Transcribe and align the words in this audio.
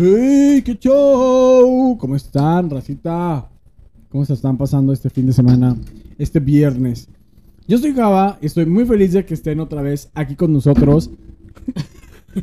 ¡Hey! 0.00 0.62
¡Qué 0.64 0.78
show! 0.78 1.98
¿Cómo 1.98 2.14
están, 2.14 2.70
racita? 2.70 3.50
¿Cómo 4.08 4.24
se 4.24 4.34
están 4.34 4.56
pasando 4.56 4.92
este 4.92 5.10
fin 5.10 5.26
de 5.26 5.32
semana? 5.32 5.76
Este 6.18 6.38
viernes. 6.38 7.08
Yo 7.66 7.78
soy 7.78 7.92
Java 7.92 8.38
y 8.40 8.46
estoy 8.46 8.64
muy 8.66 8.86
feliz 8.86 9.12
de 9.12 9.26
que 9.26 9.34
estén 9.34 9.58
otra 9.58 9.82
vez 9.82 10.08
aquí 10.14 10.36
con 10.36 10.52
nosotros. 10.52 11.10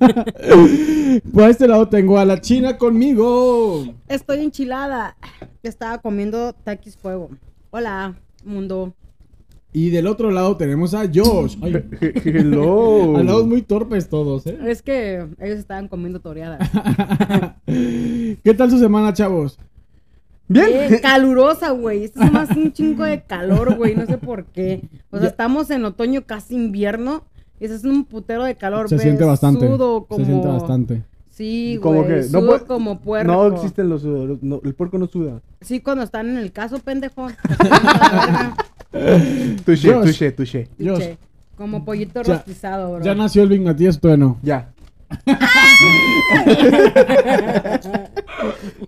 Por 1.33 1.49
este 1.49 1.69
lado 1.69 1.87
tengo 1.87 2.19
a 2.19 2.25
la 2.25 2.41
China 2.41 2.77
conmigo. 2.77 3.85
Estoy 4.09 4.39
enchilada. 4.43 5.15
Estaba 5.63 5.99
comiendo 5.99 6.51
taquis 6.51 6.97
fuego. 6.97 7.29
Hola, 7.71 8.19
mundo. 8.43 8.93
Y 9.77 9.89
del 9.89 10.07
otro 10.07 10.31
lado 10.31 10.55
tenemos 10.55 10.93
a 10.93 11.01
Josh. 11.13 11.57
Ay, 11.61 11.83
Hello. 12.23 13.17
Andamos 13.19 13.45
muy 13.45 13.61
torpes 13.61 14.07
todos, 14.07 14.47
¿eh? 14.47 14.57
Es 14.67 14.81
que 14.81 15.27
ellos 15.37 15.59
estaban 15.59 15.89
comiendo 15.89 16.21
toreadas. 16.21 16.69
¿Qué 17.65 18.53
tal 18.57 18.71
su 18.71 18.79
semana, 18.79 19.11
chavos? 19.11 19.59
Bien. 20.47 20.69
Bien 20.87 20.99
calurosa, 21.01 21.71
güey. 21.71 22.05
Esto 22.05 22.23
es 22.23 22.31
más 22.31 22.51
un 22.51 22.71
chingo 22.71 23.03
de 23.03 23.23
calor, 23.23 23.75
güey. 23.75 23.95
No 23.95 24.05
sé 24.05 24.17
por 24.17 24.45
qué. 24.45 24.87
O 25.09 25.17
sea, 25.17 25.25
Ya. 25.25 25.29
estamos 25.31 25.69
en 25.71 25.83
otoño, 25.83 26.25
casi 26.25 26.55
invierno. 26.55 27.25
Y 27.59 27.65
eso 27.65 27.75
es 27.75 27.83
un 27.83 28.05
putero 28.05 28.45
de 28.45 28.55
calor. 28.55 28.87
Se 28.87 28.97
siente 28.97 29.25
bastante. 29.25 29.67
Sudo 29.67 30.05
como... 30.05 30.23
Se 30.23 30.31
siente 30.31 30.47
bastante. 30.47 31.03
Sí, 31.31 31.79
Como 31.81 32.03
güey. 32.03 32.21
que 32.21 32.29
no 32.31 32.39
sudo 32.39 32.65
como 32.65 33.01
puerco. 33.01 33.29
No 33.29 33.47
existen 33.47 33.89
los 33.89 34.03
sudores. 34.03 34.37
no, 34.41 34.61
el 34.63 34.73
puerco 34.73 34.97
no 34.97 35.07
suda. 35.07 35.41
Sí, 35.59 35.81
cuando 35.81 36.05
están 36.05 36.29
en 36.29 36.37
el 36.37 36.53
caso, 36.53 36.79
pendejo. 36.79 37.27
Touché, 39.65 39.91
touché, 39.93 40.31
touché. 40.31 41.17
Como 41.57 41.83
pollito 41.85 42.21
Ya- 42.23 42.33
rostizado, 42.35 42.93
bro. 42.95 43.03
¿Ya 43.05 43.15
nació 43.15 43.43
el 43.43 43.49
Big 43.49 43.61
Matías? 43.61 43.99
Todavía 43.99 44.25
no. 44.25 44.37
Ya. 44.41 44.71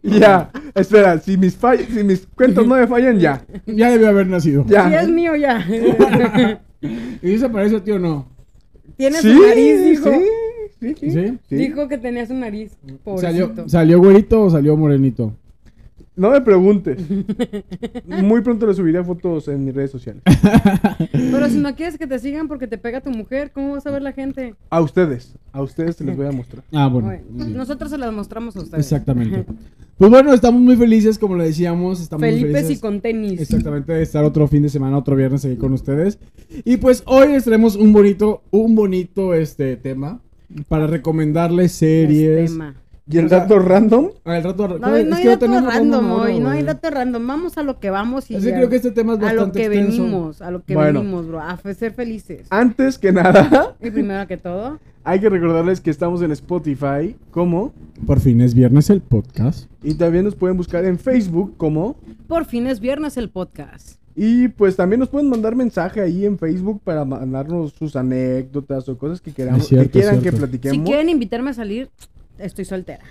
ya. 0.03 0.49
Espera, 0.75 1.17
si 1.19 1.37
mis, 1.37 1.59
fall- 1.59 1.85
si 1.87 2.03
mis 2.03 2.27
cuentos 2.35 2.65
no 2.67 2.75
me 2.75 2.87
fallan, 2.87 3.19
ya. 3.19 3.43
Ya 3.65 3.89
debió 3.89 4.09
haber 4.09 4.27
nacido. 4.27 4.65
Ya. 4.67 4.87
Sí, 4.89 4.95
es 4.95 5.09
mío 5.09 5.35
ya. 5.35 5.65
¿Y 6.81 7.27
dice 7.29 7.49
parece 7.49 7.77
a 7.77 7.83
ti 7.83 7.91
o 7.91 7.99
no? 7.99 8.27
Tiene 8.97 9.19
Sí, 9.21 9.31
su 9.33 9.41
nariz, 9.41 9.83
dijo. 9.83 10.09
Sí, 10.11 10.25
sí, 10.79 10.95
sí. 10.99 11.11
¿Sí? 11.11 11.37
Sí. 11.49 11.55
Dijo 11.55 11.87
que 11.87 11.97
tenía 11.97 12.25
su 12.25 12.33
nariz. 12.33 12.71
¿Salió, 13.17 13.47
Pobrecito. 13.47 13.69
¿Salió 13.69 13.99
güerito 13.99 14.41
o 14.43 14.49
salió 14.49 14.75
morenito? 14.77 15.33
No 16.17 16.31
me 16.31 16.41
preguntes. 16.41 16.99
Muy 18.07 18.41
pronto 18.41 18.65
le 18.65 18.73
subiré 18.73 19.03
fotos 19.03 19.47
en 19.47 19.63
mis 19.63 19.73
redes 19.73 19.91
sociales. 19.91 20.23
Pero 21.11 21.47
si 21.47 21.59
no 21.59 21.75
quieres 21.75 21.97
que 21.97 22.07
te 22.07 22.17
sigan 22.17 22.47
porque 22.47 22.65
te 22.67 22.79
pega 22.79 23.01
tu 23.01 23.11
mujer, 23.11 23.51
¿cómo 23.53 23.73
vas 23.73 23.85
a 23.85 23.91
ver 23.91 24.01
la 24.01 24.13
gente? 24.13 24.55
A 24.71 24.81
ustedes. 24.81 25.35
A 25.53 25.61
ustedes 25.61 25.95
se 25.95 26.03
les 26.03 26.17
voy 26.17 26.25
a 26.25 26.31
mostrar. 26.31 26.63
Ah, 26.73 26.87
bueno. 26.87 27.13
Nosotros 27.29 27.91
se 27.91 27.99
las 27.99 28.11
mostramos 28.11 28.57
a 28.57 28.61
ustedes. 28.61 28.83
Exactamente. 28.83 29.45
Pues 29.97 30.11
bueno, 30.11 30.31
estamos 30.31 30.61
muy 30.61 30.75
felices, 30.75 31.17
como 31.17 31.35
le 31.35 31.45
decíamos. 31.45 31.99
Estamos 31.99 32.21
muy 32.21 32.29
Felipe 32.29 32.53
felices. 32.53 32.77
y 32.77 32.79
con 32.79 33.01
tenis. 33.01 33.41
Exactamente, 33.41 33.93
de 33.93 34.03
estar 34.03 34.23
otro 34.23 34.47
fin 34.47 34.61
de 34.61 34.69
semana, 34.69 34.95
otro 34.95 35.15
viernes 35.15 35.43
aquí 35.43 35.55
con 35.55 35.73
ustedes. 35.73 36.19
Y 36.65 36.77
pues 36.77 37.01
hoy 37.07 37.29
les 37.29 37.45
traemos 37.45 37.75
un 37.75 37.93
bonito, 37.93 38.43
un 38.51 38.75
bonito 38.75 39.33
este 39.33 39.75
tema 39.75 40.21
para 40.67 40.85
recomendarles 40.85 41.71
series. 41.71 42.51
Tema. 42.51 42.75
¿Y 43.09 43.17
el 43.19 43.27
O 43.27 43.29
sea, 43.29 43.39
dato 43.39 43.59
random? 43.59 44.09
Ah, 44.25 44.37
el 44.37 44.43
rato 44.43 44.67
No, 44.67 44.87
hay- 44.87 45.03
no 45.05 45.11
es 45.11 45.17
hay 45.17 45.23
que 45.23 45.29
dato 45.29 45.47
random 45.47 46.11
hoy, 46.11 46.39
no 46.39 46.49
hay 46.49 46.63
dato 46.63 46.89
random. 46.89 47.25
Vamos 47.25 47.57
a 47.57 47.63
lo 47.63 47.79
que 47.79 47.89
vamos 47.89 48.29
y 48.29 48.37
ya. 48.39 48.53
creo 48.53 48.69
que 48.69 48.75
este 48.75 48.91
tema 48.91 49.13
es 49.13 49.19
a 49.19 49.33
lo 49.33 49.41
bastante 49.43 49.59
que 49.59 49.65
extenso. 49.67 50.03
venimos, 50.03 50.41
a 50.41 50.51
lo 50.51 50.63
que 50.63 50.75
Bueno. 50.75 50.99
venimos, 50.99 51.27
bro. 51.27 51.39
A 51.41 51.57
ser 51.73 51.93
felices. 51.93 52.47
Antes 52.49 52.97
que 52.97 53.11
nada, 53.13 53.75
Y 53.81 53.91
primero 53.91 54.27
que 54.27 54.35
todo, 54.35 54.79
hay 55.05 55.21
que 55.21 55.29
recordarles 55.29 55.79
que 55.79 55.89
estamos 55.89 56.21
en 56.21 56.31
Spotify 56.33 57.15
como 57.31 57.71
Por 58.05 58.19
fin 58.19 58.41
es 58.41 58.53
viernes 58.53 58.89
el 58.89 58.99
podcast. 59.01 59.69
y 59.81 59.93
también 59.93 60.25
nos 60.25 60.35
pueden 60.35 60.57
buscar 60.57 60.83
en 60.83 60.99
Facebook 60.99 61.53
como 61.55 61.95
por 62.27 62.43
fin 62.43 62.67
es 62.67 62.81
viernes 62.81 63.15
el 63.15 63.29
podcast. 63.29 63.99
y 64.17 64.49
pues 64.49 64.75
también 64.75 64.99
nos 64.99 65.07
pueden 65.07 65.29
mandar 65.29 65.55
mensaje 65.55 66.01
ahí 66.01 66.25
en 66.25 66.37
Facebook 66.37 66.81
para 66.83 67.05
mandarnos 67.05 67.71
sus 67.71 67.95
anécdotas 67.95 68.89
o 68.89 68.97
cosas 68.97 69.21
que 69.21 69.31
queramos 69.31 69.65
cierto, 69.65 69.85
que 69.91 69.99
quieran 69.99 70.21
que 70.21 70.31
platiquemos. 70.33 70.77
Si 70.77 70.83
quieren 70.83 71.07
invitarme 71.07 71.51
a 71.51 71.53
salir, 71.53 71.89
estoy 72.39 72.65
soltera. 72.65 73.03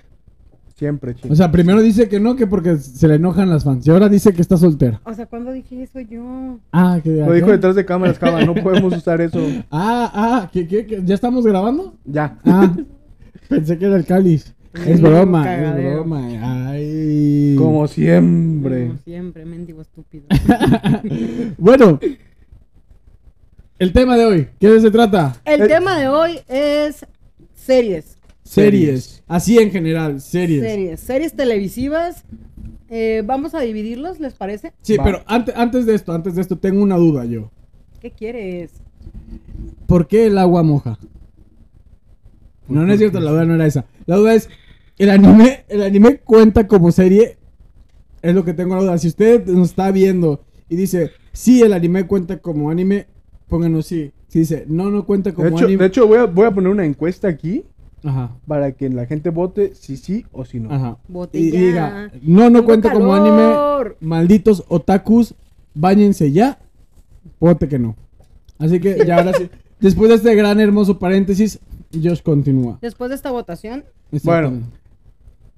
Siempre, 0.76 1.14
chicos. 1.14 1.30
O 1.30 1.34
sea, 1.34 1.50
primero 1.50 1.80
dice 1.80 2.06
que 2.06 2.20
no, 2.20 2.36
que 2.36 2.46
porque 2.46 2.76
se 2.76 3.08
le 3.08 3.14
enojan 3.14 3.48
las 3.48 3.64
fans. 3.64 3.86
Y 3.86 3.90
ahora 3.90 4.10
dice 4.10 4.34
que 4.34 4.42
está 4.42 4.58
soltera. 4.58 5.00
O 5.04 5.14
sea, 5.14 5.24
¿cuándo 5.24 5.50
dije 5.52 5.82
eso 5.82 6.00
yo? 6.00 6.58
Ah, 6.70 7.00
que 7.02 7.10
Lo 7.10 7.32
dijo 7.32 7.50
detrás 7.50 7.74
de 7.76 7.86
cámaras, 7.86 8.18
Java, 8.18 8.44
no 8.44 8.54
podemos 8.54 8.94
usar 8.98 9.22
eso. 9.22 9.40
Ah, 9.70 10.10
ah, 10.14 10.50
¿qué, 10.52 10.66
qué, 10.68 10.84
qué? 10.84 11.00
¿ya 11.02 11.14
estamos 11.14 11.46
grabando? 11.46 11.94
Ya. 12.04 12.38
Ah, 12.44 12.76
pensé 13.48 13.78
que 13.78 13.86
era 13.86 13.96
el 13.96 14.04
cáliz. 14.04 14.52
Es 14.86 15.00
broma, 15.00 15.54
es 15.54 15.74
broma. 15.94 16.68
Ay. 16.68 17.54
Como 17.56 17.88
siempre. 17.88 18.88
Como 18.88 18.98
siempre, 18.98 19.46
mendigo 19.46 19.80
estúpido. 19.80 20.26
Bueno, 21.56 21.98
el 23.78 23.92
tema 23.94 24.18
de 24.18 24.24
hoy, 24.26 24.48
¿qué 24.60 24.78
se 24.80 24.90
trata? 24.90 25.36
El 25.46 25.62
Eh, 25.62 25.68
tema 25.68 25.98
de 25.98 26.08
hoy 26.08 26.40
es 26.48 27.06
series. 27.54 28.15
Series. 28.46 29.22
Así 29.26 29.58
en 29.58 29.70
general, 29.72 30.20
series. 30.20 30.62
Series. 30.62 31.00
Series 31.00 31.32
televisivas. 31.34 32.24
Eh, 32.88 33.22
vamos 33.26 33.54
a 33.54 33.60
dividirlos, 33.60 34.20
¿les 34.20 34.34
parece? 34.34 34.72
Sí, 34.82 34.96
Va. 34.96 35.04
pero 35.04 35.22
antes, 35.26 35.54
antes 35.56 35.84
de 35.84 35.94
esto, 35.94 36.12
antes 36.12 36.36
de 36.36 36.42
esto, 36.42 36.56
tengo 36.56 36.80
una 36.82 36.96
duda 36.96 37.24
yo. 37.24 37.50
¿Qué 38.00 38.12
quieres? 38.12 38.70
¿Por 39.86 40.06
qué 40.06 40.26
el 40.26 40.38
agua 40.38 40.62
moja? 40.62 40.96
No, 42.68 42.86
no 42.86 42.92
es 42.92 42.98
cierto, 42.98 43.18
la 43.18 43.32
duda 43.32 43.44
no 43.44 43.54
era 43.56 43.66
esa. 43.66 43.84
La 44.06 44.16
duda 44.16 44.34
es, 44.34 44.48
¿el 44.98 45.10
anime, 45.10 45.64
el 45.68 45.82
anime 45.82 46.18
cuenta 46.18 46.68
como 46.68 46.92
serie? 46.92 47.38
Es 48.22 48.34
lo 48.34 48.44
que 48.44 48.54
tengo 48.54 48.76
la 48.76 48.82
duda. 48.82 48.98
Si 48.98 49.08
usted 49.08 49.44
nos 49.46 49.70
está 49.70 49.90
viendo 49.90 50.44
y 50.68 50.76
dice, 50.76 51.10
sí, 51.32 51.62
el 51.62 51.72
anime 51.72 52.06
cuenta 52.06 52.38
como 52.38 52.70
anime, 52.70 53.06
pónganos 53.48 53.86
sí. 53.86 54.12
Si 54.28 54.40
dice, 54.40 54.64
no, 54.68 54.90
no 54.90 55.04
cuenta 55.04 55.32
como 55.34 55.48
De 55.48 55.54
hecho, 55.54 55.64
anime. 55.64 55.82
de 55.82 55.88
hecho 55.88 56.06
voy, 56.06 56.18
a, 56.18 56.24
voy 56.26 56.46
a 56.46 56.52
poner 56.52 56.70
una 56.70 56.84
encuesta 56.84 57.26
aquí 57.26 57.64
Ajá, 58.04 58.36
para 58.46 58.72
que 58.72 58.88
la 58.90 59.06
gente 59.06 59.30
vote 59.30 59.74
si 59.74 59.96
sí 59.96 60.26
o 60.32 60.44
si 60.44 60.60
no. 60.60 60.72
ajá. 60.72 60.98
Bote 61.08 61.38
Y 61.38 61.50
ya. 61.50 61.58
diga, 61.58 62.10
no, 62.22 62.50
no 62.50 62.64
cuenta 62.64 62.92
como 62.92 63.12
anime. 63.14 63.94
Malditos 64.00 64.64
otakus, 64.68 65.34
bañense 65.74 66.30
ya. 66.32 66.58
Vote 67.40 67.68
que 67.68 67.78
no. 67.78 67.96
Así 68.58 68.78
que 68.80 69.04
ya 69.06 69.16
ahora 69.18 69.32
sí. 69.34 69.50
Después 69.80 70.08
de 70.08 70.16
este 70.16 70.34
gran 70.34 70.58
hermoso 70.60 70.98
paréntesis, 70.98 71.58
Josh 71.92 72.22
continúa. 72.22 72.78
Después 72.80 73.10
de 73.10 73.16
esta 73.16 73.30
votación, 73.30 73.84
Exactamente. 74.12 74.66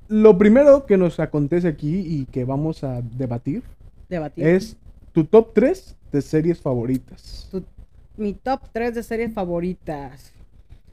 Lo 0.09 0.39
primero 0.39 0.87
que 0.87 0.97
nos 0.97 1.21
acontece 1.21 1.69
aquí 1.69 1.99
y 1.99 2.25
que 2.27 2.45
vamos 2.45 2.83
a 2.83 3.03
debatir 3.03 3.63
debatir. 4.09 4.47
es 4.47 4.77
tu 5.13 5.25
top 5.25 5.53
3 5.53 5.97
de 6.13 6.23
series 6.23 6.61
favoritas. 6.61 7.47
Tu- 7.51 7.63
mi 8.17 8.33
top 8.33 8.63
3 8.73 8.95
de 8.95 9.03
series 9.03 9.35
favoritas. 9.35 10.33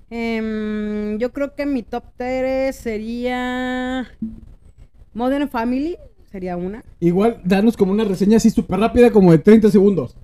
Em, 0.10 1.18
yo 1.18 1.32
creo 1.34 1.56
que 1.56 1.66
mi 1.66 1.82
top 1.84 2.04
3 2.18 2.76
sería 2.76 4.08
Modern 5.14 5.50
Family, 5.50 5.98
sería 6.32 6.58
una. 6.58 6.84
Igual, 7.00 7.42
danos 7.44 7.76
como 7.76 7.92
una 7.92 8.04
reseña 8.04 8.38
así 8.38 8.50
súper 8.50 8.80
rápida, 8.80 9.12
como 9.12 9.32
de 9.32 9.40
30 9.40 9.70
segundos. 9.72 10.16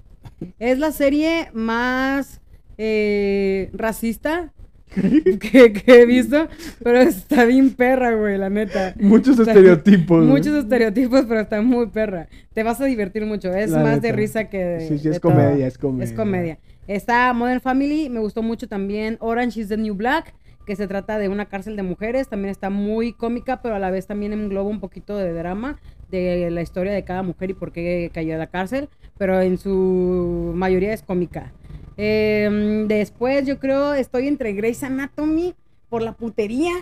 Es 0.59 0.77
la 0.79 0.91
serie 0.91 1.49
más 1.53 2.41
eh, 2.77 3.69
racista 3.73 4.51
que, 4.93 5.71
que 5.71 6.01
he 6.01 6.05
visto, 6.05 6.47
pero 6.83 6.99
está 6.99 7.45
bien 7.45 7.71
perra, 7.71 8.13
güey, 8.15 8.37
la 8.37 8.49
neta. 8.49 8.93
Muchos 8.99 9.39
estereotipos. 9.39 10.17
güey. 10.17 10.29
Muchos 10.29 10.63
estereotipos, 10.63 11.25
pero 11.27 11.39
está 11.41 11.61
muy 11.61 11.87
perra. 11.87 12.27
Te 12.53 12.61
vas 12.63 12.81
a 12.81 12.85
divertir 12.85 13.25
mucho. 13.25 13.53
Es 13.53 13.71
La 13.71 13.81
más 13.83 14.01
de 14.01 14.11
risa 14.11 14.45
que 14.49 14.57
de. 14.57 14.87
Sí, 14.87 14.97
sí, 14.97 15.05
de 15.09 15.15
es 15.15 15.21
todo. 15.21 15.31
comedia, 15.33 15.65
es 15.67 15.77
comedia. 15.77 16.03
Es 16.03 16.13
comedia. 16.13 16.59
Está 16.91 17.31
Modern 17.31 17.61
Family, 17.61 18.09
me 18.09 18.19
gustó 18.19 18.43
mucho 18.43 18.67
también 18.67 19.15
Orange 19.21 19.61
is 19.61 19.69
the 19.69 19.77
New 19.77 19.95
Black, 19.95 20.33
que 20.65 20.75
se 20.75 20.89
trata 20.89 21.17
de 21.19 21.29
una 21.29 21.45
cárcel 21.45 21.77
de 21.77 21.83
mujeres. 21.83 22.27
También 22.27 22.51
está 22.51 22.69
muy 22.69 23.13
cómica, 23.13 23.61
pero 23.61 23.75
a 23.75 23.79
la 23.79 23.89
vez 23.91 24.07
también 24.07 24.33
engloba 24.33 24.69
un 24.69 24.81
poquito 24.81 25.15
de 25.15 25.31
drama 25.31 25.79
de 26.09 26.51
la 26.51 26.61
historia 26.61 26.91
de 26.91 27.05
cada 27.05 27.23
mujer 27.23 27.51
y 27.51 27.53
por 27.53 27.71
qué 27.71 28.11
cayó 28.13 28.35
a 28.35 28.37
la 28.37 28.47
cárcel, 28.47 28.89
pero 29.17 29.39
en 29.39 29.57
su 29.57 30.51
mayoría 30.53 30.91
es 30.91 31.01
cómica. 31.01 31.53
Eh, 31.95 32.83
después 32.89 33.47
yo 33.47 33.57
creo 33.57 33.93
estoy 33.93 34.27
entre 34.27 34.51
Grey's 34.51 34.83
Anatomy 34.83 35.55
por 35.87 36.01
la 36.01 36.11
putería 36.11 36.73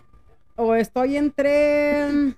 o 0.55 0.73
estoy 0.73 1.17
entre 1.17 2.33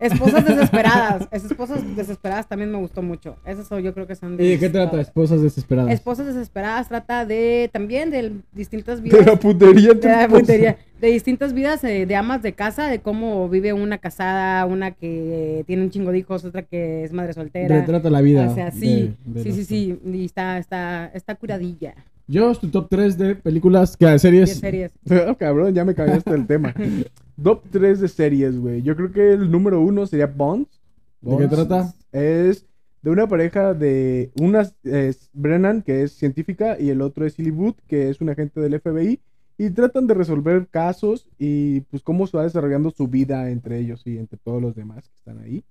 Esposas 0.00 0.44
desesperadas. 0.46 1.28
Es 1.30 1.44
esposas 1.44 1.96
desesperadas 1.96 2.48
también 2.48 2.72
me 2.72 2.78
gustó 2.78 3.02
mucho. 3.02 3.36
Esas 3.44 3.68
son, 3.68 3.82
yo 3.82 3.92
creo 3.92 4.06
que 4.06 4.14
son 4.14 4.34
¿Y 4.34 4.48
de 4.48 4.58
qué 4.58 4.68
trata? 4.70 5.00
Esposas 5.00 5.42
desesperadas. 5.42 5.92
Esposas 5.92 6.26
desesperadas 6.26 6.88
trata 6.88 7.26
de 7.26 7.68
también 7.72 8.10
de 8.10 8.32
distintas 8.52 9.02
De 9.02 9.10
vidas. 9.10 9.26
la 9.26 9.36
putería. 9.36 9.92
de 9.94 10.08
la 10.08 10.26
putería, 10.28 10.78
de 11.00 11.08
distintas 11.08 11.52
vidas 11.52 11.84
eh, 11.84 12.06
de 12.06 12.16
amas 12.16 12.42
de 12.42 12.54
casa, 12.54 12.88
de 12.88 13.00
cómo 13.00 13.48
vive 13.48 13.72
una 13.74 13.98
casada, 13.98 14.64
una 14.66 14.90
que 14.92 15.64
tiene 15.66 15.82
un 15.82 15.90
chingo 15.90 16.12
de 16.12 16.18
hijos, 16.18 16.44
otra 16.44 16.62
que 16.62 17.04
es 17.04 17.12
madre 17.12 17.34
soltera. 17.34 17.76
Retrata 17.80 18.08
la 18.10 18.22
vida. 18.22 18.48
O 18.50 18.54
sea, 18.54 18.70
sí, 18.70 19.14
de- 19.26 19.42
de 19.42 19.52
sí, 19.52 19.52
sí, 19.52 19.64
sí, 19.64 19.98
y 20.12 20.24
está, 20.24 20.56
está, 20.58 21.10
está 21.14 21.34
curadilla 21.34 21.94
Yo, 22.26 22.54
tu 22.54 22.68
top 22.68 22.86
3 22.88 23.18
de 23.18 23.34
películas, 23.34 23.96
que 23.96 24.06
de 24.06 24.18
series. 24.18 24.58
series. 24.58 24.92
Ah, 25.10 25.34
cabrón, 25.38 25.74
ya 25.74 25.84
me 25.84 25.94
cambiaste 25.94 26.30
el 26.34 26.46
tema. 26.46 26.74
Top 27.42 27.62
3 27.70 28.00
de 28.00 28.08
series, 28.08 28.58
güey. 28.58 28.82
Yo 28.82 28.96
creo 28.96 29.12
que 29.12 29.32
el 29.32 29.50
número 29.50 29.80
uno 29.80 30.06
sería 30.06 30.26
Bonds. 30.26 30.80
¿De 31.20 31.36
qué 31.36 31.48
trata? 31.48 31.94
Es 32.12 32.66
de 33.02 33.10
una 33.10 33.28
pareja 33.28 33.74
de. 33.74 34.30
Una 34.40 34.70
es 34.84 35.30
Brennan, 35.32 35.82
que 35.82 36.02
es 36.02 36.12
científica, 36.12 36.76
y 36.78 36.90
el 36.90 37.00
otro 37.02 37.26
es 37.26 37.34
Silly 37.34 37.50
Booth, 37.50 37.76
que 37.86 38.10
es 38.10 38.20
un 38.20 38.28
agente 38.28 38.60
del 38.60 38.80
FBI. 38.80 39.20
Y 39.58 39.70
tratan 39.70 40.06
de 40.06 40.14
resolver 40.14 40.68
casos 40.68 41.26
y 41.38 41.80
pues 41.82 42.02
cómo 42.02 42.26
se 42.26 42.36
va 42.36 42.44
desarrollando 42.44 42.90
su 42.90 43.08
vida 43.08 43.50
entre 43.50 43.78
ellos 43.78 44.06
y 44.06 44.16
entre 44.16 44.38
todos 44.38 44.62
los 44.62 44.74
demás 44.74 45.06
que 45.06 45.16
están 45.16 45.38
ahí. 45.38 45.64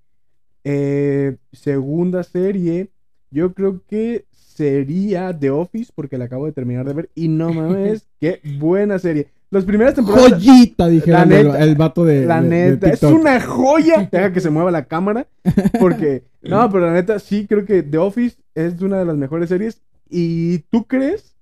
Eh, 0.63 1.37
segunda 1.51 2.21
serie, 2.23 2.91
yo 3.31 3.55
creo 3.55 3.81
que 3.87 4.25
sería 4.31 5.37
The 5.37 5.49
Office, 5.49 5.91
porque 5.95 6.19
la 6.19 6.25
acabo 6.25 6.45
de 6.45 6.51
terminar 6.51 6.85
de 6.85 6.93
ver. 6.93 7.09
Y 7.15 7.29
no 7.29 7.51
mames, 7.53 8.07
qué 8.19 8.41
buena 8.59 8.99
serie. 8.99 9.29
Las 9.51 9.65
primeras 9.65 9.95
temporadas. 9.95 10.33
Joyita, 10.33 10.87
dijera 10.87 11.25
La 11.25 11.39
el, 11.39 11.47
neta, 11.47 11.63
el 11.63 11.75
vato 11.75 12.05
de. 12.05 12.25
La 12.25 12.41
de- 12.41 12.49
de 12.49 12.71
neta, 12.71 12.89
es 12.91 13.01
una 13.03 13.41
joya. 13.41 14.07
Deja 14.11 14.31
que 14.31 14.41
se 14.41 14.49
mueva 14.51 14.69
la 14.71 14.85
cámara. 14.85 15.27
Porque, 15.79 16.23
no, 16.43 16.69
pero 16.71 16.85
la 16.85 16.93
neta, 16.93 17.17
sí 17.19 17.47
creo 17.47 17.65
que 17.65 17.81
The 17.81 17.97
Office 17.97 18.37
es 18.53 18.79
una 18.81 18.99
de 18.99 19.05
las 19.05 19.15
mejores 19.17 19.49
series. 19.49 19.81
¿Y 20.09 20.59
tú 20.69 20.85
crees 20.85 21.35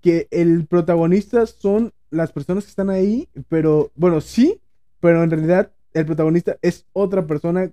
que 0.00 0.26
el 0.30 0.66
protagonista 0.66 1.46
son 1.46 1.92
las 2.10 2.32
personas 2.32 2.64
que 2.64 2.70
están 2.70 2.90
ahí? 2.90 3.28
Pero, 3.48 3.90
bueno, 3.94 4.20
sí, 4.20 4.60
pero 5.00 5.22
en 5.22 5.30
realidad 5.30 5.70
el 5.92 6.06
protagonista 6.06 6.56
es 6.62 6.84
otra 6.92 7.26
persona 7.26 7.70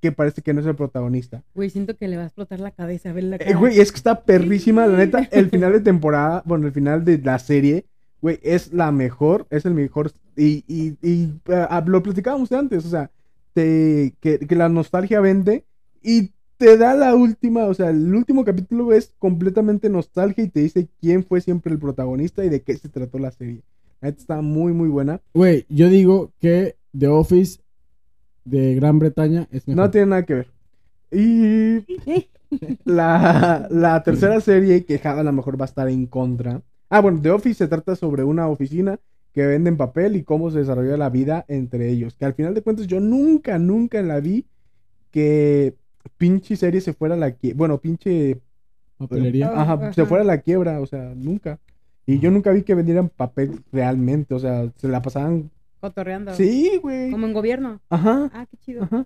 que 0.00 0.12
parece 0.12 0.42
que 0.42 0.52
no 0.52 0.60
es 0.60 0.66
el 0.66 0.74
protagonista. 0.76 1.42
Güey, 1.54 1.70
siento 1.70 1.96
que 1.96 2.08
le 2.08 2.16
va 2.18 2.24
a 2.24 2.26
explotar 2.26 2.60
la 2.60 2.70
cabeza 2.70 3.08
a 3.08 3.12
ver 3.14 3.24
la 3.24 3.36
Eh, 3.36 3.38
cara. 3.40 3.56
güey, 3.58 3.80
es 3.80 3.90
que 3.90 3.96
está 3.96 4.22
perrísima, 4.24 4.86
la 4.86 4.98
neta. 4.98 5.26
El 5.32 5.48
final 5.48 5.72
de 5.72 5.80
temporada, 5.92 6.42
bueno, 6.44 6.66
el 6.66 6.72
final 6.72 7.04
de 7.06 7.16
la 7.18 7.38
serie, 7.38 7.86
güey, 8.24 8.40
es 8.42 8.72
la 8.72 8.90
mejor, 8.90 9.46
es 9.50 9.66
el 9.66 9.74
mejor. 9.74 10.10
Y, 10.34 10.64
y, 10.66 10.96
y, 11.02 11.34
ah, 11.52 11.84
lo 11.86 12.02
platicábamos 12.02 12.50
antes, 12.52 12.86
o 12.86 12.88
sea, 12.88 13.10
te, 13.52 14.14
que, 14.18 14.38
que 14.38 14.56
la 14.56 14.70
nostalgia 14.70 15.20
vende 15.20 15.66
y 16.02 16.30
te 16.56 16.78
da 16.78 16.94
la 16.94 17.14
última, 17.14 17.66
o 17.66 17.74
sea, 17.74 17.90
el 17.90 18.14
último 18.14 18.42
capítulo 18.46 18.94
es 18.94 19.12
completamente 19.18 19.90
nostalgia 19.90 20.42
y 20.42 20.48
te 20.48 20.60
dice 20.60 20.88
quién 21.02 21.22
fue 21.22 21.42
siempre 21.42 21.70
el 21.70 21.78
protagonista 21.78 22.42
y 22.42 22.48
de 22.48 22.62
qué 22.62 22.74
se 22.78 22.88
trató 22.88 23.18
la 23.18 23.30
serie. 23.30 23.60
Está 24.00 24.40
muy, 24.40 24.72
muy 24.72 24.88
buena. 24.88 25.20
Güey, 25.34 25.66
yo 25.68 25.90
digo 25.90 26.32
que 26.40 26.76
The 26.98 27.08
Office 27.08 27.60
de 28.46 28.74
Gran 28.74 29.00
Bretaña 29.00 29.48
es 29.52 29.68
mejor. 29.68 29.84
No 29.84 29.90
tiene 29.90 30.06
nada 30.06 30.24
que 30.24 30.34
ver. 30.34 30.46
Y 31.12 31.84
la, 32.84 33.68
la 33.70 34.02
tercera 34.02 34.40
serie 34.40 34.86
que 34.86 34.98
Java 34.98 35.20
a 35.20 35.24
lo 35.24 35.32
mejor 35.32 35.60
va 35.60 35.66
a 35.66 35.68
estar 35.68 35.90
en 35.90 36.06
contra. 36.06 36.62
Ah, 36.88 37.00
bueno, 37.00 37.20
The 37.20 37.30
Office 37.30 37.58
se 37.58 37.68
trata 37.68 37.96
sobre 37.96 38.24
una 38.24 38.48
oficina 38.48 38.98
que 39.32 39.46
venden 39.46 39.76
papel 39.76 40.16
y 40.16 40.22
cómo 40.22 40.50
se 40.50 40.60
desarrolla 40.60 40.96
la 40.96 41.10
vida 41.10 41.44
entre 41.48 41.90
ellos. 41.90 42.14
Que 42.14 42.24
al 42.24 42.34
final 42.34 42.54
de 42.54 42.62
cuentas 42.62 42.86
yo 42.86 43.00
nunca, 43.00 43.58
nunca 43.58 44.00
la 44.02 44.20
vi 44.20 44.46
que 45.10 45.74
pinche 46.16 46.56
serie 46.56 46.80
se 46.80 46.92
fuera 46.92 47.14
a 47.14 47.18
la 47.18 47.32
quiebra. 47.32 47.58
Bueno, 47.58 47.78
pinche... 47.78 48.40
Papelería. 48.96 49.48
Ajá, 49.48 49.72
ajá. 49.72 49.92
se 49.92 50.06
fuera 50.06 50.22
a 50.22 50.26
la 50.26 50.40
quiebra, 50.40 50.80
o 50.80 50.86
sea, 50.86 51.14
nunca. 51.16 51.58
Y 52.06 52.20
yo 52.20 52.30
nunca 52.30 52.52
vi 52.52 52.62
que 52.62 52.74
vendieran 52.74 53.08
papel 53.08 53.60
realmente, 53.72 54.34
o 54.34 54.38
sea, 54.38 54.70
se 54.76 54.88
la 54.88 55.02
pasaban... 55.02 55.50
Cotorreando. 55.80 56.34
Sí, 56.34 56.78
güey. 56.80 57.10
Como 57.10 57.26
en 57.26 57.32
gobierno. 57.32 57.80
Ajá. 57.90 58.30
Ah, 58.32 58.46
qué 58.48 58.56
chido. 58.58 58.84
Ajá. 58.84 59.04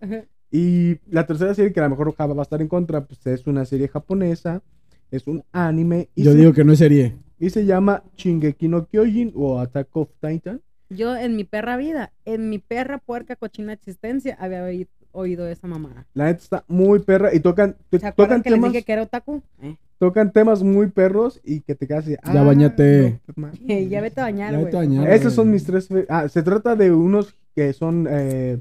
Y 0.51 0.99
la 1.11 1.27
tercera 1.27 1.55
serie 1.55 1.73
que 1.73 1.81
a 1.81 1.85
lo 1.85 1.91
mejor 1.91 2.15
Java 2.15 2.35
va 2.35 2.43
a 2.43 2.45
estar 2.45 2.63
en 2.63 2.69
contra, 2.69 3.05
pues 3.05 3.27
es 3.27 3.47
una 3.47 3.65
serie 3.65 3.89
japonesa, 3.89 4.63
es 5.11 5.27
un 5.27 5.45
anime 5.53 6.09
y, 6.15 6.25
Yo 6.25 6.33
se, 6.33 6.39
digo 6.39 6.53
que 6.53 6.65
no 6.65 6.73
es 6.73 6.79
serie. 6.79 7.17
Y 7.39 7.51
se 7.51 7.65
llama 7.67 8.03
Shingeki 8.17 8.69
no 8.69 8.87
Kyojin 8.87 9.33
o 9.35 9.59
Attack 9.61 9.89
of 9.97 10.09
Titan. 10.21 10.61
Yo 10.91 11.15
en 11.17 11.37
mi 11.37 11.45
perra 11.45 11.77
vida, 11.77 12.13
en 12.25 12.49
mi 12.49 12.59
perra 12.59 12.99
puerca 12.99 13.37
cochina 13.37 13.73
existencia, 13.75 14.37
había 14.41 14.63
oí- 14.65 14.89
oído 15.13 15.47
esa 15.47 15.67
mamada. 15.67 16.07
La 16.15 16.25
neta 16.27 16.43
está 16.43 16.65
muy 16.69 17.01
perra 17.01 17.35
y 17.35 17.41
tocan, 17.41 17.77
te- 17.91 17.99
¿Se 17.99 18.07
acuerdan 18.07 18.39
tocan, 18.39 18.43
que 18.43 18.51
les 18.51 18.57
temas, 18.59 18.73
dije 18.73 18.85
que 18.85 18.93
era 18.93 19.03
otaku? 19.03 19.43
Eh. 19.63 19.77
tocan 19.99 20.33
temas 20.33 20.63
muy 20.63 20.87
perros 20.91 21.41
y 21.45 21.61
que 21.61 21.75
te 21.75 21.87
quedas 21.87 22.05
así, 22.05 22.17
Ya 22.33 22.43
bañate. 22.43 23.21
no, 23.37 23.51
ya 23.91 24.01
vete 24.01 24.21
a 24.21 24.25
bañar, 24.25 24.53
Ya 24.53 24.57
güey. 24.59 24.65
vete 24.67 24.77
a 24.77 24.81
bañar. 24.81 25.11
Esos 25.11 25.35
son 25.35 25.51
mis 25.51 25.65
tres. 25.65 25.89
fe- 25.89 26.07
Ah, 26.09 26.29
se 26.29 26.43
trata 26.43 26.75
de 26.77 26.93
unos 26.93 27.35
que 27.55 27.73
son. 27.73 28.07
eh, 28.09 28.59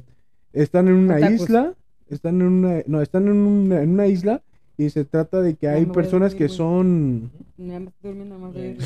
están 0.52 0.88
en 0.88 0.96
una 0.96 1.18
Otakus. 1.18 1.42
isla. 1.42 1.74
Están 2.10 2.42
en 2.42 2.48
una. 2.48 2.82
No, 2.88 3.02
están 3.02 3.28
en 3.28 3.34
una, 3.38 3.82
en 3.84 3.92
una 3.92 4.08
isla. 4.08 4.42
Y 4.78 4.90
se 4.92 5.06
trata 5.06 5.42
de 5.42 5.56
que 5.56 5.68
hay 5.68 5.86
personas 5.88 6.32
dormir, 6.34 6.38
que 6.38 6.46
güey. 6.48 6.58
son. 6.58 7.32
Me 7.58 7.88
durmiendo 8.04 8.38
más 8.38 8.54
de 8.54 8.78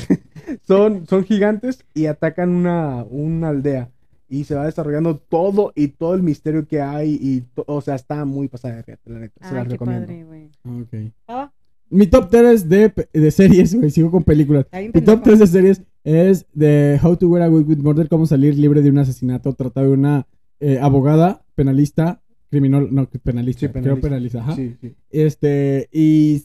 son, 0.66 1.06
son 1.06 1.24
gigantes 1.24 1.84
y 1.94 2.06
atacan 2.06 2.50
una, 2.50 3.04
una 3.10 3.48
aldea. 3.50 3.90
Y 4.28 4.44
se 4.44 4.54
va 4.54 4.64
desarrollando 4.64 5.18
todo 5.18 5.72
y 5.74 5.88
todo 5.88 6.14
el 6.14 6.22
misterio 6.22 6.66
que 6.66 6.80
hay. 6.80 7.18
Y 7.20 7.42
to- 7.54 7.64
o 7.66 7.80
sea, 7.82 7.96
está 7.96 8.24
muy 8.24 8.48
pasada 8.48 8.76
de 8.82 8.98
la 9.04 9.18
neta. 9.18 9.34
se 9.46 9.54
Ah, 9.54 9.58
las 9.58 9.68
recomiendo. 9.68 10.06
padre, 10.06 10.24
güey. 10.24 10.48
Ok. 10.82 11.12
Ah, 11.28 11.52
Mi 11.90 12.06
top 12.06 12.30
3 12.30 12.66
de, 12.66 12.90
de 13.12 13.30
series, 13.30 13.74
güey. 13.74 13.90
Sigo 13.90 14.10
con 14.10 14.24
películas. 14.24 14.64
Mi 14.72 14.88
top 15.02 15.22
pendejo. 15.22 15.22
3 15.24 15.38
de 15.40 15.46
series 15.46 15.82
es 16.04 16.46
de 16.54 16.98
How 17.02 17.16
to 17.18 17.28
Wear 17.28 17.42
a 17.44 17.50
with 17.50 17.76
Murder, 17.82 18.08
cómo 18.08 18.24
salir 18.24 18.56
libre 18.58 18.80
de 18.80 18.88
un 18.88 18.96
asesinato, 18.98 19.52
tratado 19.52 19.88
de 19.88 19.92
una 19.92 20.26
eh, 20.60 20.78
abogada, 20.80 21.44
penalista, 21.54 22.21
criminal, 22.52 22.88
no, 22.92 23.08
penalista, 23.24 23.66
Sí, 23.66 23.72
creo 23.72 23.98
penalista. 23.98 24.08
penalista, 24.08 24.38
ajá. 24.40 24.54
Sí, 24.56 24.76
sí. 24.80 24.94
Este, 25.10 25.88
y 25.90 26.44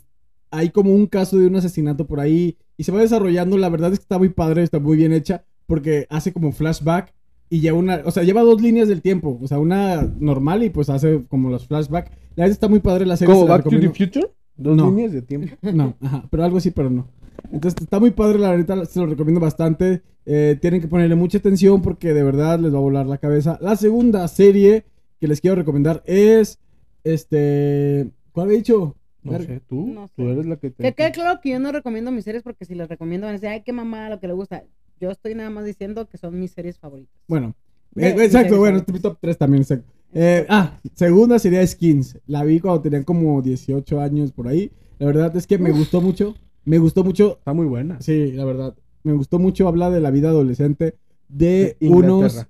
hay 0.49 0.69
como 0.69 0.93
un 0.95 1.05
caso 1.05 1.37
de 1.37 1.45
un 1.47 1.55
asesinato 1.57 2.07
por 2.07 2.21
ahí 2.21 2.57
y 2.77 2.83
se 2.85 2.91
va 2.93 3.01
desarrollando, 3.01 3.57
la 3.57 3.67
verdad 3.69 3.91
es 3.91 3.99
que 3.99 4.03
está 4.03 4.17
muy 4.17 4.29
padre, 4.29 4.63
está 4.63 4.79
muy 4.79 4.95
bien 4.97 5.11
hecha, 5.11 5.43
porque 5.65 6.07
hace 6.09 6.31
como 6.31 6.53
flashback 6.53 7.13
y 7.49 7.59
lleva 7.59 7.77
una, 7.77 8.01
o 8.05 8.11
sea, 8.11 8.23
lleva 8.23 8.41
dos 8.41 8.61
líneas 8.61 8.87
del 8.87 9.01
tiempo, 9.01 9.37
o 9.41 9.47
sea, 9.47 9.59
una 9.59 10.01
normal 10.19 10.63
y 10.63 10.69
pues 10.69 10.89
hace 10.89 11.23
como 11.27 11.49
los 11.49 11.67
flashback. 11.67 12.09
La 12.37 12.43
verdad 12.43 12.51
está 12.53 12.67
muy 12.69 12.79
padre 12.79 13.05
la 13.05 13.17
serie. 13.17 13.33
¿Como 13.33 13.45
Back 13.47 13.63
to 13.65 13.69
the. 13.71 13.89
Future? 13.89 14.29
Dos 14.55 14.77
No. 14.77 14.89
líneas 14.89 15.11
de 15.11 15.21
tiempo. 15.21 15.55
No, 15.73 15.95
ajá, 16.01 16.25
pero 16.31 16.43
algo 16.45 16.57
así, 16.57 16.71
pero 16.71 16.89
no. 16.89 17.07
Entonces 17.51 17.81
está 17.81 17.99
muy 17.99 18.11
padre, 18.11 18.39
la 18.39 18.51
verdad, 18.51 18.85
se 18.85 18.99
lo 18.99 19.05
recomiendo 19.07 19.39
bastante. 19.41 20.01
Eh, 20.25 20.57
tienen 20.61 20.81
que 20.81 20.87
ponerle 20.87 21.15
mucha 21.15 21.37
atención 21.37 21.81
porque 21.81 22.13
de 22.13 22.23
verdad 22.23 22.59
les 22.59 22.73
va 22.73 22.77
a 22.77 22.81
volar 22.81 23.05
la 23.05 23.17
cabeza. 23.17 23.57
La 23.61 23.75
segunda 23.75 24.27
serie 24.27 24.85
que 25.19 25.27
les 25.27 25.41
quiero 25.41 25.55
recomendar 25.55 26.03
es, 26.05 26.59
este, 27.03 28.09
¿cuál 28.31 28.51
he 28.51 28.55
dicho? 28.57 28.95
No 29.23 29.37
sé, 29.39 29.61
tú. 29.67 29.87
No 29.87 30.09
Tú 30.15 30.23
sé. 30.23 30.31
eres 30.31 30.45
la 30.45 30.55
que 30.57 30.69
te. 30.69 30.83
Que 30.83 30.93
quede 30.93 31.11
claro 31.11 31.39
que 31.41 31.49
yo 31.49 31.59
no 31.59 31.71
recomiendo 31.71 32.11
mis 32.11 32.23
series 32.23 32.43
porque 32.43 32.63
si 32.65 32.75
las 32.75 32.87
recomiendo 32.87 33.25
van 33.27 33.31
a 33.35 33.37
decir, 33.39 33.49
ay, 33.49 33.61
qué 33.65 33.73
mamá, 33.73 34.09
lo 34.09 34.19
que 34.19 34.27
le 34.27 34.33
gusta. 34.33 34.63
Yo 35.01 35.11
estoy 35.11 35.35
nada 35.35 35.49
más 35.49 35.65
diciendo 35.65 36.07
que 36.07 36.17
son 36.17 36.39
mis 36.39 36.51
series 36.51 36.79
favoritas. 36.79 37.13
Bueno, 37.27 37.53
De- 37.91 38.07
eh, 38.07 38.15
exacto, 38.25 38.57
bueno, 38.57 38.79
favoritas. 38.79 38.93
mi 38.93 38.99
top 39.01 39.17
3 39.19 39.37
también, 39.37 39.61
exacto. 39.63 39.91
Eh, 40.13 40.45
ah, 40.49 40.79
segunda 40.93 41.39
sería 41.39 41.65
Skins. 41.67 42.17
La 42.25 42.43
vi 42.45 42.59
cuando 42.59 42.81
tenían 42.81 43.03
como 43.03 43.41
18 43.41 43.99
años 43.99 44.31
por 44.31 44.47
ahí. 44.47 44.71
La 44.99 45.07
verdad 45.07 45.35
es 45.35 45.45
que 45.45 45.57
me 45.57 45.71
gustó 45.71 45.99
mucho. 46.01 46.35
Me 46.63 46.77
gustó 46.79 47.03
mucho. 47.03 47.37
Está 47.39 47.53
muy 47.53 47.65
buena. 47.65 47.99
Sí, 48.01 48.31
la 48.31 48.45
verdad. 48.45 48.75
Me 49.03 49.13
gustó 49.13 49.39
mucho 49.39 49.67
hablar 49.67 49.91
de 49.91 49.99
la 49.99 50.09
vida 50.11 50.29
adolescente 50.29 50.95
de 51.27 51.75
Inglaterra. 51.81 52.13
unos. 52.15 52.47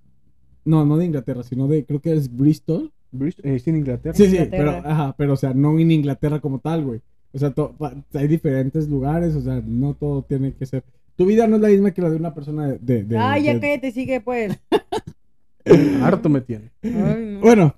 No, 0.68 0.86
no 0.86 0.98
de 0.98 1.06
Inglaterra, 1.06 1.44
sino 1.44 1.68
de. 1.68 1.86
Creo 1.86 2.00
que 2.02 2.14
es 2.14 2.36
Bristol. 2.36 2.92
Brist- 3.12 3.40
eh, 3.44 3.56
es 3.56 3.68
en 3.68 3.78
Inglaterra. 3.78 4.14
Sí, 4.16 4.28
sí, 4.28 4.38
pero, 4.52 4.72
ajá, 4.72 5.16
pero, 5.18 5.34
o 5.34 5.38
sea, 5.38 5.54
no 5.54 5.80
en 5.80 5.90
Inglaterra 5.92 6.40
como 6.42 6.60
tal, 6.60 6.84
güey. 6.84 7.00
O 7.34 7.40
sea, 7.40 7.52
to- 7.52 7.74
pa- 7.78 7.94
hay 8.14 8.28
diferentes 8.28 8.88
lugares, 8.90 9.34
o 9.36 9.42
sea, 9.42 9.62
no 9.66 9.94
todo 9.94 10.24
tiene 10.24 10.54
que 10.54 10.66
ser. 10.66 10.84
Tu 11.16 11.26
vida 11.26 11.48
no 11.48 11.56
es 11.56 11.62
la 11.62 11.70
misma 11.70 11.92
que 11.92 12.02
la 12.02 12.10
de 12.10 12.18
una 12.18 12.34
persona 12.34 12.68
de. 12.68 12.78
de- 12.80 13.04
de- 13.06 13.18
ay, 13.18 13.44
ya 13.44 13.54
de- 13.54 13.60
cállate, 13.62 13.92
sigue 13.92 14.22
pues. 14.22 14.58
Harto 16.02 16.30
me 16.30 16.42
tiene. 16.42 16.72
Ay, 16.84 16.92
no. 17.34 17.40
Bueno, 17.42 17.76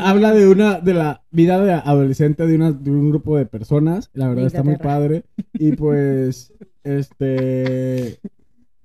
habla 0.00 0.32
de 0.32 0.46
una, 0.48 0.78
de 0.80 0.94
la 0.94 1.22
vida 1.32 1.60
de 1.64 1.72
adolescente 1.72 2.46
de, 2.46 2.54
una, 2.54 2.70
de 2.72 2.90
un 2.90 3.10
grupo 3.10 3.36
de 3.36 3.46
personas. 3.46 4.10
La 4.14 4.28
verdad 4.28 4.46
está 4.46 4.62
muy 4.62 4.76
padre. 4.76 5.24
Y 5.54 5.72
pues, 5.72 6.52
este, 6.84 8.18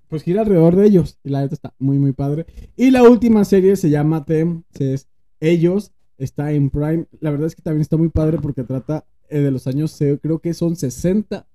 pues 0.08 0.24
gira 0.24 0.42
alrededor 0.42 0.76
de 0.76 0.86
ellos. 0.88 1.18
Y 1.24 1.30
la 1.30 1.42
neta 1.42 1.56
está 1.56 1.74
muy, 1.80 2.00
muy 2.00 2.14
padre. 2.14 2.46
Y 2.76 2.92
la 2.92 3.04
última 3.04 3.44
serie 3.46 3.76
se 3.76 3.90
llama 3.90 4.26
Them, 4.26 4.64
es 4.80 5.08
Ellos, 5.40 5.92
está 6.18 6.52
en 6.52 6.70
Prime. 6.70 7.06
La 7.20 7.32
verdad 7.32 7.48
es 7.48 7.56
que 7.56 7.62
también 7.62 7.82
está 7.82 7.98
muy 7.98 8.10
padre 8.10 8.38
porque 8.42 8.64
trata 8.64 9.06
eh, 9.30 9.40
de 9.40 9.52
los 9.52 9.68
años, 9.68 9.98
creo 10.22 10.40
que 10.40 10.54
son 10.54 10.76
60 10.76 11.46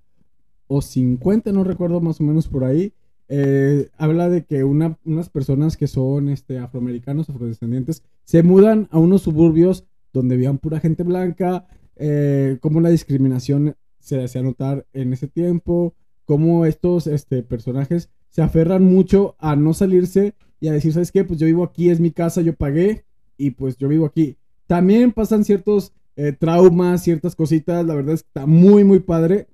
o 0.67 0.81
50, 0.81 1.51
no 1.51 1.63
recuerdo 1.63 2.01
más 2.01 2.19
o 2.19 2.23
menos 2.23 2.47
por 2.47 2.63
ahí. 2.63 2.93
Eh, 3.29 3.89
habla 3.97 4.29
de 4.29 4.45
que 4.45 4.63
una- 4.63 4.97
unas 5.05 5.29
personas 5.29 5.75
que 5.77 5.87
son 5.87 6.29
este, 6.29 6.59
afroamericanos, 6.59 7.29
afrodescendientes, 7.29 8.03
se 8.25 8.43
mudan 8.43 8.87
a 8.91 8.99
unos 8.99 9.23
suburbios 9.23 9.85
donde 10.13 10.35
vivían 10.35 10.59
pura 10.59 10.79
gente 10.79 11.03
blanca, 11.03 11.65
eh, 11.95 12.57
cómo 12.61 12.79
la 12.81 12.89
discriminación 12.89 13.75
se 13.99 14.23
hacía 14.23 14.43
notar 14.43 14.85
en 14.93 15.13
ese 15.13 15.27
tiempo, 15.27 15.95
cómo 16.25 16.65
estos 16.65 17.07
este, 17.07 17.41
personajes 17.43 18.09
se 18.33 18.41
aferran 18.41 18.83
mucho 18.83 19.35
a 19.37 19.55
no 19.55 19.73
salirse 19.75 20.33
y 20.59 20.67
a 20.67 20.71
decir, 20.71 20.91
¿sabes 20.91 21.11
qué? 21.11 21.23
Pues 21.23 21.39
yo 21.39 21.45
vivo 21.45 21.63
aquí, 21.63 21.89
es 21.91 21.99
mi 21.99 22.09
casa, 22.09 22.41
yo 22.41 22.55
pagué 22.55 23.05
y 23.37 23.51
pues 23.51 23.77
yo 23.77 23.87
vivo 23.87 24.07
aquí. 24.07 24.37
También 24.65 25.11
pasan 25.11 25.43
ciertos 25.45 25.93
eh, 26.15 26.31
traumas, 26.31 27.03
ciertas 27.03 27.35
cositas, 27.35 27.85
la 27.85 27.93
verdad 27.93 28.15
es 28.15 28.23
que 28.23 28.27
está 28.29 28.45
muy, 28.47 28.83
muy 28.83 28.99
padre. 28.99 29.47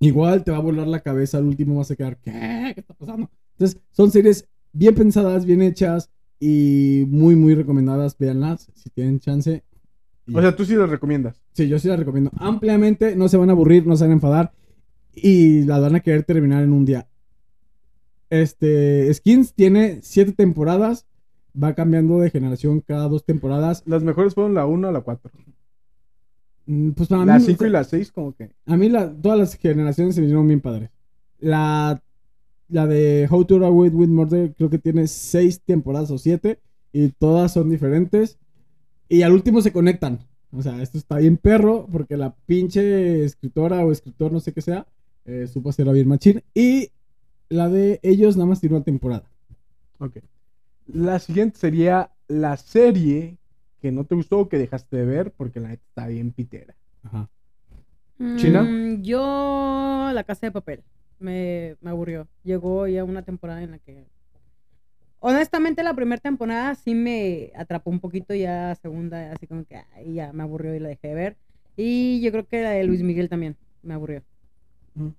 Igual 0.00 0.42
te 0.44 0.50
va 0.50 0.56
a 0.56 0.60
volar 0.60 0.86
la 0.88 1.00
cabeza, 1.00 1.38
al 1.38 1.44
último 1.44 1.76
vas 1.76 1.90
a 1.92 1.96
quedar, 1.96 2.18
¿qué? 2.18 2.72
¿Qué 2.74 2.80
está 2.80 2.94
pasando? 2.94 3.30
Entonces, 3.52 3.80
son 3.92 4.10
series 4.10 4.48
bien 4.72 4.94
pensadas, 4.94 5.44
bien 5.44 5.62
hechas, 5.62 6.10
Y 6.42 7.04
muy, 7.08 7.36
muy 7.36 7.54
recomendadas, 7.54 8.16
véanlas 8.18 8.70
si 8.74 8.88
tienen 8.90 9.20
chance. 9.20 9.62
Y- 10.26 10.34
O 10.34 10.40
sea, 10.40 10.56
tú 10.56 10.64
sí 10.64 10.74
lo 10.74 10.86
recomiendas. 10.86 11.42
sí, 11.52 11.68
yo 11.68 11.78
sí 11.78 11.86
las 11.88 11.98
recomiendo 11.98 12.30
ampliamente. 12.38 13.14
No 13.14 13.28
se 13.28 13.36
van 13.36 13.50
a 13.50 13.52
aburrir, 13.52 13.86
no 13.86 13.94
se 13.94 14.04
van 14.04 14.12
a 14.12 14.14
enfadar. 14.14 14.52
Y 15.14 15.64
las 15.64 15.82
van 15.82 15.96
a 15.96 16.00
querer 16.00 16.22
terminar 16.22 16.62
en 16.64 16.72
un 16.72 16.86
día. 16.86 17.06
Este, 18.30 19.12
Skins 19.12 19.52
tiene 19.54 19.98
siete 20.02 20.32
temporadas. 20.32 21.06
Va 21.60 21.74
cambiando 21.74 22.20
de 22.20 22.30
generación 22.30 22.80
cada 22.80 23.08
dos 23.08 23.24
temporadas. 23.24 23.82
Las 23.86 24.02
mejores 24.04 24.34
fueron 24.34 24.54
la 24.54 24.66
1 24.66 24.88
a 24.88 24.92
la 24.92 25.00
4. 25.00 25.30
Mm, 26.66 26.90
Pues 26.92 27.08
para 27.08 27.24
La 27.24 27.38
mí, 27.38 27.44
5 27.44 27.66
y 27.66 27.70
la 27.70 27.84
6 27.84 28.12
como 28.12 28.34
que... 28.34 28.50
a 28.66 28.76
mí 28.76 28.88
la- 28.88 29.12
todas 29.12 29.38
las 29.38 29.54
generaciones 29.56 30.14
se 30.14 30.20
me 30.20 30.26
hicieron 30.28 30.46
bien 30.46 30.60
padres. 30.60 30.90
La, 31.38 32.02
la 32.68 32.86
de 32.86 33.26
How 33.30 33.44
to 33.44 33.64
Avoid 33.66 33.94
with 33.94 34.08
Murder 34.08 34.54
creo 34.54 34.70
que 34.70 34.78
tiene 34.78 35.06
seis 35.08 35.60
temporadas 35.64 36.10
o 36.10 36.18
siete. 36.18 36.60
Y 36.92 37.08
todas 37.08 37.52
son 37.52 37.70
diferentes. 37.70 38.38
Y 39.08 39.22
al 39.22 39.32
último 39.32 39.60
se 39.62 39.72
conectan. 39.72 40.20
O 40.52 40.62
sea, 40.62 40.82
esto 40.82 40.98
está 40.98 41.18
bien 41.18 41.36
perro 41.36 41.88
porque 41.90 42.16
la 42.16 42.34
pinche 42.46 43.24
escritora 43.24 43.84
o 43.84 43.92
escritor, 43.92 44.32
no 44.32 44.40
sé 44.40 44.52
qué 44.52 44.60
sea, 44.60 44.86
eh, 45.24 45.46
supo 45.52 45.70
hacerla 45.70 45.92
bien 45.92 46.08
machín. 46.08 46.42
Y 46.54 46.90
la 47.50 47.68
de 47.68 48.00
ellos 48.02 48.36
nada 48.36 48.48
más 48.48 48.60
tiene 48.60 48.76
una 48.76 48.84
temporada. 48.84 49.24
Ok. 49.98 50.18
La 50.86 51.18
siguiente 51.18 51.58
sería 51.58 52.10
la 52.28 52.56
serie 52.56 53.36
que 53.80 53.92
no 53.92 54.04
te 54.04 54.14
gustó 54.14 54.38
o 54.40 54.48
que 54.48 54.56
dejaste 54.58 54.96
de 54.96 55.04
ver 55.04 55.32
porque 55.32 55.60
la 55.60 55.68
neta 55.68 55.82
está 55.88 56.06
bien 56.06 56.32
pitera. 56.32 56.74
Ajá. 57.02 57.28
¿China? 58.36 58.62
Mm, 58.62 59.02
yo, 59.02 60.10
La 60.14 60.24
Casa 60.24 60.46
de 60.46 60.52
Papel. 60.52 60.82
Me, 61.18 61.76
me 61.80 61.90
aburrió. 61.90 62.28
Llegó 62.44 62.86
ya 62.86 63.04
una 63.04 63.22
temporada 63.22 63.62
en 63.62 63.72
la 63.72 63.78
que. 63.78 64.06
Honestamente, 65.18 65.82
la 65.82 65.94
primera 65.94 66.20
temporada 66.20 66.74
sí 66.74 66.94
me 66.94 67.52
atrapó 67.54 67.90
un 67.90 68.00
poquito. 68.00 68.34
Ya 68.34 68.74
segunda, 68.76 69.32
así 69.32 69.46
como 69.46 69.64
que 69.64 69.76
ay, 69.94 70.14
ya 70.14 70.32
me 70.32 70.42
aburrió 70.42 70.74
y 70.74 70.78
la 70.80 70.88
dejé 70.88 71.08
de 71.08 71.14
ver. 71.14 71.36
Y 71.76 72.20
yo 72.22 72.30
creo 72.32 72.46
que 72.46 72.62
la 72.62 72.70
de 72.70 72.84
Luis 72.84 73.02
Miguel 73.02 73.28
también 73.28 73.56
me 73.82 73.94
aburrió. 73.94 74.22
Ujú. 74.94 75.14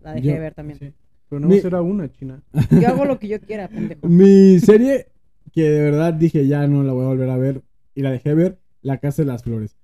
La 0.00 0.12
dejé 0.14 0.26
Yo- 0.28 0.34
de 0.34 0.40
ver 0.40 0.54
también. 0.54 0.78
sí. 0.78 0.92
Pero 1.28 1.40
no 1.40 1.48
Mi- 1.48 1.60
será 1.60 1.82
una, 1.82 2.10
China. 2.12 2.42
Yo 2.70 2.88
hago 2.88 3.04
lo 3.04 3.18
que 3.18 3.28
yo 3.28 3.40
quiera, 3.40 3.68
pendejo. 3.68 4.06
Mi 4.08 4.58
serie 4.60 5.06
que 5.52 5.62
de 5.70 5.82
verdad 5.82 6.12
dije 6.14 6.46
ya 6.46 6.66
no 6.66 6.82
la 6.82 6.92
voy 6.92 7.04
a 7.04 7.08
volver 7.08 7.30
a 7.30 7.36
ver 7.36 7.62
y 7.94 8.02
la 8.02 8.10
dejé 8.10 8.34
ver, 8.34 8.58
La 8.82 8.98
Casa 8.98 9.22
de 9.22 9.26
las 9.28 9.42
Flores. 9.42 9.76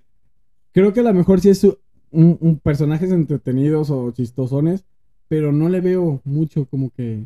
Creo 0.73 0.93
que 0.93 1.01
a 1.01 1.05
lo 1.05 1.15
mejor 1.15 1.41
sí 1.41 1.49
es 1.51 1.59
su- 1.59 1.79
un, 2.11 2.37
un 2.41 2.59
personajes 2.59 3.11
entretenidos 3.11 3.91
o 3.91 4.11
chistosones, 4.13 4.85
pero 5.29 5.51
no 5.53 5.69
le 5.69 5.81
veo 5.81 6.21
mucho 6.25 6.67
como 6.67 6.91
que, 6.91 7.25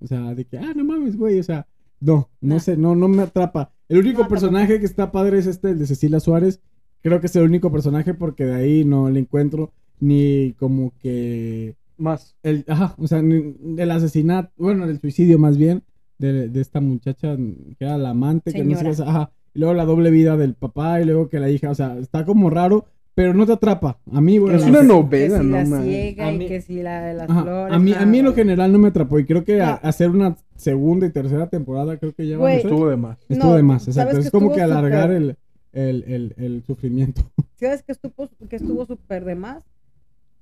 o 0.00 0.06
sea, 0.06 0.34
de 0.34 0.44
que, 0.44 0.58
ah, 0.58 0.72
no 0.74 0.84
mames, 0.84 1.16
güey, 1.16 1.38
o 1.38 1.42
sea, 1.44 1.66
no, 2.00 2.28
no 2.40 2.54
Nah. 2.56 2.60
sé, 2.60 2.76
no, 2.76 2.94
no 2.96 3.06
me 3.08 3.22
atrapa. 3.22 3.72
El 3.88 3.98
único 3.98 4.22
No, 4.22 4.28
personaje 4.28 4.80
que 4.80 4.86
está 4.86 5.12
padre 5.12 5.38
es 5.38 5.46
este, 5.46 5.70
el 5.70 5.78
de 5.78 5.86
Cecilia 5.86 6.18
Suárez. 6.20 6.60
Creo 7.00 7.20
que 7.20 7.26
es 7.28 7.36
el 7.36 7.44
único 7.44 7.70
personaje 7.70 8.12
porque 8.14 8.44
de 8.44 8.54
ahí 8.54 8.84
no 8.84 9.08
le 9.10 9.20
encuentro 9.20 9.72
ni 10.00 10.54
como 10.58 10.92
que 11.00 11.76
Más. 11.96 12.34
el, 12.42 12.64
ajá, 12.68 12.94
o 12.98 13.06
sea, 13.06 13.18
el 13.20 13.90
asesinato, 13.90 14.50
bueno, 14.56 14.84
el 14.84 15.00
suicidio 15.00 15.38
más 15.38 15.56
bien, 15.56 15.82
de, 16.18 16.48
de 16.48 16.60
esta 16.60 16.80
muchacha 16.80 17.36
que 17.36 17.84
era 17.84 17.98
la 17.98 18.10
amante, 18.10 18.52
que 18.52 18.64
no 18.64 18.76
sé 18.78 18.84
qué, 18.84 18.94
Señora. 18.94 19.10
ajá, 19.10 19.30
y 19.54 19.58
luego 19.60 19.74
la 19.74 19.84
doble 19.84 20.10
vida 20.10 20.36
del 20.36 20.54
papá, 20.54 21.00
y 21.00 21.04
luego 21.04 21.28
que 21.28 21.40
la 21.40 21.50
hija, 21.50 21.70
o 21.70 21.74
sea, 21.74 21.96
está 21.98 22.24
como 22.24 22.50
raro, 22.50 22.86
pero 23.14 23.32
no 23.34 23.46
te 23.46 23.52
atrapa. 23.52 23.98
A 24.12 24.20
mí, 24.20 24.38
bueno, 24.38 24.56
Es 24.58 24.64
no 24.64 24.70
una 24.70 24.80
sé. 24.80 24.86
novela, 24.86 25.36
que 25.38 25.42
si 25.44 25.48
no 25.48 25.56
la 25.76 25.82
ciega 25.82 26.26
A 26.26 26.32
y 26.32 26.38
mí- 26.38 26.46
que 26.48 26.60
si 26.60 26.82
la 26.82 27.00
de 27.02 27.14
las 27.14 27.30
Ajá, 27.30 27.42
flores. 27.42 27.74
a 27.74 27.78
mí, 27.78 27.92
a 27.92 28.06
mí 28.06 28.18
en 28.18 28.24
lo 28.24 28.34
general 28.34 28.72
no 28.72 28.78
me 28.78 28.88
atrapó, 28.88 29.18
y 29.20 29.24
creo 29.24 29.44
que 29.44 29.60
a- 29.62 29.80
No. 29.82 29.88
hacer 29.88 30.10
una 30.10 30.36
segunda 30.56 31.06
y 31.06 31.10
tercera 31.10 31.48
temporada, 31.48 31.96
creo 31.96 32.12
que 32.12 32.26
ya 32.26 32.36
Güey. 32.38 32.56
Estuvo 32.56 32.88
de 32.88 32.96
más. 32.96 33.18
estuvo 33.28 33.50
No, 33.50 33.56
de 33.56 33.62
más, 33.62 33.82
¿sabes 33.84 33.96
exacto, 33.98 34.18
es 34.18 34.30
como 34.30 34.52
que 34.52 34.62
alargar 34.62 35.12
el, 35.12 35.36
el, 35.72 36.04
el, 36.08 36.34
el 36.38 36.62
sufrimiento. 36.66 37.22
¿Sabes 37.54 37.82
que 37.82 37.92
estuvo 37.92 38.28
que 38.48 38.56
estuvo 38.56 38.84
súper 38.86 39.24
de 39.24 39.34
más? 39.36 39.64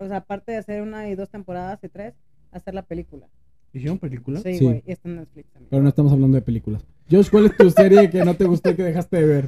O 0.02 0.08
sea, 0.08 0.18
aparte 0.18 0.52
de 0.52 0.58
hacer 0.58 0.82
una 0.82 1.08
y 1.08 1.14
dos 1.14 1.30
temporadas 1.30 1.78
y 1.82 1.88
tres, 1.88 2.14
hacer 2.50 2.74
la 2.74 2.82
película. 2.82 3.26
¿Hicieron 3.72 3.98
película? 3.98 4.40
Sí, 4.40 4.54
Sí. 4.58 4.64
güey, 4.64 4.82
y 4.86 4.92
está 4.92 5.08
en 5.08 5.16
Netflix 5.16 5.48
también. 5.50 5.68
Pero 5.70 5.82
no 5.82 5.88
estamos 5.88 6.12
hablando 6.12 6.34
de 6.36 6.42
películas. 6.42 6.84
Josh, 7.10 7.30
¿cuál 7.30 7.46
es 7.46 7.56
tu 7.56 7.70
serie 7.70 8.10
que 8.10 8.24
no 8.24 8.34
te 8.34 8.44
gustó 8.44 8.70
y 8.70 8.74
que 8.74 8.82
dejaste 8.82 9.16
de 9.16 9.26
ver? 9.26 9.46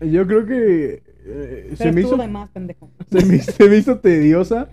Yo 0.00 0.26
creo 0.26 0.46
que 0.46 1.02
eh, 1.24 1.74
se, 1.76 1.90
me 1.90 2.02
hizo, 2.02 2.16
de 2.16 2.28
más, 2.28 2.50
pendejo. 2.50 2.90
se, 3.10 3.24
me, 3.24 3.38
se 3.40 3.68
me 3.68 3.76
hizo 3.76 3.98
tediosa. 3.98 4.68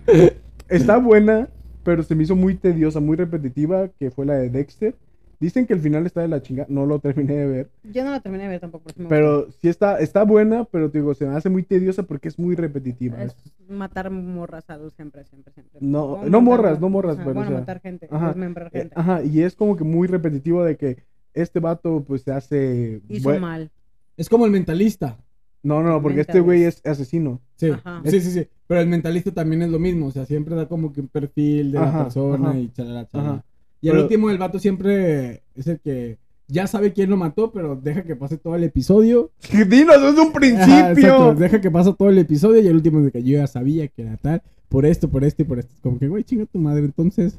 Está 0.68 0.98
buena, 0.98 1.48
pero 1.82 2.02
se 2.02 2.14
me 2.14 2.22
hizo 2.22 2.36
muy 2.36 2.54
tediosa, 2.54 3.00
muy 3.00 3.16
repetitiva, 3.16 3.88
que 3.88 4.10
fue 4.10 4.26
la 4.26 4.34
de 4.34 4.50
Dexter. 4.50 4.94
Dicen 5.40 5.66
que 5.66 5.72
el 5.74 5.80
final 5.80 6.06
está 6.06 6.20
de 6.22 6.28
la 6.28 6.40
chinga, 6.42 6.66
no 6.68 6.86
lo 6.86 6.98
terminé 6.98 7.34
de 7.34 7.46
ver. 7.46 7.70
Yo 7.84 8.04
no 8.04 8.10
la 8.10 8.20
terminé 8.20 8.44
de 8.44 8.50
ver 8.50 8.60
tampoco. 8.60 8.84
por 8.92 9.08
Pero 9.08 9.50
sí 9.60 9.68
está, 9.68 9.98
está 9.98 10.24
buena, 10.24 10.64
pero 10.64 10.90
te 10.90 10.98
digo, 10.98 11.14
se 11.14 11.26
me 11.26 11.34
hace 11.34 11.48
muy 11.48 11.62
tediosa 11.62 12.02
porque 12.04 12.28
es 12.28 12.38
muy 12.38 12.54
repetitiva. 12.56 13.22
Es 13.22 13.36
matar 13.68 14.10
morras 14.10 14.68
a 14.70 14.76
luz 14.76 14.92
siempre, 14.94 15.24
siempre, 15.24 15.52
siempre. 15.52 15.78
No, 15.80 16.24
no 16.24 16.40
morras, 16.40 16.80
no 16.80 16.88
morras, 16.88 17.16
Ajá, 17.16 17.24
pero, 17.24 17.30
o 17.30 17.34
Bueno, 17.34 17.50
sea, 17.50 17.58
matar 17.60 17.80
gente, 17.80 18.08
ajá, 18.10 18.28
desmembrar 18.28 18.70
Eh, 18.72 18.78
gente. 18.80 18.94
ajá, 18.96 19.22
y 19.22 19.42
es 19.42 19.54
como 19.54 19.76
que 19.76 19.84
muy 19.84 20.06
repetitivo 20.08 20.64
de 20.64 20.76
que 20.76 21.02
este 21.32 21.60
vato 21.60 22.04
pues 22.06 22.22
se 22.22 22.32
hace... 22.32 23.00
Hizo 23.08 23.38
mal. 23.40 23.70
Es 24.16 24.28
como 24.28 24.46
el 24.46 24.52
mentalista. 24.52 25.18
No, 25.62 25.82
no, 25.82 26.00
porque 26.02 26.20
este 26.20 26.40
güey 26.40 26.64
es 26.64 26.82
asesino. 26.84 27.40
Sí, 27.56 27.70
Ajá. 27.70 28.02
sí, 28.04 28.20
sí, 28.20 28.30
sí. 28.30 28.46
Pero 28.66 28.80
el 28.82 28.86
mentalista 28.86 29.32
también 29.32 29.62
es 29.62 29.70
lo 29.70 29.78
mismo. 29.78 30.06
O 30.06 30.10
sea, 30.10 30.26
siempre 30.26 30.54
da 30.54 30.66
como 30.68 30.92
que 30.92 31.00
un 31.00 31.08
perfil 31.08 31.72
de 31.72 31.80
la 31.80 32.02
persona 32.04 32.50
ajá. 32.50 32.58
y 32.58 32.68
chalala, 32.70 33.06
chalala. 33.08 33.44
Ajá. 33.84 33.86
Y 33.86 33.88
al 33.88 33.92
Pero- 33.94 34.02
último, 34.04 34.30
el 34.30 34.38
vato 34.38 34.58
siempre 34.58 35.42
es 35.54 35.66
el 35.66 35.78
que 35.80 36.18
ya 36.48 36.66
sabe 36.66 36.92
quién 36.92 37.10
lo 37.10 37.16
mató, 37.16 37.52
pero 37.52 37.74
deja 37.76 38.02
que 38.02 38.16
pase 38.16 38.36
todo 38.38 38.54
el 38.56 38.64
episodio. 38.64 39.30
Dinos 39.50 40.00
desde 40.00 40.20
un 40.20 40.28
Ajá, 40.28 40.32
principio. 40.32 40.90
exacto, 40.90 41.34
deja 41.34 41.60
que 41.60 41.70
pase 41.70 41.94
todo 41.96 42.08
el 42.10 42.18
episodio 42.18 42.60
y 42.60 42.66
el 42.66 42.74
último 42.76 42.98
es 42.98 43.06
de 43.06 43.12
que 43.12 43.22
yo 43.22 43.38
ya 43.38 43.46
sabía 43.46 43.88
que 43.88 44.02
era 44.02 44.16
tal, 44.18 44.42
por 44.68 44.84
esto, 44.86 45.08
por 45.08 45.24
esto 45.24 45.42
y 45.42 45.44
por 45.44 45.58
esto. 45.58 45.72
Como 45.82 45.98
que, 45.98 46.08
güey, 46.08 46.24
chinga 46.24 46.46
tu 46.46 46.58
madre, 46.58 46.84
entonces. 46.84 47.38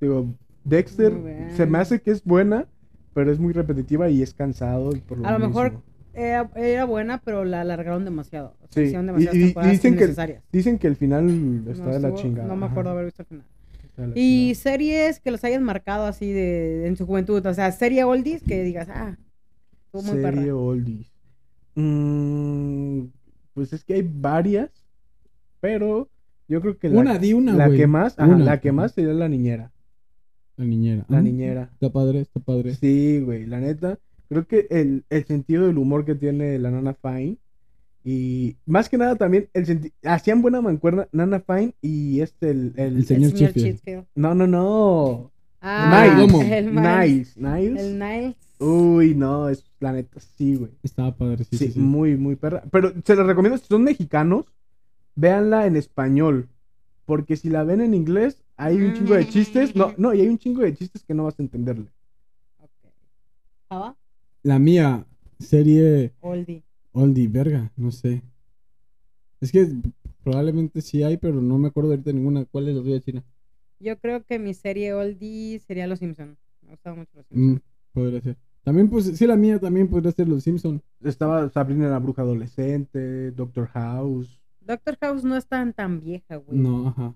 Digo, 0.00 0.26
Dexter 0.64 1.12
se 1.56 1.66
me 1.66 1.78
hace 1.78 2.00
que 2.00 2.10
es 2.10 2.22
buena, 2.24 2.66
pero 3.12 3.30
es 3.32 3.38
muy 3.38 3.52
repetitiva 3.52 4.08
y 4.10 4.22
es 4.22 4.34
cansado. 4.34 4.94
y 4.94 5.00
por 5.00 5.18
lo 5.18 5.26
A 5.26 5.32
lo 5.32 5.38
mejor 5.46 5.72
era, 6.14 6.48
era 6.56 6.84
buena, 6.84 7.20
pero 7.24 7.44
la 7.44 7.60
alargaron 7.62 8.04
demasiado. 8.04 8.54
O 8.62 8.66
sea, 8.70 8.82
Sí, 8.82 8.86
hicieron 8.86 9.06
demasiadas 9.06 9.34
y- 9.36 9.38
y 9.38 9.44
temporadas 9.46 9.72
dicen 9.72 9.96
que-. 9.96 10.40
Dicen 10.52 10.78
que 10.78 10.86
el 10.86 10.96
final 10.96 11.64
está 11.68 11.84
No 11.86 11.92
de 11.92 12.00
la 12.00 12.08
estuvo- 12.08 12.22
chingada. 12.22 12.48
No 12.48 12.56
me 12.56 12.66
ajá, 12.66 12.72
acuerdo 12.72 12.90
haber 12.90 13.04
visto 13.06 13.22
el 13.22 13.26
final. 13.26 13.44
Y 14.14 14.54
chingada. 14.54 14.54
series 14.54 15.20
que 15.20 15.30
los 15.30 15.44
hayan 15.44 15.62
marcado 15.62 16.06
así 16.06 16.32
de 16.32 16.86
en 16.86 16.96
su 16.96 17.06
juventud, 17.06 17.44
o 17.46 17.54
sea, 17.54 17.70
serie 17.72 18.04
oldies 18.04 18.42
que 18.42 18.62
digas, 18.64 18.88
ah, 18.90 19.16
estuvo 19.86 20.02
muy 20.02 20.22
perra. 20.22 20.36
Serie 20.38 20.52
oldies. 20.52 21.12
Mm, 21.76 23.06
pues 23.54 23.72
es 23.72 23.84
que 23.84 23.94
hay 23.94 24.02
varias, 24.02 24.70
pero 25.60 26.08
yo 26.48 26.60
creo 26.60 26.78
que 26.78 26.88
la, 26.88 27.00
Una, 27.00 27.18
di 27.18 27.32
una, 27.32 27.54
la 27.54 27.70
que 27.70 27.86
más, 27.86 28.18
ajá, 28.18 28.28
Una. 28.34 28.44
la 28.44 28.60
que 28.60 28.72
más 28.72 28.92
sería 28.92 29.12
la 29.14 29.28
niñera. 29.28 29.72
La 30.56 30.64
niñera. 30.64 31.04
La 31.08 31.18
Ah, 31.18 31.22
niñera. 31.22 31.70
Está 31.72 31.90
padre, 31.90 32.20
está 32.20 32.40
padre. 32.40 32.74
Sí, 32.74 33.20
güey, 33.20 33.46
la 33.46 33.60
neta. 33.60 33.98
Creo 34.28 34.46
que 34.46 34.66
el, 34.70 35.04
el 35.10 35.24
sentido 35.26 35.66
del 35.66 35.78
humor 35.78 36.04
que 36.04 36.14
tiene 36.14 36.58
la 36.58 36.70
Nana 36.70 36.94
Fine. 36.94 37.38
Y 38.06 38.56
más 38.66 38.88
que 38.90 38.98
nada 38.98 39.16
también, 39.16 39.48
el 39.54 39.90
hacían 40.04 40.42
buena 40.42 40.60
mancuerna 40.60 41.08
Nana 41.10 41.40
Fine 41.40 41.74
y 41.80 42.20
este, 42.20 42.50
el... 42.50 42.74
el- 42.76 42.96
El 42.98 43.06
señor 43.06 43.32
Chiffield. 43.32 43.76
Chitfield. 43.76 44.04
no, 44.14 44.34
no, 44.34 44.46
no. 44.46 45.30
Ah, 45.60 46.12
Niles. 46.14 46.30
¿Cómo? 46.30 46.42
el. 46.42 46.74
Nice, 46.74 47.40
Niles. 47.40 47.82
El 47.82 47.98
Niles. 47.98 48.36
Uy, 48.58 49.14
no, 49.14 49.48
es 49.48 49.64
la 49.80 49.92
neta, 49.92 50.20
sí, 50.20 50.56
güey. 50.56 50.70
Estaba 50.82 51.16
padre, 51.16 51.44
sí, 51.44 51.56
Sí, 51.56 51.66
sí. 51.68 51.72
sí. 51.72 51.80
muy, 51.80 52.16
muy 52.18 52.36
perra. 52.36 52.62
Pero 52.70 52.92
se 53.04 53.16
los 53.16 53.26
recomiendo, 53.26 53.56
si 53.56 53.66
son 53.66 53.82
mexicanos, 53.82 54.44
véanla 55.14 55.66
en 55.66 55.76
español. 55.76 56.48
Porque 57.06 57.36
si 57.36 57.48
la 57.48 57.64
ven 57.64 57.80
en 57.80 57.94
inglés, 57.94 58.42
hay 58.56 58.76
un 58.76 58.92
chingo 58.94 59.14
de 59.14 59.26
chistes. 59.28 59.74
No, 59.74 59.94
no, 59.96 60.12
y 60.14 60.20
hay 60.20 60.28
un 60.28 60.38
chingo 60.38 60.60
de 60.62 60.74
chistes 60.74 61.02
que 61.04 61.14
no 61.14 61.24
vas 61.24 61.38
a 61.38 61.42
entenderle. 61.42 61.86
Ok. 62.58 62.70
¿Java? 63.70 63.96
La 64.42 64.58
mía, 64.58 65.04
serie 65.38 66.12
Oldie. 66.20 66.62
Oldie, 66.94 67.28
verga, 67.28 67.70
no 67.76 67.90
sé. 67.90 68.22
Es 69.40 69.52
que 69.52 69.66
probablemente 70.22 70.80
sí 70.80 71.02
hay, 71.02 71.18
pero 71.18 71.42
no 71.42 71.58
me 71.58 71.68
acuerdo 71.68 71.90
ahorita 71.90 72.12
ninguna. 72.12 72.44
¿Cuál 72.46 72.68
es 72.68 72.76
la 72.76 72.82
tuya, 72.82 73.00
China? 73.00 73.22
Yo 73.78 73.98
creo 73.98 74.24
que 74.24 74.38
mi 74.38 74.54
serie 74.54 74.94
oldie 74.94 75.58
sería 75.60 75.86
Los 75.86 75.98
Simpsons. 75.98 76.38
Me 76.62 76.70
gustaba 76.70 76.96
mucho 76.96 77.10
Los 77.14 77.26
Mm, 77.30 77.34
Simpsons. 77.34 77.62
podría 77.92 78.20
ser. 78.22 78.36
También, 78.62 78.88
pues, 78.88 79.04
sí, 79.18 79.26
la 79.26 79.36
mía 79.36 79.58
también 79.58 79.88
podría 79.88 80.12
ser 80.12 80.26
Los 80.28 80.44
Simpson. 80.44 80.80
Estaba 81.02 81.50
Sabrina 81.50 81.88
la 81.90 81.98
bruja 81.98 82.22
adolescente, 82.22 83.30
Doctor 83.32 83.66
House. 83.68 84.40
Doctor 84.62 84.96
House 85.02 85.24
no 85.24 85.36
es 85.36 85.46
tan 85.46 85.74
tan 85.74 86.00
vieja, 86.00 86.36
güey. 86.36 86.58
No, 86.58 86.88
ajá. 86.88 87.12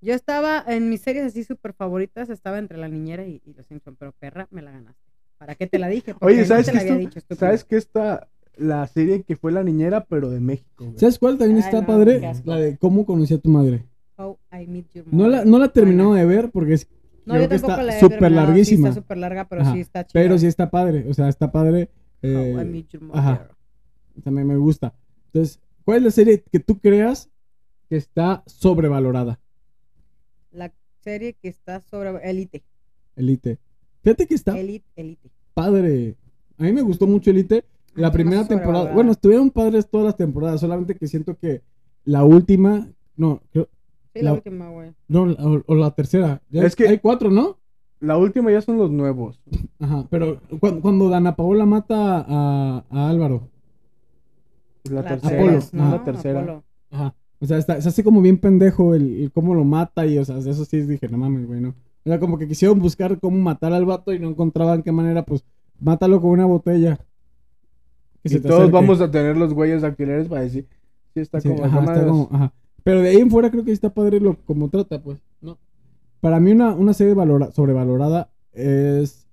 Yo 0.00 0.14
estaba 0.14 0.64
en 0.66 0.88
mis 0.88 1.02
series 1.02 1.26
así 1.26 1.44
súper 1.44 1.74
favoritas, 1.74 2.30
estaba 2.30 2.58
entre 2.58 2.78
La 2.78 2.88
Niñera 2.88 3.26
y, 3.26 3.42
y 3.44 3.52
Los 3.52 3.66
Simpsons, 3.66 3.96
pero 3.98 4.12
perra, 4.12 4.48
me 4.50 4.62
la 4.62 4.70
ganaste. 4.70 5.02
¿Para 5.36 5.54
qué 5.54 5.66
te 5.66 5.78
la 5.78 5.88
dije? 5.88 6.14
Porque 6.14 6.26
Oye, 6.32 6.42
no 6.42 6.46
¿sabes 6.46 6.66
te 6.66 6.72
qué 6.72 6.78
esto- 6.78 6.96
dicho. 6.96 7.20
¿Sabes 7.36 7.64
qué 7.64 7.76
está 7.76 8.26
la 8.56 8.86
serie 8.86 9.22
que 9.22 9.36
fue 9.36 9.52
la 9.52 9.62
niñera, 9.62 10.04
pero 10.04 10.30
de 10.30 10.40
México? 10.40 10.84
güey? 10.84 10.98
¿Sabes 10.98 11.18
cuál 11.18 11.38
también 11.38 11.58
Ay, 11.58 11.64
está 11.64 11.80
no, 11.82 11.86
padre? 11.86 12.20
La 12.44 12.56
de 12.56 12.76
cómo 12.78 13.04
conocí 13.06 13.34
a 13.34 13.38
tu 13.38 13.48
madre. 13.50 13.84
How 14.16 14.38
I 14.52 14.66
Met 14.66 14.86
Your 14.94 15.04
No 15.12 15.28
la, 15.28 15.38
Mother. 15.38 15.46
no 15.50 15.58
la 15.58 15.64
he 15.66 15.68
terminado 15.70 16.14
de 16.14 16.24
ver 16.24 16.50
porque 16.50 16.74
es- 16.74 16.88
No, 17.26 17.34
creo 17.34 17.44
yo 17.44 17.48
que 17.50 17.54
está 17.56 17.82
la 17.82 17.98
terminado, 17.98 18.34
larguísima. 18.46 18.88
Sí, 18.88 18.90
está 18.90 19.00
súper 19.02 19.18
larga, 19.18 19.48
pero 19.48 19.62
Ajá, 19.62 19.72
sí 19.72 19.80
está 19.80 20.04
chida. 20.06 20.12
Pero 20.22 20.38
sí 20.38 20.46
está 20.46 20.70
padre, 20.70 21.06
o 21.08 21.14
sea, 21.14 21.28
está 21.28 21.52
padre. 21.52 21.90
How 22.22 22.30
eh, 22.30 22.50
I 22.62 22.64
Met 22.64 22.88
Your 22.88 23.02
ajá. 23.12 23.30
Mother. 23.32 23.50
también 24.24 24.46
me 24.46 24.56
gusta. 24.56 24.94
Entonces, 25.26 25.60
¿cuál 25.84 25.98
es 25.98 26.02
la 26.04 26.10
serie 26.10 26.42
que 26.50 26.60
tú 26.60 26.78
creas 26.78 27.28
que 27.90 27.96
está 27.96 28.42
sobrevalorada? 28.46 29.38
La 30.50 30.72
serie 31.00 31.34
que 31.34 31.48
está 31.48 31.80
sobre 31.80 32.10
Elite. 32.28 32.64
Elite. 33.16 33.58
Fíjate 34.02 34.26
que 34.26 34.34
está 34.34 34.58
Elite, 34.58 34.86
Elite. 34.96 35.30
padre. 35.52 36.16
A 36.58 36.62
mí 36.62 36.72
me 36.72 36.80
gustó 36.82 37.06
mucho 37.06 37.30
Elite. 37.30 37.64
La 37.96 38.12
primera 38.12 38.46
temporada. 38.46 38.92
Bueno, 38.92 39.12
estuvieron 39.12 39.50
padres 39.50 39.88
todas 39.88 40.06
las 40.06 40.16
temporadas, 40.16 40.60
solamente 40.60 40.94
que 40.94 41.06
siento 41.06 41.36
que 41.36 41.62
la 42.04 42.24
última. 42.24 42.86
No, 43.16 43.40
creo- 43.52 43.68
Sí, 44.14 44.22
la 44.22 44.30
La- 44.30 44.32
última, 44.34 44.70
güey. 44.70 44.92
no, 45.08 45.26
la- 45.26 45.44
o, 45.46 45.62
o 45.66 45.74
la 45.74 45.90
tercera. 45.90 46.40
Ya 46.50 46.62
Es 46.64 46.74
que- 46.76 46.88
hay 46.88 46.98
cuatro, 46.98 47.30
¿no? 47.30 47.58
La 48.00 48.16
última 48.16 48.50
ya 48.50 48.60
son 48.62 48.76
los 48.78 48.90
nuevos. 48.90 49.40
Ajá, 49.78 50.06
pero 50.10 50.40
cu- 50.60 50.80
cuando 50.80 51.08
Dana 51.08 51.34
Paola 51.36 51.66
mata 51.66 52.24
a, 52.26 52.84
a 52.90 53.08
Álvaro. 53.10 53.48
La, 54.84 55.02
La 55.02 55.08
tercera. 55.08 55.36
Apolo, 55.38 55.58
es 55.58 55.74
¿no? 55.74 55.90
la 55.90 56.04
tercera. 56.04 56.40
Apolo. 56.40 56.64
Ajá. 56.90 57.14
O 57.40 57.46
sea, 57.46 57.58
está, 57.58 57.80
se 57.80 57.88
hace 57.88 58.04
como 58.04 58.22
bien 58.22 58.38
pendejo 58.38 58.94
el, 58.94 59.22
el 59.24 59.32
cómo 59.32 59.54
lo 59.54 59.64
mata 59.64 60.06
y, 60.06 60.16
o 60.18 60.24
sea, 60.24 60.38
eso 60.38 60.64
sí 60.64 60.80
dije, 60.82 61.08
no 61.08 61.18
mames, 61.18 61.46
güey, 61.46 61.60
no. 61.60 61.70
O 61.70 62.08
sea, 62.08 62.20
como 62.20 62.38
que 62.38 62.46
quisieron 62.48 62.78
buscar 62.78 63.18
cómo 63.18 63.36
matar 63.38 63.72
al 63.72 63.84
vato 63.84 64.12
y 64.12 64.18
no 64.18 64.28
encontraban 64.28 64.82
qué 64.82 64.92
manera, 64.92 65.24
pues, 65.24 65.44
mátalo 65.80 66.20
con 66.20 66.30
una 66.30 66.46
botella. 66.46 66.98
Y 68.34 68.40
todos 68.40 68.54
acerque. 68.60 68.72
vamos 68.72 69.00
a 69.00 69.10
tener 69.10 69.36
los 69.36 69.52
güeyes 69.54 69.82
dactilares 69.82 70.28
para 70.28 70.42
decir. 70.42 70.66
Sí, 71.14 71.20
está 71.20 71.40
Sí, 71.40 71.48
como. 71.48 71.64
ajá, 71.64 71.80
está 71.80 72.06
como- 72.06 72.28
ajá. 72.32 72.52
Pero 72.82 73.00
de 73.02 73.08
ahí 73.10 73.16
en 73.16 73.30
fuera 73.30 73.50
creo 73.50 73.64
que 73.64 73.72
está 73.72 73.92
padre 73.92 74.20
lo 74.20 74.36
como 74.44 74.68
trata, 74.68 75.02
pues, 75.02 75.18
¿no? 75.40 75.58
Para 76.20 76.38
mí 76.40 76.52
una, 76.52 76.74
una 76.74 76.92
serie 76.94 77.14
valora- 77.14 77.50
sobrevalorada 77.52 78.30
es 78.52 79.26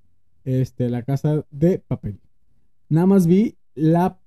este, 0.43 0.89
La 0.89 1.03
Casa 1.03 1.45
de 1.51 1.79
Papel. 1.79 2.19
Nada 2.89 3.05
más 3.07 3.27
vi 3.27 3.55
la 3.75 4.17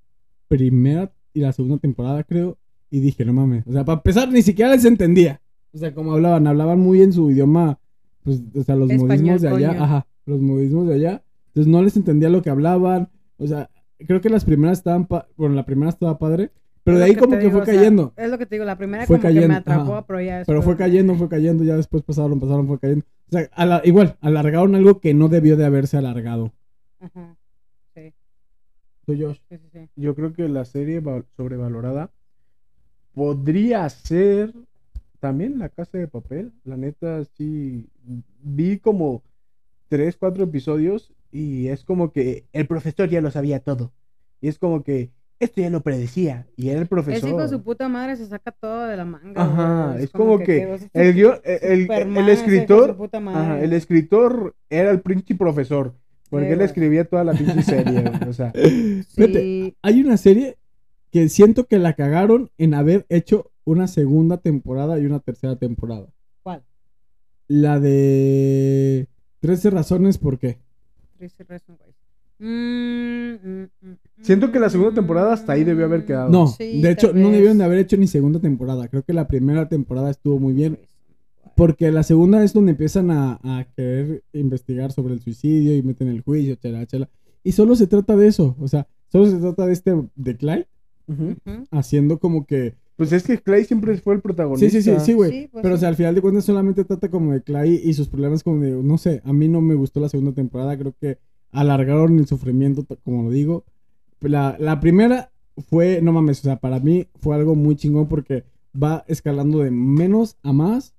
primera 0.47 1.11
y 1.33 1.41
la 1.41 1.51
segunda 1.53 1.77
temporada, 1.77 2.23
creo, 2.23 2.57
y 2.89 2.99
dije, 2.99 3.25
no 3.25 3.33
mames. 3.33 3.65
O 3.67 3.71
sea, 3.73 3.83
para 3.85 3.97
empezar, 3.97 4.31
ni 4.31 4.41
siquiera 4.41 4.71
les 4.71 4.85
entendía. 4.85 5.41
O 5.73 5.77
sea, 5.77 5.93
como 5.93 6.13
hablaban, 6.13 6.47
hablaban 6.47 6.79
muy 6.79 7.01
en 7.01 7.11
su 7.13 7.29
idioma, 7.29 7.79
pues, 8.23 8.41
o 8.55 8.63
sea, 8.63 8.75
los 8.75 8.89
Español, 8.89 9.07
modismos 9.19 9.41
de 9.41 9.47
allá, 9.49 9.67
coño. 9.69 9.83
ajá, 9.83 10.07
los 10.25 10.41
modismos 10.41 10.87
de 10.87 10.93
allá. 10.95 11.23
Entonces 11.47 11.71
no 11.71 11.81
les 11.83 11.97
entendía 11.97 12.29
lo 12.29 12.41
que 12.41 12.49
hablaban. 12.49 13.09
O 13.37 13.45
sea, 13.47 13.69
creo 14.05 14.21
que 14.21 14.29
las 14.29 14.45
primeras 14.45 14.79
estaban, 14.79 15.05
pa- 15.05 15.27
bueno, 15.37 15.55
la 15.55 15.65
primera 15.65 15.89
estaba 15.89 16.17
padre, 16.19 16.51
pero 16.83 16.97
Es 16.97 17.03
de 17.03 17.05
ahí 17.09 17.15
como 17.15 17.33
que 17.33 17.39
digo, 17.39 17.51
fue 17.51 17.61
o 17.61 17.65
sea, 17.65 17.73
cayendo. 17.75 18.13
es 18.15 18.29
lo 18.29 18.37
que 18.37 18.45
te 18.45 18.55
digo, 18.55 18.65
la 18.65 18.77
primera 18.77 19.05
Fue 19.05 19.17
como 19.17 19.21
que 19.21 19.27
cayendo, 19.33 19.47
me 19.49 19.55
atrapó, 19.55 19.93
ajá. 19.93 20.05
pero 20.07 20.21
ya 20.21 20.43
Pero 20.45 20.61
fue 20.61 20.73
después- 20.73 20.77
cayendo, 20.77 21.15
fue 21.15 21.29
cayendo, 21.29 21.63
ya 21.63 21.75
después 21.75 22.03
pasaron, 22.03 22.39
pasaron, 22.39 22.67
fue 22.67 22.79
cayendo. 22.79 23.05
O 23.27 23.31
sea, 23.31 23.49
a 23.53 23.65
la- 23.65 23.81
igual, 23.83 24.15
alargaron 24.21 24.75
algo 24.75 24.99
que 24.99 25.13
no 25.13 25.27
debió 25.27 25.57
de 25.57 25.65
haberse 25.65 25.97
alargado. 25.97 26.53
Ajá. 26.99 27.35
Sí, 27.95 28.13
Josh. 29.21 29.37
sí, 29.49 29.57
sí, 29.57 29.67
sí. 29.71 29.89
Yo 29.95 30.15
creo 30.15 30.33
que 30.33 30.49
la 30.49 30.65
serie 30.65 30.99
va- 30.99 31.23
sobrevalorada 31.37 32.11
podría 33.13 33.87
ser 33.89 34.53
también 35.19 35.59
La 35.59 35.69
Casa 35.69 35.97
de 35.97 36.07
Papel. 36.07 36.51
La 36.63 36.77
neta, 36.77 37.23
sí. 37.37 37.87
Vi 38.43 38.79
como 38.79 39.23
tres, 39.87 40.17
cuatro 40.17 40.43
episodios 40.43 41.13
y 41.31 41.67
es 41.67 41.83
como 41.83 42.11
que 42.11 42.45
el 42.53 42.67
profesor 42.67 43.09
ya 43.09 43.21
lo 43.21 43.31
sabía 43.31 43.59
todo. 43.59 43.93
Y 44.41 44.47
es 44.47 44.59
como 44.59 44.83
que 44.83 45.11
esto 45.39 45.61
ya 45.61 45.69
lo 45.69 45.81
predecía. 45.81 46.47
Y 46.55 46.69
era 46.69 46.79
el 46.79 46.87
profesor. 46.87 47.29
hijo 47.29 47.41
de 47.41 47.49
su 47.49 47.61
puta 47.61 47.87
madre 47.89 48.15
se 48.15 48.25
saca 48.25 48.51
todo 48.51 48.85
de 48.85 48.97
la 48.97 49.05
manga. 49.05 49.41
Ajá, 49.41 49.97
es 49.99 50.09
como 50.11 50.39
que 50.39 50.63
el 50.63 50.89
el- 50.93 51.39
el- 51.43 51.91
el 52.17 52.29
escritor- 52.29 52.91
su 52.91 52.97
puta 52.97 53.19
madre, 53.19 53.39
Ajá, 53.39 53.61
el 53.63 53.73
escritor 53.73 54.55
era 54.69 54.89
el 54.91 55.01
príncipe 55.01 55.37
profesor. 55.37 55.93
Porque 56.29 56.47
Sí, 56.47 56.53
él 56.53 56.61
escribía 56.61 57.05
toda 57.05 57.23
la 57.23 57.33
pinche 57.33 57.61
serie, 57.61 58.03
O 58.27 58.33
sea, 58.33 58.51
Fíjate, 59.15 59.75
hay 59.81 60.01
una 60.01 60.17
serie 60.17 60.57
que 61.11 61.29
siento 61.29 61.65
que 61.67 61.79
la 61.79 61.93
cagaron 61.93 62.49
en 62.57 62.73
haber 62.73 63.05
hecho 63.07 63.51
una 63.63 63.87
segunda 63.87 64.37
temporada 64.37 64.99
y 64.99 65.05
una 65.05 65.19
tercera 65.19 65.55
temporada. 65.55 66.07
¿cuál? 66.43 66.63
La 67.47 67.79
de 67.79 69.07
13 69.39 69.69
razones 69.69 70.17
por 70.17 70.39
qué. 70.39 70.57
Tracy 71.17 71.43
Reason, 71.43 71.77
güey. 71.77 71.91
Mm, 72.39 73.33
mm, 73.33 73.63
mm, 73.81 73.97
Siento 74.21 74.51
que 74.51 74.59
la 74.59 74.69
segunda 74.69 74.93
temporada 74.93 75.33
hasta 75.33 75.53
ahí 75.53 75.63
debió 75.63 75.85
haber 75.85 76.05
quedado. 76.05 76.29
No, 76.29 76.47
Sí, 76.47 76.81
de 76.81 76.91
hecho, 76.91 77.11
no 77.13 77.31
debieron 77.31 77.57
de 77.57 77.63
haber 77.63 77.79
hecho 77.79 77.97
ni 77.97 78.07
segunda 78.07 78.39
temporada. 78.39 78.87
Creo 78.87 79.03
que 79.03 79.13
la 79.13 79.27
primera 79.27 79.67
temporada 79.67 80.11
estuvo 80.11 80.39
muy 80.39 80.53
bien. 80.53 80.77
Porque 81.55 81.91
la 81.91 82.03
segunda 82.03 82.43
es 82.43 82.53
donde 82.53 82.71
empiezan 82.71 83.09
a, 83.09 83.39
a 83.41 83.65
querer 83.75 84.23
investigar 84.33 84.91
sobre 84.91 85.15
el 85.15 85.21
suicidio 85.21 85.75
y 85.75 85.81
meten 85.81 86.07
el 86.09 86.21
juicio, 86.21 86.55
chala, 86.55 86.85
chala. 86.85 87.09
Y 87.43 87.53
solo 87.53 87.75
se 87.75 87.87
trata 87.87 88.15
de 88.15 88.27
eso. 88.27 88.55
O 88.59 88.67
sea, 88.67 88.87
solo 89.11 89.25
se 89.25 89.37
trata 89.37 89.65
de 89.65 89.73
este, 89.73 89.95
de 90.15 90.37
Clyde, 90.37 90.67
haciendo 91.71 92.19
como 92.19 92.45
que... 92.45 92.75
Pues 92.97 93.13
es 93.13 93.23
que 93.23 93.37
Clay 93.37 93.63
siempre 93.63 93.95
fue 93.97 94.15
el 94.15 94.21
protagonista. 94.21 94.69
Sí, 94.69 94.81
sí, 94.81 94.91
sí, 94.99 95.05
sí, 95.05 95.13
güey. 95.13 95.31
Sí, 95.31 95.49
pues 95.51 95.61
Pero, 95.63 95.75
o 95.75 95.77
sea, 95.77 95.87
al 95.89 95.95
final 95.95 96.15
de 96.15 96.21
cuentas 96.21 96.43
solamente 96.45 96.83
trata 96.83 97.09
como 97.09 97.31
de 97.31 97.41
Clyde 97.43 97.81
y 97.83 97.93
sus 97.93 98.09
problemas 98.09 98.43
como 98.43 98.59
de, 98.61 98.71
no 98.71 98.97
sé, 98.97 99.21
a 99.23 99.31
mí 99.33 99.47
no 99.47 99.61
me 99.61 99.75
gustó 99.75 99.99
la 99.99 100.09
segunda 100.09 100.33
temporada. 100.33 100.77
Creo 100.77 100.93
que 100.99 101.19
alargaron 101.51 102.17
el 102.19 102.27
sufrimiento, 102.27 102.85
como 103.03 103.23
lo 103.23 103.29
digo. 103.29 103.63
La, 104.19 104.57
la 104.59 104.79
primera 104.79 105.31
fue, 105.69 106.01
no 106.01 106.11
mames, 106.11 106.39
o 106.39 106.43
sea, 106.43 106.57
para 106.57 106.79
mí 106.79 107.07
fue 107.21 107.35
algo 107.35 107.55
muy 107.55 107.75
chingón 107.75 108.07
porque 108.07 108.43
va 108.75 109.05
escalando 109.07 109.59
de 109.59 109.71
menos 109.71 110.37
a 110.43 110.51
más 110.53 110.93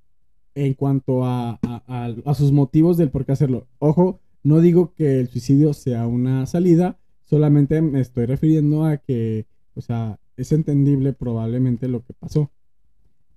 en 0.54 0.74
cuanto 0.74 1.24
a, 1.24 1.58
a- 1.62 1.82
a- 1.86 2.14
a 2.24 2.34
sus 2.34 2.52
motivos 2.52 2.96
del 2.96 3.10
por 3.10 3.24
qué 3.24 3.32
hacerlo. 3.32 3.66
Ojo, 3.78 4.20
no 4.44 4.60
digo 4.60 4.94
que 4.94 5.20
el 5.20 5.28
suicidio 5.28 5.72
sea 5.74 6.06
una 6.06 6.46
salida, 6.46 6.96
solamente 7.24 7.82
me 7.82 8.00
estoy 8.00 8.26
refiriendo 8.26 8.84
a 8.84 8.96
que, 8.98 9.46
o 9.74 9.80
sea, 9.80 10.18
es 10.38 10.52
entendible 10.52 11.12
probablemente 11.12 11.88
lo 11.88 12.04
que 12.04 12.14
pasó. 12.14 12.50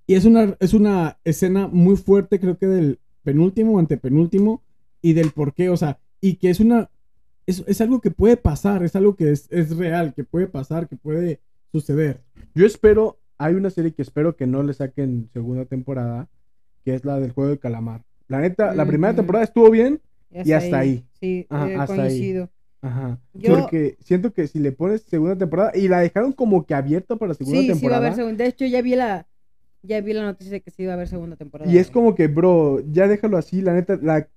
Y 0.06 0.14
es 0.14 0.24
una, 0.24 0.56
es 0.60 0.72
una 0.72 1.18
escena 1.24 1.68
muy 1.68 1.96
fuerte, 1.96 2.40
creo 2.40 2.56
que 2.56 2.66
del 2.66 3.00
penúltimo 3.22 3.74
o 3.74 3.78
antepenúltimo, 3.78 4.62
y 5.00 5.12
del 5.12 5.32
por 5.32 5.52
qué, 5.52 5.68
o 5.68 5.76
sea, 5.76 5.98
y 6.20 6.36
que 6.36 6.50
es 6.50 6.60
una, 6.60 6.90
es, 7.46 7.64
es 7.66 7.80
algo 7.80 8.00
que 8.00 8.10
puede 8.10 8.36
pasar, 8.36 8.84
es 8.84 8.94
algo 8.94 9.16
que 9.16 9.32
es, 9.32 9.48
es 9.50 9.76
real, 9.76 10.14
que 10.14 10.24
puede 10.24 10.46
pasar, 10.46 10.88
que 10.88 10.96
puede 10.96 11.40
suceder. 11.72 12.20
Yo 12.54 12.64
espero, 12.66 13.18
hay 13.36 13.54
una 13.54 13.70
serie 13.70 13.92
que 13.92 14.02
espero 14.02 14.36
que 14.36 14.46
no 14.46 14.62
le 14.62 14.74
saquen 14.74 15.28
segunda 15.32 15.64
temporada, 15.64 16.28
que 16.84 16.94
es 16.94 17.04
la 17.04 17.18
del 17.18 17.32
juego 17.32 17.50
de 17.50 17.58
calamar. 17.58 18.04
La 18.28 18.40
neta, 18.40 18.74
la 18.74 18.86
primera 18.86 19.14
temporada 19.14 19.44
estuvo 19.44 19.70
bien. 19.70 20.00
y 20.30 20.52
hasta 20.52 20.78
ahí. 20.78 21.04
Sí, 21.20 21.46
Ajá, 21.50 21.70
eh, 21.70 21.76
hasta 21.76 22.02
ahí. 22.04 22.48
Ajá. 22.82 23.18
Yo- 23.32 23.54
Porque 23.60 23.96
siento 24.00 24.32
que 24.32 24.46
si 24.48 24.58
le 24.58 24.72
pones 24.72 25.02
segunda 25.02 25.36
temporada 25.38 25.72
y 25.74 25.88
la 25.88 26.00
dejaron 26.00 26.32
como 26.32 26.66
que 26.66 26.74
abierta 26.74 27.16
para 27.16 27.32
segunda 27.34 27.60
Sí, 27.60 27.66
sí 27.66 27.68
va 27.68 27.72
a 27.72 27.78
temporada. 27.78 28.06
haber 28.06 28.14
segunda. 28.16 28.44
De 28.44 28.50
hecho, 28.50 28.66
ya 28.66 28.82
vi 28.82 28.96
la 28.96 29.26
ya 29.84 30.00
vi 30.00 30.12
la 30.12 30.22
noticia 30.22 30.52
de 30.52 30.60
que 30.60 30.70
sí 30.70 30.84
iba 30.84 30.92
a 30.92 30.94
haber 30.94 31.08
segunda 31.08 31.34
temporada. 31.36 31.70
y 31.70 31.78
es 31.78 31.90
como 31.90 32.14
que, 32.14 32.28
bro, 32.28 32.80
ya 32.92 33.08
déjalo 33.08 33.36
así, 33.36 33.62
la 33.62 33.72
neta, 33.72 33.98
la 34.00 34.28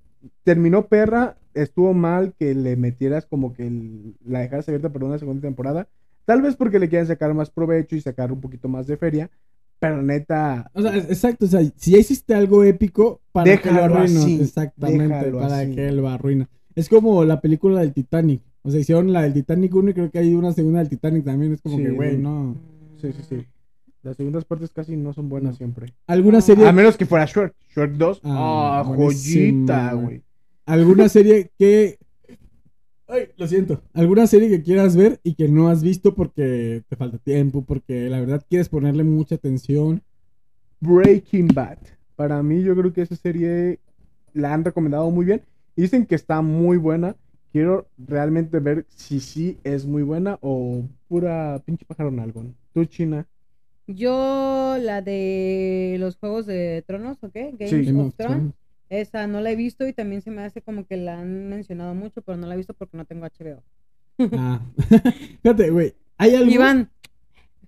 terminó 0.44 0.88
perra, 0.88 1.38
estuvo 1.54 1.94
mal 1.94 2.34
que 2.38 2.56
le 2.56 2.76
metieras 2.76 3.26
como 3.28 3.54
que 3.54 3.68
el- 3.68 4.16
la 4.26 4.40
dejaras 4.40 4.68
abierta 4.68 4.92
para 4.92 5.06
una 5.06 5.20
segunda 5.20 5.42
temporada. 5.42 5.88
Tal 6.26 6.42
vez 6.42 6.56
porque 6.56 6.80
le 6.80 6.90
quieran 6.90 7.06
sacar 7.08 7.32
más 7.36 7.52
provecho 7.52 7.96
y 7.96 8.02
sacar 8.02 8.32
un 8.32 8.42
poquito 8.42 8.68
más 8.68 8.88
de 8.88 8.98
feria. 8.98 9.30
Pero 9.78 10.02
neta, 10.02 10.72
O 10.74 10.82
sea, 10.82 10.96
exacto, 10.98 11.46
o 11.46 11.48
sea, 11.48 11.62
si 11.76 11.92
ya 11.92 11.98
hiciste 12.00 12.34
algo 12.34 12.64
épico, 12.64 13.22
¿para 13.32 13.46
lo 13.46 13.52
Déjalo 13.52 13.84
arruinas? 13.84 14.16
así, 14.24 14.42
Exactamente, 14.42 15.04
déjalo 15.16 15.40
¿para 15.40 15.60
así. 15.60 15.76
qué 15.76 15.92
lo 15.92 16.08
arruinas? 16.10 16.48
Es 16.76 16.90
como 16.90 17.24
la 17.24 17.42
película 17.42 17.80
del 17.82 17.94
Titanic. 17.94 18.42
O 18.64 18.70
sea, 18.72 18.80
hicieron 18.80 19.14
la 19.14 19.22
del 19.24 19.34
Titanic 19.34 19.74
1 19.74 19.90
y 19.92 19.94
creo 19.94 20.12
que 20.12 20.20
hay 20.20 20.34
una 20.34 20.52
segunda 20.52 20.80
del 20.80 20.90
Titanic 20.90 21.24
también. 21.24 21.54
Es 21.54 21.62
como 21.62 21.78
Sí, 21.78 21.84
que, 21.84 21.92
güey, 21.92 22.18
no. 22.18 22.56
sí, 23.02 23.12
sí, 23.14 23.22
sí. 23.28 23.46
Las 24.04 24.18
segundas 24.18 24.46
partes 24.46 24.72
casi 24.72 24.96
no 24.98 25.14
son 25.14 25.30
buenas 25.30 25.54
No. 25.54 25.58
siempre. 25.58 25.94
¿Alguna 26.08 26.40
Ah. 26.40 26.42
serie 26.42 26.68
A 26.68 26.72
menos 26.72 26.98
que 26.98 27.06
fuera 27.06 27.26
Shrek. 27.26 27.54
Shrek 27.74 27.92
2. 27.94 28.22
Ah, 28.24 28.80
Ah, 28.82 28.84
joyita, 28.84 29.94
güey. 29.94 30.06
güey. 30.06 30.22
¿Alguna 30.66 31.10
serie 31.10 31.52
que... 31.58 31.98
Ay, 33.08 33.28
lo 33.38 33.48
siento. 33.48 33.82
¿Alguna 33.94 34.26
serie 34.26 34.50
que 34.50 34.64
quieras 34.64 34.96
ver 34.96 35.20
y 35.24 35.36
que 35.36 35.48
no 35.48 35.70
has 35.70 35.84
visto 35.84 36.16
porque 36.16 36.84
te 36.90 36.96
falta 36.96 37.20
tiempo, 37.20 37.64
porque 37.64 38.10
la 38.10 38.20
verdad 38.20 38.44
quieres 38.50 38.68
ponerle 38.70 39.04
mucha 39.04 39.36
atención? 39.36 40.02
Breaking 40.82 41.48
Bad. 41.54 41.78
Para 42.16 42.42
mí, 42.42 42.64
yo 42.64 42.76
creo 42.76 42.94
que 42.94 43.02
esa 43.04 43.16
serie 43.16 43.80
la 44.34 44.54
han 44.54 44.64
recomendado 44.66 45.10
muy 45.12 45.26
bien. 45.26 45.42
Dicen 45.76 46.06
que 46.06 46.16
está 46.16 46.42
muy 46.42 46.78
buena. 46.78 47.16
Quiero 47.52 47.88
realmente 47.98 48.60
ver 48.60 48.86
si 48.90 49.20
sí 49.20 49.58
es 49.64 49.86
muy 49.86 50.04
buena 50.04 50.38
o 50.42 50.84
pura 51.08 51.62
pinche 51.66 51.86
pájaro 51.86 52.12
nalgón. 52.12 52.56
Tú, 52.74 52.86
China. 52.86 53.28
Yo 53.88 54.78
la 54.82 55.02
de 55.02 55.96
los 56.00 56.18
Juegos 56.18 56.46
de 56.48 56.84
Tronos, 56.88 57.18
¿o 57.24 57.30
qué? 57.30 57.54
Games 57.58 57.70
Sí. 57.70 57.86
Game 57.86 58.02
of 58.02 58.08
of 58.08 58.16
Thrones. 58.16 58.36
Thrones. 58.38 58.54
Esa 58.90 59.28
no 59.28 59.42
la 59.42 59.52
he 59.52 59.56
visto 59.56 59.88
y 59.88 59.94
también 59.94 60.22
se 60.22 60.32
me 60.32 60.42
hace 60.44 60.62
como 60.62 60.86
que 60.86 60.98
la 60.98 61.20
han 61.20 61.50
mencionado 61.50 61.96
mucho, 61.96 62.22
pero 62.22 62.38
no 62.38 62.48
la 62.48 62.54
he 62.54 62.58
visto 62.58 62.74
porque 62.74 62.98
no 62.98 63.06
tengo 63.06 63.26
HBO. 63.26 63.64
Ah. 64.34 64.62
Fíjate, 65.42 65.70
güey. 65.70 65.94
Hay 66.18 66.36
algo... 66.36 66.52
Iván, 66.52 66.90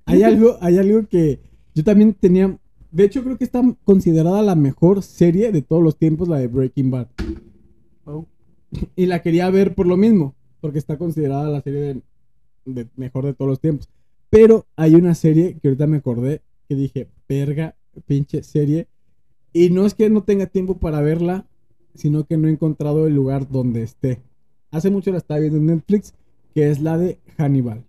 Hay 0.05 0.23
algo, 0.23 0.57
hay 0.61 0.77
algo 0.77 1.07
que 1.07 1.39
yo 1.75 1.83
también 1.83 2.13
tenía 2.13 2.57
De 2.91 3.03
hecho, 3.03 3.23
creo 3.23 3.37
que 3.37 3.43
está 3.43 3.61
considerada 3.83 4.41
la 4.41 4.55
mejor 4.55 5.03
serie 5.03 5.51
de 5.51 5.61
todos 5.61 5.83
los 5.83 5.97
tiempos, 5.97 6.27
la 6.27 6.39
de 6.39 6.47
Breaking 6.47 6.91
Bad. 6.91 7.07
Y 8.95 9.05
la 9.05 9.21
quería 9.21 9.49
ver 9.49 9.75
por 9.75 9.87
lo 9.87 9.97
mismo, 9.97 10.35
porque 10.61 10.79
está 10.79 10.97
considerada 10.97 11.49
la 11.49 11.61
serie 11.61 11.79
de, 11.81 12.01
de 12.65 12.87
mejor 12.95 13.25
de 13.25 13.33
todos 13.33 13.49
los 13.49 13.59
tiempos. 13.59 13.89
Pero 14.29 14.65
hay 14.75 14.95
una 14.95 15.15
serie 15.15 15.57
que 15.61 15.69
ahorita 15.69 15.87
me 15.87 15.97
acordé 15.97 16.41
que 16.67 16.75
dije, 16.75 17.07
verga, 17.27 17.75
pinche 18.05 18.43
serie. 18.43 18.87
Y 19.53 19.69
no 19.69 19.85
es 19.85 19.93
que 19.93 20.09
no 20.09 20.23
tenga 20.23 20.47
tiempo 20.47 20.77
para 20.77 21.01
verla, 21.01 21.45
sino 21.95 22.25
que 22.25 22.37
no 22.37 22.47
he 22.47 22.51
encontrado 22.51 23.07
el 23.07 23.15
lugar 23.15 23.49
donde 23.49 23.83
esté. 23.83 24.21
Hace 24.71 24.89
mucho 24.89 25.11
la 25.11 25.17
estaba 25.17 25.39
viendo 25.39 25.57
en 25.57 25.67
Netflix, 25.67 26.13
que 26.53 26.69
es 26.69 26.81
la 26.81 26.97
de 26.97 27.19
Hannibal. 27.37 27.83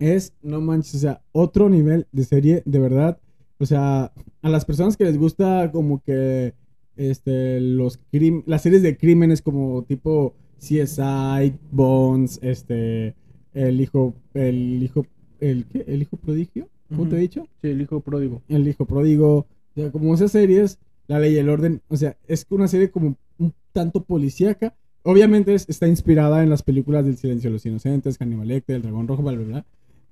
Es, 0.00 0.32
no 0.42 0.60
manches, 0.60 0.96
o 0.96 0.98
sea, 0.98 1.22
otro 1.32 1.70
nivel 1.70 2.06
de 2.12 2.24
serie, 2.24 2.62
de 2.66 2.78
verdad. 2.78 3.18
O 3.58 3.66
sea, 3.66 4.12
a 4.42 4.48
las 4.48 4.64
personas 4.64 4.96
que 4.96 5.04
les 5.04 5.16
gusta 5.16 5.70
como 5.72 6.02
que 6.02 6.54
este 6.96 7.60
los 7.60 7.98
las 8.46 8.62
series 8.62 8.82
de 8.82 8.96
crímenes 8.96 9.42
como 9.42 9.82
tipo 9.84 10.34
CSI, 10.58 11.54
Bones, 11.70 12.38
este 12.42 13.14
el 13.52 13.80
hijo 13.80 14.14
el 14.34 14.82
hijo 14.82 15.06
el 15.40 15.66
¿qué? 15.66 15.84
el 15.86 16.02
hijo 16.02 16.16
prodigio, 16.16 16.68
¿cómo 16.88 17.08
te 17.08 17.16
he 17.16 17.20
dicho? 17.20 17.46
Sí, 17.62 17.68
el 17.68 17.80
hijo 17.82 18.00
pródigo. 18.00 18.42
El 18.48 18.66
hijo 18.66 18.86
pródigo, 18.86 19.38
o 19.38 19.46
sea, 19.74 19.90
como 19.92 20.14
esas 20.14 20.32
series, 20.32 20.78
La 21.06 21.18
Ley 21.18 21.34
y 21.34 21.38
el 21.38 21.48
Orden, 21.48 21.82
o 21.88 21.96
sea, 21.96 22.16
es 22.26 22.46
una 22.50 22.68
serie 22.68 22.90
como 22.90 23.16
un 23.38 23.52
tanto 23.72 24.04
policíaca. 24.04 24.74
Obviamente 25.02 25.54
es- 25.54 25.68
está 25.68 25.86
inspirada 25.86 26.42
en 26.42 26.48
las 26.50 26.62
películas 26.62 27.04
del 27.04 27.16
Silencio 27.18 27.50
de 27.50 27.54
los 27.54 27.66
Inocentes, 27.66 28.16
Hannibal 28.18 28.48
Lecter, 28.48 28.76
El 28.76 28.82
Dragón 28.82 29.06
Rojo, 29.06 29.22
bla, 29.22 29.32
bla, 29.32 29.44
bla. 29.44 29.66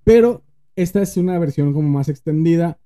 Pero 0.05 0.43
esta 0.77 1.01
es 1.01 1.17
una 1.17 1.39
versión 1.39 1.73
como 1.73 1.89
más 1.89 2.09
extendida 2.11 2.79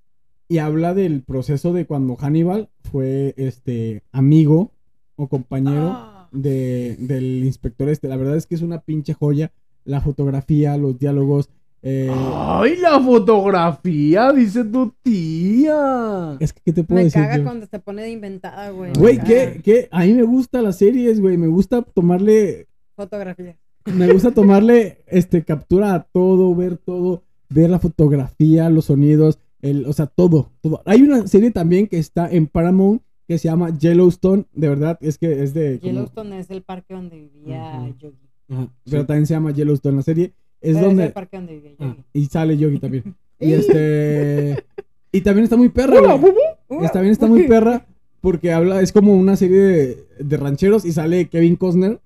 y 0.49 0.59
habla 0.59 0.95
del 0.95 1.23
proceso 1.23 1.73
de 1.73 1.87
cuando 1.87 2.17
Hannibal 2.17 2.69
fue 2.91 3.35
este 3.37 4.03
amigo 4.13 4.71
o 5.17 5.29
compañero 5.29 5.91
Ah. 5.93 6.29
de, 6.33 6.97
del 6.99 7.45
inspector 7.45 7.89
este. 7.89 8.09
La 8.09 8.17
verdad 8.17 8.37
es 8.37 8.47
que 8.47 8.55
es 8.55 8.63
una 8.63 8.81
pinche 8.81 9.15
joya. 9.15 9.53
La 9.85 10.01
fotografía, 10.01 10.77
los 10.77 10.99
diálogos. 10.99 11.49
eh, 11.83 12.11
¡Ay, 12.13 12.77
la 12.79 13.01
fotografía! 13.01 14.33
Dice 14.33 14.65
tu 14.65 14.93
tía. 15.03 16.37
es 16.41 16.53
que, 16.53 16.61
¿qué 16.65 16.73
te 16.73 16.85
puedo 16.85 16.99
Me 16.99 17.05
decir? 17.05 17.23
caga 17.23 17.37
yo? 17.39 17.45
cuando 17.45 17.67
se 17.67 17.79
pone 17.79 18.03
de 18.03 18.11
inventada, 18.11 18.71
güey. 18.71 18.91
me 18.93 18.99
Güey, 18.99 19.17
caga. 19.19 19.29
¿qué, 19.29 19.61
qué? 19.65 19.89
A 19.91 20.05
mí 20.05 20.13
me 20.15 20.23
gustan 20.25 20.65
las 20.65 20.79
series, 20.79 21.21
güey. 21.21 21.37
Me 21.37 21.47
gusta 21.47 21.83
tomarle. 21.83 22.67
Fotografía. 22.97 23.57
Me 23.85 24.13
gusta 24.13 24.33
tomarle 24.33 24.99
este, 25.07 25.45
captura 25.45 25.95
a 25.95 26.03
todo, 26.03 26.53
ver 26.57 26.77
todo, 26.77 27.23
ver 27.49 27.71
la 27.71 27.79
fotografía, 27.79 28.69
los 28.69 28.87
sonidos, 28.87 29.39
el, 29.71 29.87
o 29.87 29.93
sea, 29.93 30.07
todo, 30.07 30.51
todo. 30.61 30.83
Hay 30.85 31.03
una 31.03 31.27
serie 31.27 31.51
también 31.51 31.87
que 31.87 31.99
está 31.99 32.31
en 32.31 32.47
Paramount 32.47 33.03
que 33.29 33.39
se 33.39 33.49
llama 33.49 33.77
Yellowstone. 33.77 34.45
De 34.53 34.69
verdad, 34.69 34.99
es 35.01 35.19
que 35.19 35.43
es 35.43 35.53
de. 35.55 35.79
como- 35.81 35.93
Yellowstone 35.93 36.39
es 36.39 36.51
el 36.51 36.63
parque 36.63 36.95
donde 36.95 37.17
vivía. 37.21 37.89
Yogi. 37.99 38.17
Ajá, 38.49 38.69
Pero 38.89 39.07
también 39.07 39.27
se 39.27 39.35
llama 39.35 39.51
Yellowstone 39.51 39.97
la 39.97 40.03
serie. 40.03 40.33
Es 40.61 40.75
Pero 40.77 40.87
donde. 40.87 41.05
el 41.07 41.13
parque 41.13 41.37
donde 41.37 41.55
vivía 41.55 41.73
Ah, 41.79 41.89
Yogi. 41.97 42.05
y 42.13 42.27
sale 42.27 42.57
Yogi 42.59 42.79
también. 42.79 43.15
Y 43.39 43.53
este. 43.53 44.65
Y 45.13 45.21
también 45.21 45.45
está 45.45 45.57
muy 45.59 45.69
perra, 45.69 45.99
Hola, 46.01 46.15
güey. 46.15 46.33
Bubu. 46.69 46.85
Está 46.85 47.01
bien, 47.01 47.13
está 47.13 47.27
muy 47.27 47.43
perra. 47.49 47.87
Porque 48.23 48.51
habla, 48.53 48.81
es 48.81 48.93
como 48.93 49.15
una 49.15 49.37
serie 49.37 49.59
de, 49.59 50.05
de 50.19 50.37
rancheros 50.39 50.85
y 50.87 50.93
sale 50.93 51.29
Kevin 51.29 51.57
Costner. 51.57 52.01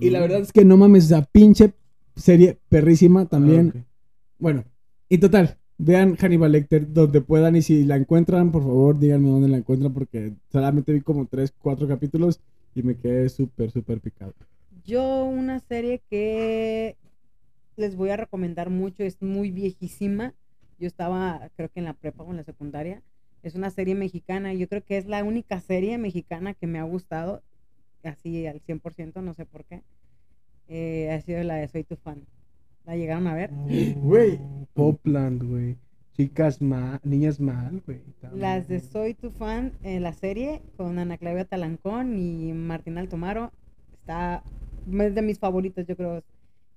Y 0.00 0.10
la 0.10 0.20
verdad 0.20 0.40
es 0.40 0.52
que 0.52 0.64
no 0.64 0.76
mames, 0.76 1.06
esa 1.06 1.22
pinche 1.24 1.72
serie 2.16 2.58
perrísima 2.68 3.26
también. 3.26 3.72
Ah. 3.74 3.84
Bueno, 4.38 4.64
y 5.08 5.18
total, 5.18 5.56
vean 5.78 6.16
Hannibal 6.16 6.52
Lecter 6.52 6.92
donde 6.92 7.20
puedan. 7.20 7.56
Y 7.56 7.62
si 7.62 7.84
la 7.84 7.96
encuentran, 7.96 8.52
por 8.52 8.62
favor, 8.62 8.98
díganme 8.98 9.28
dónde 9.28 9.48
la 9.48 9.58
encuentran. 9.58 9.92
Porque 9.92 10.32
solamente 10.50 10.92
vi 10.92 11.00
como 11.00 11.26
3, 11.26 11.52
4 11.60 11.88
capítulos 11.88 12.40
y 12.74 12.82
me 12.82 12.96
quedé 12.96 13.28
súper, 13.28 13.70
súper 13.70 14.00
picado. 14.00 14.34
Yo 14.84 15.24
una 15.24 15.60
serie 15.60 16.02
que 16.10 16.96
les 17.76 17.96
voy 17.96 18.10
a 18.10 18.16
recomendar 18.16 18.70
mucho, 18.70 19.02
es 19.02 19.20
muy 19.22 19.50
viejísima. 19.50 20.34
Yo 20.78 20.86
estaba, 20.86 21.48
creo 21.56 21.68
que 21.68 21.80
en 21.80 21.86
la 21.86 21.94
prepa 21.94 22.24
o 22.24 22.30
en 22.30 22.38
la 22.38 22.44
secundaria. 22.44 23.02
Es 23.42 23.54
una 23.54 23.70
serie 23.70 23.94
mexicana. 23.94 24.54
Yo 24.54 24.68
creo 24.68 24.84
que 24.84 24.96
es 24.96 25.06
la 25.06 25.22
única 25.22 25.60
serie 25.60 25.98
mexicana 25.98 26.54
que 26.54 26.66
me 26.66 26.78
ha 26.78 26.84
gustado, 26.84 27.42
así 28.02 28.46
al 28.46 28.60
100%, 28.62 29.22
no 29.22 29.34
sé 29.34 29.44
por 29.44 29.64
qué. 29.64 29.82
Eh, 30.68 31.10
ha 31.12 31.20
sido 31.20 31.42
la 31.42 31.56
de 31.56 31.68
Soy 31.68 31.84
tu 31.84 31.96
fan. 31.96 32.26
¿La 32.84 32.96
llegaron 32.96 33.26
a 33.26 33.34
ver? 33.34 33.50
Güey. 33.96 34.38
Popland, 34.74 35.42
güey. 35.42 35.76
Chicas 36.16 36.60
mal, 36.62 37.00
niñas 37.02 37.40
mal, 37.40 37.82
güey. 37.86 38.00
Las 38.34 38.68
de 38.68 38.78
Soy 38.80 39.14
tu 39.14 39.30
fan, 39.30 39.72
eh, 39.82 39.98
la 40.00 40.12
serie 40.12 40.62
con 40.76 40.98
Ana 40.98 41.18
Claudia 41.18 41.44
Talancón 41.44 42.16
y 42.16 42.52
Martín 42.52 42.98
Altomaro, 42.98 43.50
está 43.92 44.44
es 45.00 45.14
de 45.14 45.22
mis 45.22 45.38
favoritas, 45.38 45.86
yo 45.86 45.96
creo. 45.96 46.22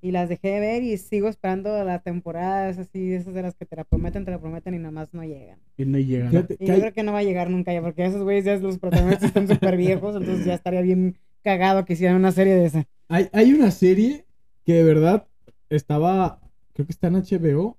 Y 0.01 0.11
las 0.11 0.29
dejé 0.29 0.49
de 0.49 0.59
ver 0.59 0.83
y 0.83 0.97
sigo 0.97 1.27
esperando 1.27 1.83
las 1.83 2.03
temporadas 2.03 2.77
así, 2.79 3.13
esas 3.13 3.33
de 3.33 3.41
las 3.43 3.55
que 3.55 3.65
te 3.65 3.75
la 3.75 3.83
prometen, 3.83 4.25
te 4.25 4.31
la 4.31 4.39
prometen 4.39 4.73
y 4.75 4.77
nada 4.77 4.91
más 4.91 5.13
no 5.13 5.23
llegan. 5.23 5.59
Y 5.77 5.85
no 5.85 5.97
llegan. 5.99 6.47
Y 6.59 6.65
yo 6.65 6.73
hay- 6.73 6.79
creo 6.79 6.93
que 6.93 7.03
no 7.03 7.13
va 7.13 7.19
a 7.19 7.23
llegar 7.23 7.49
nunca 7.49 7.73
ya, 7.73 7.81
porque 7.81 8.05
esos 8.05 8.23
güeyes 8.23 8.45
ya 8.45 8.57
los 8.57 8.77
protagonistas 8.79 9.25
están 9.25 9.47
súper 9.47 9.75
viejos, 9.77 10.15
entonces 10.15 10.45
ya 10.45 10.53
estaría 10.55 10.81
bien 10.81 11.17
cagado 11.43 11.85
que 11.85 11.93
hicieran 11.93 12.15
una 12.17 12.31
serie 12.31 12.55
de 12.55 12.65
esa. 12.65 12.87
Hay, 13.07 13.27
hay 13.33 13.53
una 13.53 13.69
serie 13.71 14.25
que 14.65 14.73
de 14.73 14.83
verdad 14.83 15.26
estaba, 15.69 16.39
creo 16.73 16.85
que 16.85 16.93
está 16.93 17.07
en 17.07 17.15
HBO, 17.15 17.77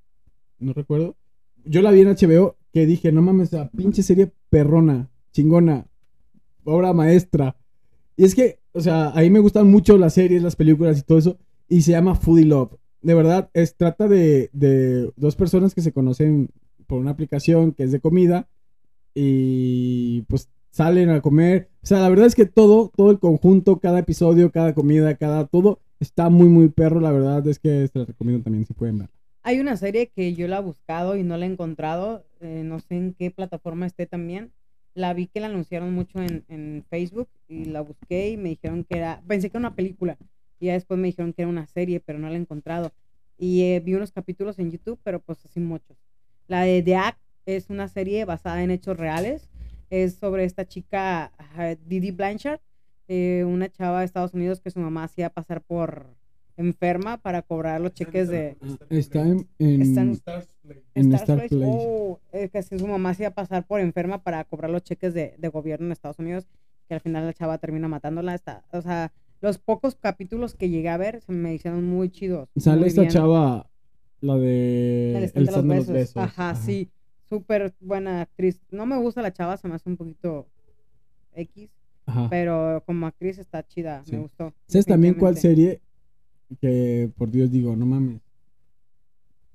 no 0.59 0.72
recuerdo. 0.72 1.16
Yo 1.64 1.83
la 1.83 1.90
vi 1.90 2.01
en 2.01 2.09
HBO 2.09 2.57
que 2.72 2.87
dije, 2.87 3.12
no 3.12 3.22
mames, 3.22 3.53
esa 3.53 3.70
pinche 3.70 4.03
serie 4.03 4.33
perrona, 4.51 5.11
chingona, 5.33 5.87
obra 6.64 6.92
maestra. 6.92 7.57
Y 8.16 8.24
es 8.24 8.35
que, 8.35 8.59
o 8.72 8.81
sea, 8.81 9.11
a 9.11 9.20
mí 9.20 9.31
me 9.31 9.40
gustan 9.40 9.70
mucho 9.70 9.96
las 9.98 10.14
series, 10.14 10.42
las 10.42 10.57
películas 10.57 10.98
y 10.98 11.03
todo 11.03 11.18
eso. 11.18 11.38
Y 11.68 11.83
se 11.83 11.92
llama 11.92 12.14
Foodie 12.14 12.46
Love. 12.46 12.77
De 13.03 13.14
verdad, 13.14 13.51
es, 13.53 13.77
trata 13.77 14.09
de, 14.09 14.51
de 14.53 15.12
dos 15.16 15.37
personas 15.37 15.74
que 15.74 15.83
se 15.83 15.92
conocen 15.92 16.51
por 16.87 16.98
una 16.98 17.11
aplicación 17.11 17.72
que 17.72 17.85
es 17.85 17.92
de 17.92 18.01
comida. 18.01 18.48
Y 19.14 20.22
pues 20.22 20.48
salen 20.70 21.11
a 21.11 21.20
comer. 21.20 21.70
O 21.83 21.87
sea, 21.87 22.01
la 22.01 22.09
verdad 22.09 22.27
es 22.27 22.35
que 22.35 22.46
todo, 22.46 22.92
todo 22.94 23.11
el 23.11 23.18
conjunto, 23.18 23.79
cada 23.79 24.01
episodio, 24.01 24.51
cada 24.51 24.74
comida, 24.74 25.16
cada 25.16 25.46
todo, 25.46 25.81
está 26.01 26.29
muy, 26.29 26.49
muy 26.49 26.69
perro. 26.69 27.01
La 27.01 27.13
verdad 27.13 27.47
es 27.47 27.59
que 27.59 27.89
se 27.89 27.99
la 27.99 28.05
recomiendo 28.05 28.45
también 28.45 28.67
si 28.67 28.75
pueden 28.75 28.99
ver. 28.99 29.09
Hay 29.43 29.61
una 29.61 29.77
serie 29.77 30.09
que 30.09 30.35
yo 30.35 30.49
la 30.49 30.59
he 30.59 30.63
buscado 30.63 31.17
y 31.17 31.23
no 31.23 31.37
la 31.37 31.47
he 31.47 31.49
encontrado, 31.49 32.25
eh, 32.41 32.63
no 32.65 32.81
sé 32.81 32.97
en 32.97 33.15
qué 33.15 33.31
plataforma 33.31 33.87
esté 33.87 34.07
también. 34.07 34.53
La 34.95 35.15
vi 35.15 35.27
que 35.27 35.41
la 35.41 35.47
anunciaron 35.47 35.95
mucho 35.95 36.21
en, 36.21 36.45
en 36.49 36.85
Facebook 36.91 37.29
y 37.47 37.67
la 37.67 37.81
busqué 37.83 38.31
y 38.31 38.37
me 38.37 38.51
dijeron 38.51 38.85
que 38.85 38.99
era, 38.99 39.23
pensé 39.27 39.49
que 39.49 39.57
era 39.57 39.69
una 39.69 39.77
película 39.77 40.19
y 40.61 40.67
ya 40.67 40.73
después 40.73 40.99
me 40.99 41.09
dijeron 41.09 41.33
que 41.33 41.43
era 41.43 41.49
una 41.49 41.67
serie, 41.67 42.01
pero 42.01 42.19
no 42.19 42.29
la 42.29 42.35
he 42.35 42.41
encontrado. 42.41 42.93
Y 43.39 43.63
eh, 43.63 43.81
vi 43.81 43.95
unos 43.95 44.13
capítulos 44.13 44.59
en 44.59 44.71
YouTube, 44.71 44.99
pero 45.05 45.21
pues 45.21 45.45
así 45.45 45.61
muchos. 45.61 45.97
La 46.49 46.63
de 46.63 46.83
The 46.83 46.97
Act 46.97 47.21
es 47.47 47.71
una 47.71 47.89
serie 47.89 48.25
basada 48.25 48.63
en 48.63 48.71
hechos 48.71 48.97
reales. 48.97 49.49
Es 49.91 50.17
sobre 50.17 50.45
esta 50.45 50.67
chica, 50.67 51.33
ajá, 51.39 51.77
Didi 51.77 52.11
Blanchard, 52.11 52.61
eh, 53.09 53.44
una 53.47 53.68
chava 53.71 54.01
de 54.01 54.05
Estados 54.07 54.35
Unidos 54.35 54.61
que 54.61 54.71
su 54.71 54.79
mamá 54.81 55.05
hacía 55.05 55.31
pasar 55.31 55.62
por 55.62 56.07
enferma 56.57 57.18
para 57.18 57.42
cobrar 57.42 57.81
los 57.81 57.92
cheques 57.94 58.29
de, 58.29 58.57
Está 58.90 59.23
en, 59.23 59.49
en, 59.59 59.83
Está 59.83 60.01
en- 60.03 60.09
en 60.09 60.12
Star 60.14 60.42
Star 61.21 61.37
Place, 61.38 61.49
Place. 61.57 61.64
oh, 61.66 62.21
eh, 62.33 62.49
que 62.49 62.62
su 62.62 62.87
mamá 62.87 63.14
se 63.14 63.23
iba 63.23 63.29
a 63.31 63.35
pasar 63.35 63.64
por 63.66 63.81
enferma 63.81 64.23
para 64.23 64.44
cobrar 64.44 64.71
los 64.71 64.83
cheques 64.83 65.14
de, 65.14 65.35
de 65.38 65.49
gobierno 65.49 65.87
en 65.87 65.92
Estados 65.92 66.18
Unidos, 66.18 66.47
que 66.88 66.94
al 66.94 67.01
final 67.01 67.25
la 67.27 67.33
chava 67.33 67.59
termina 67.59 67.87
matándola. 67.88 68.35
Está, 68.35 68.64
o 68.73 68.83
sea, 68.83 69.12
los 69.40 69.59
pocos 69.59 69.94
capítulos 69.94 70.55
que 70.55 70.68
llegué 70.68 70.88
a 70.88 70.97
ver 70.97 71.21
se 71.21 71.31
me 71.33 71.55
hicieron 71.55 71.85
muy 71.85 72.11
chidos. 72.11 72.49
Sale 72.57 72.81
muy 72.81 72.88
esta 72.88 73.03
bien. 73.03 73.12
chava, 73.12 73.71
la 74.21 74.37
de 74.37 75.16
El 75.16 75.25
stand 75.25 75.47
de 75.47 75.53
los 75.77 75.87
besos. 75.87 76.16
Ajá, 76.16 76.57
sí. 76.57 76.90
Súper 77.29 77.73
buena 77.79 78.23
actriz. 78.23 78.61
No 78.71 78.85
me 78.85 78.97
gusta 78.99 79.23
la 79.23 79.33
chava, 79.33 79.57
se 79.59 79.68
me 79.68 79.75
hace 79.77 79.88
un 79.88 79.97
poquito 79.97 80.49
X, 81.35 81.71
Ajá. 82.09 82.29
pero 82.31 82.83
como 82.87 83.07
actriz 83.07 83.38
está 83.38 83.66
chida, 83.66 84.03
Sí. 84.05 84.12
me 84.16 84.23
gustó. 84.23 84.53
¿Sabes 84.66 84.87
también 84.87 85.14
cuál 85.14 85.37
serie? 85.37 85.81
Que 86.61 87.11
por 87.16 87.31
Dios 87.31 87.51
digo, 87.51 87.77
no 87.77 87.85
mames. 87.87 88.21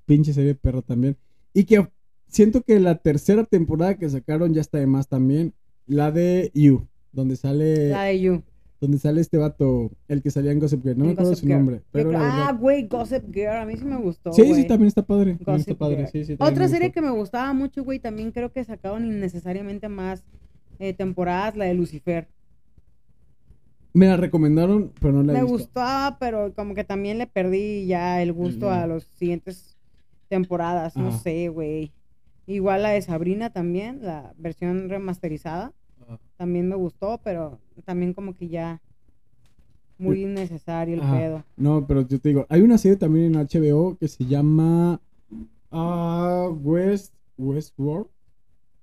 Pinche 0.06 0.32
serie 0.32 0.54
perra 0.54 0.82
también. 0.82 1.16
Y 1.52 1.64
que 1.64 1.88
siento 2.28 2.62
que 2.62 2.78
la 2.78 2.96
tercera 2.96 3.44
temporada 3.44 3.96
que 3.96 4.08
sacaron 4.08 4.52
ya 4.54 4.60
está 4.60 4.78
de 4.78 4.86
más 4.86 5.08
también. 5.08 5.54
La 5.86 6.10
de 6.12 6.50
You. 6.54 6.86
Donde 7.12 7.36
sale. 7.36 7.88
La 7.88 8.04
de 8.04 8.20
You. 8.20 8.42
Donde 8.80 8.98
sale 8.98 9.20
este 9.20 9.38
vato. 9.38 9.90
El 10.08 10.22
que 10.22 10.30
salía 10.30 10.52
en 10.52 10.58
Gossip 10.60 10.82
Girl. 10.82 10.98
No 10.98 11.06
me 11.06 11.12
acuerdo 11.12 11.30
Gossip 11.30 11.42
su 11.42 11.46
Girl. 11.46 11.58
nombre. 11.58 11.82
Pero 11.90 12.12
ah, 12.14 12.56
güey, 12.58 12.86
Gossip 12.86 13.32
Girl, 13.32 13.56
a 13.56 13.64
mí 13.64 13.76
sí 13.76 13.84
me 13.84 13.96
gustó. 13.96 14.32
Sí, 14.32 14.54
sí, 14.54 14.66
también 14.66 14.88
está 14.88 15.04
padre. 15.04 15.36
También 15.36 15.60
está 15.60 15.74
padre. 15.74 16.06
Sí, 16.12 16.24
sí, 16.24 16.36
Otra 16.38 16.68
serie 16.68 16.92
que 16.92 17.00
me 17.00 17.10
gustaba 17.10 17.52
mucho, 17.54 17.82
güey, 17.82 17.98
también 17.98 18.30
creo 18.30 18.52
que 18.52 18.62
sacaron 18.62 19.06
innecesariamente 19.06 19.88
más 19.88 20.22
eh, 20.78 20.92
temporadas, 20.92 21.56
la 21.56 21.64
de 21.64 21.74
Lucifer. 21.74 22.28
Me 23.94 24.06
la 24.08 24.16
recomendaron, 24.16 24.92
pero 25.00 25.12
no 25.14 25.22
la 25.22 25.32
he 25.32 25.36
Me 25.36 25.42
visto. 25.42 25.56
gustaba, 25.58 26.18
pero 26.18 26.52
como 26.54 26.74
que 26.74 26.82
también 26.84 27.16
le 27.18 27.26
perdí 27.28 27.86
ya 27.86 28.20
el 28.22 28.32
gusto 28.32 28.70
a 28.70 28.86
los 28.86 29.04
siguientes 29.04 29.76
temporadas. 30.28 30.96
No 30.96 31.08
Ajá. 31.08 31.18
sé, 31.18 31.48
güey. 31.48 31.92
Igual 32.46 32.82
la 32.82 32.90
de 32.90 33.00
Sabrina 33.02 33.50
también, 33.50 34.00
la 34.02 34.34
versión 34.36 34.88
remasterizada. 34.88 35.72
También 36.36 36.68
me 36.68 36.74
gustó, 36.74 37.20
pero 37.22 37.60
también 37.84 38.12
como 38.12 38.34
que 38.34 38.48
ya 38.48 38.82
muy 39.96 40.22
innecesario 40.24 40.94
el 40.96 41.00
Ajá. 41.02 41.16
pedo. 41.16 41.44
No, 41.56 41.86
pero 41.86 42.06
yo 42.06 42.18
te 42.18 42.30
digo, 42.30 42.46
hay 42.48 42.62
una 42.62 42.78
serie 42.78 42.96
también 42.96 43.26
en 43.34 43.40
HBO 43.46 43.96
que 43.96 44.08
se 44.08 44.24
llama 44.26 45.00
ah, 45.70 46.48
West 46.62 47.14
Westworld. 47.38 48.08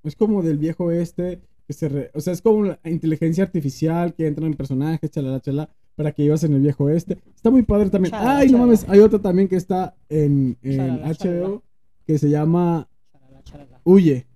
Es 0.04 0.15
como 0.15 0.41
del 0.41 0.58
viejo 0.58 0.89
este 0.89 1.41
que 1.71 1.77
se 1.77 1.88
re- 1.89 2.12
o 2.13 2.19
sea, 2.19 2.34
es 2.34 2.41
como 2.41 2.65
la 2.65 2.79
inteligencia 2.86 3.43
artificial 3.45 4.13
que 4.13 4.27
entra 4.27 4.45
en 4.45 4.53
personajes, 4.55 5.10
chalala, 5.10 5.39
chalala, 5.39 5.69
para 5.95 6.12
que 6.12 6.23
ibas 6.23 6.43
en 6.43 6.53
el 6.53 6.62
viejo 6.62 6.89
este. 6.89 7.17
Está 7.36 7.49
muy 7.49 7.63
padre 7.63 7.89
también. 7.89 8.12
Chalala, 8.12 8.39
Ay, 8.39 8.49
no 8.51 8.57
mames, 8.60 8.86
hay 8.89 8.99
otra 8.99 9.19
también 9.19 9.47
que 9.47 9.55
está 9.55 9.95
en, 10.10 10.57
en 10.62 10.77
Chalala, 10.77 11.07
HBO 11.13 11.63
que 12.05 12.17
se 12.17 12.29
llama. 12.29 12.88
Huye. 13.84 14.27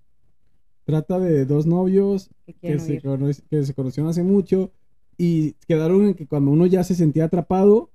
Trata 0.85 1.19
de 1.19 1.45
dos 1.45 1.65
novios 1.65 2.29
Que 2.61 2.79
se, 2.79 3.01
cono- 3.01 3.29
que 3.49 3.63
se 3.65 3.73
conocieron 3.73 4.09
hace 4.09 4.23
mucho 4.23 4.71
y 5.17 5.53
quedaron 5.67 6.05
en 6.05 6.13
que 6.13 6.27
cuando 6.27 6.51
uno 6.51 6.65
ya 6.67 6.83
se 6.83 6.93
sentía 6.95 7.25
atrapado, 7.25 7.89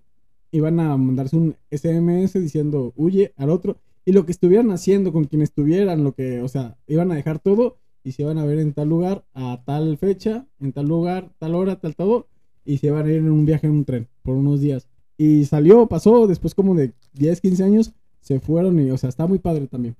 iban 0.53 0.81
a 0.81 0.96
mandarse 0.96 1.37
un 1.37 1.55
SMS 1.70 2.33
diciendo 2.35 2.92
huye 2.96 3.33
al 3.37 3.50
otro 3.50 3.79
y 4.05 4.12
lo 4.12 4.24
que 4.26 4.33
estuvieran 4.33 4.70
haciendo 4.72 5.12
con 5.12 5.24
quien 5.24 5.42
estuvieran, 5.42 6.03
lo 6.03 6.12
que, 6.14 6.40
o 6.42 6.48
sea, 6.48 6.76
iban 6.88 7.12
a 7.12 7.14
dejar 7.14 7.38
todo 7.38 7.76
y 8.05 8.13
se 8.13 8.23
iban 8.23 8.39
a 8.39 8.45
ver 8.45 8.59
en 8.59 8.73
tal 8.73 8.89
lugar 8.89 9.25
a 9.35 9.63
tal 9.65 9.99
fecha, 9.99 10.47
en 10.61 10.73
tal 10.73 10.87
lugar, 10.87 11.31
tal 11.39 11.55
hora, 11.55 11.77
tal 11.77 11.95
todo 11.97 12.29
y 12.65 12.79
se 12.79 12.89
iban 12.89 13.07
a 13.07 13.09
ir 13.09 13.17
en 13.17 13.31
un 13.31 13.45
viaje 13.45 13.67
en 13.67 13.73
un 13.73 13.85
tren 13.85 14.09
por 14.23 14.37
unos 14.37 14.61
días. 14.61 14.89
Y 15.17 15.45
salió, 15.45 15.87
pasó, 15.87 16.27
después 16.27 16.55
como 16.55 16.75
de 16.75 16.93
10, 17.15 17.41
15 17.41 17.65
años, 17.65 17.93
se 18.21 18.41
fueron 18.41 18.79
y, 18.81 18.91
o 18.91 18.97
sea, 18.97 19.09
está 19.09 19.27
muy 19.27 19.39
padre 19.39 19.67
también. 19.67 19.97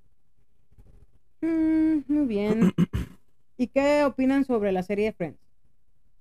Mm, 1.41 1.99
muy 2.07 2.27
bien. 2.27 2.73
¿Y 3.57 3.67
qué 3.67 4.05
opinan 4.05 4.45
sobre 4.45 4.73
la 4.73 4.83
serie 4.83 5.07
de 5.07 5.13
Friends? 5.13 5.41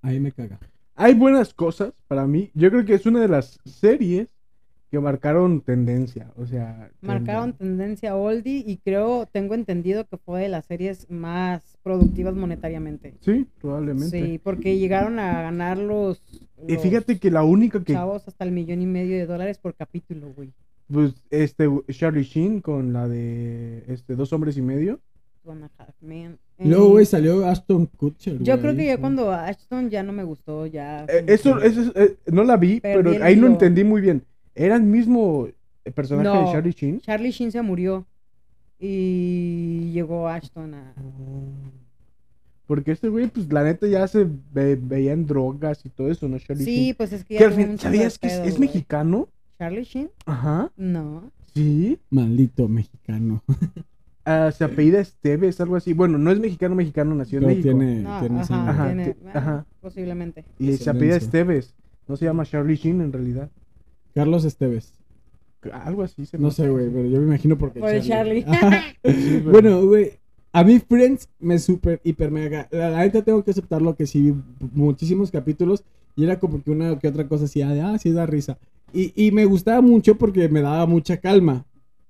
Ahí 0.02 0.20
me 0.20 0.32
caga. 0.32 0.60
Hay 0.96 1.14
buenas 1.14 1.54
cosas 1.54 1.94
para 2.08 2.26
mí. 2.26 2.52
Yo 2.54 2.70
creo 2.70 2.86
que 2.86 2.96
es 2.96 3.06
una 3.06 3.22
de 3.22 3.30
las 3.30 3.60
series 3.64 4.28
que 4.92 5.00
marcaron 5.00 5.62
tendencia. 5.62 6.32
O 6.36 6.46
sea, 6.48 6.90
Marcaron 7.02 7.54
tenden- 7.54 7.58
tendencia 7.78 8.16
oldie 8.16 8.64
y 8.66 8.78
creo, 8.78 9.28
tengo 9.32 9.54
entendido 9.54 10.06
que 10.08 10.18
fue 10.18 10.42
de 10.42 10.50
las 10.50 10.66
series 10.66 11.10
más 11.12 11.62
productivas 11.84 12.34
monetariamente. 12.36 13.14
Sí, 13.20 13.46
probablemente. 13.62 14.10
Sí, 14.26 14.40
porque 14.44 14.78
llegaron 14.78 15.20
a 15.20 15.42
ganar 15.44 15.78
los, 15.78 16.22
Y 16.68 16.76
fíjate 16.78 17.20
que 17.20 17.30
la 17.32 17.44
única 17.44 17.84
que, 17.84 17.94
chavos 17.94 18.28
hasta 18.28 18.44
el 18.44 18.52
millón 18.52 18.82
y 18.82 18.86
medio 18.88 19.16
de 19.18 19.26
dólares 19.26 19.58
por 19.60 19.76
capítulo, 19.76 20.34
güey. 20.36 20.52
pues, 20.92 21.14
este, 21.30 21.70
Charlie 21.92 22.24
Sheen 22.24 22.62
con 22.62 22.92
la 22.94 23.08
de, 23.08 23.84
este, 23.88 24.16
Dos 24.16 24.34
Hombres 24.34 24.58
y 24.58 24.62
Medio. 24.64 25.00
Luego, 26.60 26.88
Eh, 26.88 26.90
güey, 26.90 27.06
salió 27.06 27.46
Ashton 27.48 27.86
Kutcher. 27.86 28.40
Yo 28.40 28.54
güey, 28.54 28.60
creo 28.62 28.76
que 28.76 28.86
ya 28.88 28.96
sí. 28.96 29.00
cuando 29.02 29.32
Ashton 29.32 29.90
ya 29.90 30.04
no 30.04 30.12
me 30.12 30.24
gustó, 30.24 30.66
ya. 30.66 31.06
Eh, 31.06 31.24
eso, 31.28 31.58
que- 31.58 31.68
eso 31.68 31.82
es- 31.82 31.92
eh, 31.96 32.16
no 32.32 32.44
la 32.44 32.58
vi, 32.58 32.80
Perdí 32.82 33.04
pero 33.12 33.24
ahí 33.24 33.36
no 33.36 33.44
hilo. 33.46 33.54
entendí 33.54 33.84
muy 33.84 34.02
bien. 34.02 34.24
¿Era 34.60 34.76
el 34.76 34.84
mismo 34.84 35.48
eh, 35.86 35.92
personaje 35.92 36.28
No. 36.28 36.46
de 36.46 36.52
Charlie 36.52 36.72
Sheen? 36.74 37.00
Charlie 37.02 37.32
Sheen 37.32 37.52
se 37.52 37.62
murió 37.62 38.06
y 38.80 39.92
llegó 39.94 40.28
Ashton 40.28 40.74
a... 40.74 40.94
Porque 42.66 42.92
este 42.92 43.10
güey, 43.10 43.28
pues 43.28 43.52
la 43.52 43.64
neta 43.64 43.88
ya 43.88 44.08
se 44.08 44.28
ve- 44.54 44.78
veía 44.80 45.14
en 45.14 45.26
drogas 45.26 45.84
y 45.86 45.90
todo 45.90 46.12
eso, 46.12 46.28
¿no? 46.28 46.38
Charlie 46.40 46.64
Sí, 46.66 46.76
Sheen. 46.86 46.96
pues 46.96 47.14
es 47.14 47.24
que 47.24 47.38
Que 47.38 47.44
ya 47.50 47.78
¿Sabías 47.78 48.20
que 48.20 48.28
es, 48.28 48.60
mexicano? 48.60 49.28
¿Charlie 49.58 49.84
Sheen? 49.84 50.10
Ajá. 50.26 50.72
No. 50.78 51.32
Sí. 51.54 52.00
Maldito 52.10 52.68
mexicano. 52.68 53.44
Ah, 54.26 54.52
se 54.52 54.64
apellida 54.64 55.00
Esteves, 55.00 55.60
algo 55.60 55.76
así. 55.76 55.94
Bueno, 55.94 56.20
no 56.20 56.30
es 56.30 56.40
mexicano, 56.40 56.76
mexicano, 56.76 57.16
nació 57.16 57.40
en 57.40 57.46
Pero 57.46 57.56
México. 57.56 57.76
tiene, 57.80 58.02
No, 58.02 58.20
tiene 58.20 58.36
ajá, 58.36 58.46
sangre. 58.46 58.72
Ajá, 58.72 58.86
tiene- 58.86 59.14
ti- 59.16 59.20
ajá. 59.34 59.66
Posiblemente. 59.82 60.46
Y 60.60 60.74
se 60.74 60.88
apellida. 60.92 61.16
Esteves. 61.16 61.74
No 62.08 62.16
se 62.16 62.26
llama 62.26 62.46
Charlie 62.46 62.76
Sheen 62.76 63.02
en 63.02 63.12
realidad. 63.12 63.50
Carlos 64.14 64.46
Esteves. 64.46 64.94
Algo 65.72 66.04
así 66.04 66.26
se 66.26 66.38
me 66.38 66.44
No 66.44 66.52
sé, 66.52 66.70
güey, 66.70 66.90
pero 66.90 67.06
yo 67.10 67.20
me 67.20 67.26
imagino 67.28 67.58
porque. 67.58 67.80
Por 67.80 68.00
Charlie. 68.02 68.46
Pero- 69.02 69.44
bueno, 69.52 69.86
güey. 69.86 70.12
A 70.52 70.64
mí 70.64 70.80
Friends 70.80 71.30
me 71.40 71.60
super, 71.60 72.02
hiper, 72.04 72.32
mega. 72.32 72.68
La, 72.72 72.90
la 72.90 73.00
neta 73.00 73.22
tengo 73.22 73.44
que 73.44 73.52
aceptarlo 73.52 73.96
que 73.96 74.08
sí 74.08 74.22
vi 74.32 74.36
muchísimos 74.74 75.30
capítulos 75.30 75.84
y 76.16 76.24
era 76.24 76.40
como 76.40 76.64
que 76.64 76.72
una 76.72 76.98
que 76.98 77.08
otra 77.08 77.28
cosa 77.28 77.46
así, 77.46 77.62
ah, 77.62 77.70
de, 77.72 77.82
ah, 77.82 77.98
sí 78.00 78.12
da 78.12 78.26
risa. 78.26 78.58
Y, 78.92 79.14
y 79.16 79.32
me 79.32 79.46
gustaba 79.46 79.82
mucho 79.82 80.16
porque 80.18 80.50
me 80.50 80.62
daba 80.62 80.88
mucha 80.88 81.18
calma. 81.18 81.66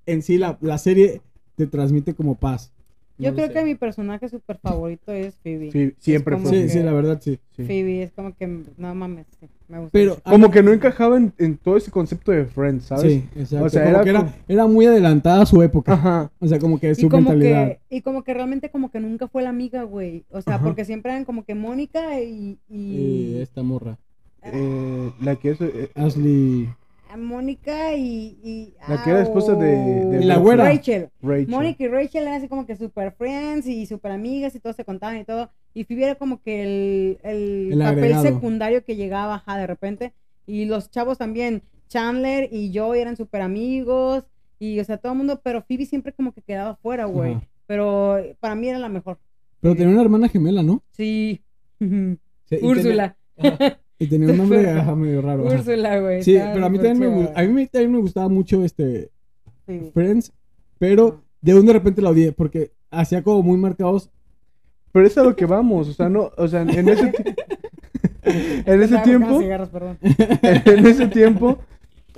En 0.06 0.22
sí, 0.22 0.38
la, 0.38 0.58
la 0.62 0.78
serie 0.78 1.22
te 1.56 1.68
transmite 1.68 2.14
como 2.14 2.36
paz. 2.36 2.72
Yo 3.18 3.32
No 3.32 3.36
creo 3.36 3.48
sé. 3.48 3.54
que 3.54 3.66
mi 3.66 3.76
personaje 3.76 4.30
súper 4.30 4.58
favorito 4.60 5.12
es 5.12 5.36
Phoebe. 5.44 5.72
Sí, 5.74 5.94
siempre 6.00 6.36
como 6.36 6.48
fue. 6.48 6.58
Sí, 6.60 6.64
que- 6.64 6.70
sí, 6.70 6.80
la 6.80 6.94
verdad, 6.94 7.20
sí. 7.22 7.38
Sí. 7.58 7.64
Phoebe 7.66 8.04
es 8.04 8.14
como 8.14 8.34
que, 8.34 8.48
no 8.78 8.96
mames, 8.96 9.28
sí, 9.38 9.48
me. 9.70 9.88
Pero-. 9.92 10.18
Como 10.24 10.50
que 10.52 10.64
no 10.64 10.74
encajaba 10.74 11.18
en, 11.18 11.32
en 11.38 11.58
todo 11.58 11.78
ese 11.78 11.92
concepto 11.92 12.32
de 12.32 12.46
Friends, 12.46 12.86
¿sabes? 12.86 13.04
Sí, 13.04 13.30
exacto. 13.36 13.66
O 13.66 13.70
sea, 13.70 13.84
Como 13.84 13.96
era 13.96 14.04
que 14.04 14.10
era, 14.10 14.20
como- 14.20 14.34
era 14.48 14.66
muy 14.68 14.86
adelantada 14.88 15.44
a 15.44 15.46
su 15.46 15.62
época. 15.62 15.94
Ajá. 15.94 16.32
O 16.40 16.48
sea, 16.48 16.60
como 16.60 16.80
que 16.80 16.92
y 16.92 16.96
su 16.96 17.08
como 17.10 17.30
mentalidad. 17.30 17.78
que 17.90 17.98
y 17.98 18.02
como 18.02 18.24
que 18.24 18.34
realmente 18.34 18.70
como 18.72 18.90
que 18.92 19.00
nunca 19.00 19.28
fue 19.28 19.44
la 19.44 19.50
amiga, 19.50 19.84
güey. 19.84 20.26
O 20.32 20.42
sea, 20.42 20.56
Ajá. 20.56 20.64
porque 20.66 20.86
siempre 20.86 21.12
eran 21.12 21.26
como 21.26 21.44
que 21.46 21.56
Mónica 21.56 22.20
y, 22.22 22.58
y, 22.70 22.78
Y 22.78 23.42
esta 23.42 23.64
morra. 23.64 23.98
Eh, 24.44 25.12
la 25.22 25.36
que 25.36 25.52
es. 25.52 25.62
eh, 25.62 25.92
Ashley. 25.96 26.70
a 27.12 27.18
Mónica 27.18 27.94
y, 27.96 28.38
y 28.44 28.74
La 28.88 29.04
que 29.04 29.10
era 29.10 29.22
esposa 29.24 29.54
de- 29.56 30.06
de 30.06 30.22
Y 30.22 30.26
la 30.26 30.38
güera. 30.38 30.64
Rachel. 30.66 31.10
Rachel. 31.22 31.48
Mónica 31.48 31.84
y 31.84 31.88
Rachel 31.88 32.22
eran 32.24 32.36
así 32.36 32.48
como 32.48 32.66
que 32.66 32.76
super 32.76 33.12
friends 33.12 33.66
y 33.68 33.86
super 33.86 34.12
amigas 34.12 34.56
y 34.56 34.60
todos 34.60 34.76
se 34.76 34.86
contaban 34.86 35.18
y 35.18 35.26
todo. 35.26 35.50
Y 35.74 35.84
Phoebe 35.86 36.04
era 36.06 36.16
como 36.16 36.42
que 36.42 36.64
el, 36.64 37.18
el, 37.24 37.74
El 37.74 37.80
papel 37.80 37.98
agregado. 38.04 38.24
secundario 38.24 38.84
que 38.84 38.96
llegaba 38.96 39.36
ajá, 39.36 39.58
de 39.58 39.68
repente. 39.68 40.14
Y 40.48 40.66
los 40.66 40.90
chavos 40.90 41.18
también, 41.18 41.62
Chandler 41.88 42.50
y 42.52 42.72
Joey 42.78 43.02
eran 43.02 43.16
super 43.18 43.42
amigos. 43.42 44.24
Y 44.60 44.80
o 44.80 44.84
sea, 44.84 44.98
todo 44.98 45.12
el 45.14 45.18
mundo, 45.18 45.40
pero 45.44 45.62
Phoebe 45.62 45.86
siempre 45.86 46.12
como 46.14 46.34
que 46.34 46.42
quedaba 46.42 46.76
fuera, 46.76 47.06
güey. 47.06 47.34
Ajá. 47.34 47.48
Pero 47.68 48.18
para 48.40 48.56
mí 48.56 48.68
era 48.68 48.80
la 48.80 48.90
mejor. 48.90 49.20
Pero 49.62 49.76
tenía 49.76 49.94
una 49.94 50.02
hermana 50.02 50.28
gemela, 50.30 50.64
¿no? 50.64 50.82
Sí. 50.92 51.42
Sí, 52.50 52.56
y 52.60 52.66
Úrsula. 52.66 53.16
tenía- 53.36 53.80
Y 54.00 54.08
tenía 54.08 54.30
un 54.30 54.38
nombre 54.38 54.68
ajá, 54.70 54.96
medio 54.96 55.22
raro. 55.22 55.44
Úrsula, 55.46 56.00
güey. 56.00 56.24
Sí, 56.24 56.34
pero 56.54 56.66
a 56.66 56.70
mí 56.70 56.78
súper 56.78 56.92
también 56.94 57.16
me, 57.16 57.30
a 57.36 57.44
mí 57.48 57.68
también 57.68 57.92
me 57.92 57.98
gustaba 58.00 58.28
mucho 58.30 58.64
este. 58.66 59.12
Friends, 59.94 60.32
pero 60.80 61.22
de 61.42 61.54
un 61.54 61.66
de 61.66 61.74
repente 61.74 62.02
la 62.02 62.10
odié 62.10 62.32
porque 62.32 62.72
hacía 62.90 63.22
como 63.24 63.44
muy 63.44 63.58
marcados. 63.58 64.10
Pero 64.92 65.06
es 65.08 65.18
a 65.18 65.24
lo 65.24 65.36
que 65.36 65.46
vamos. 65.46 65.90
O 65.90 65.94
sea, 65.94 66.10
no. 66.10 66.32
O 66.38 66.48
sea, 66.48 66.62
en 66.62 66.90
ese, 66.90 67.14
en 68.24 68.82
ese 68.84 68.98
tiempo. 69.00 69.40
En 70.42 70.86
ese 70.86 71.08
tiempo. 71.08 71.58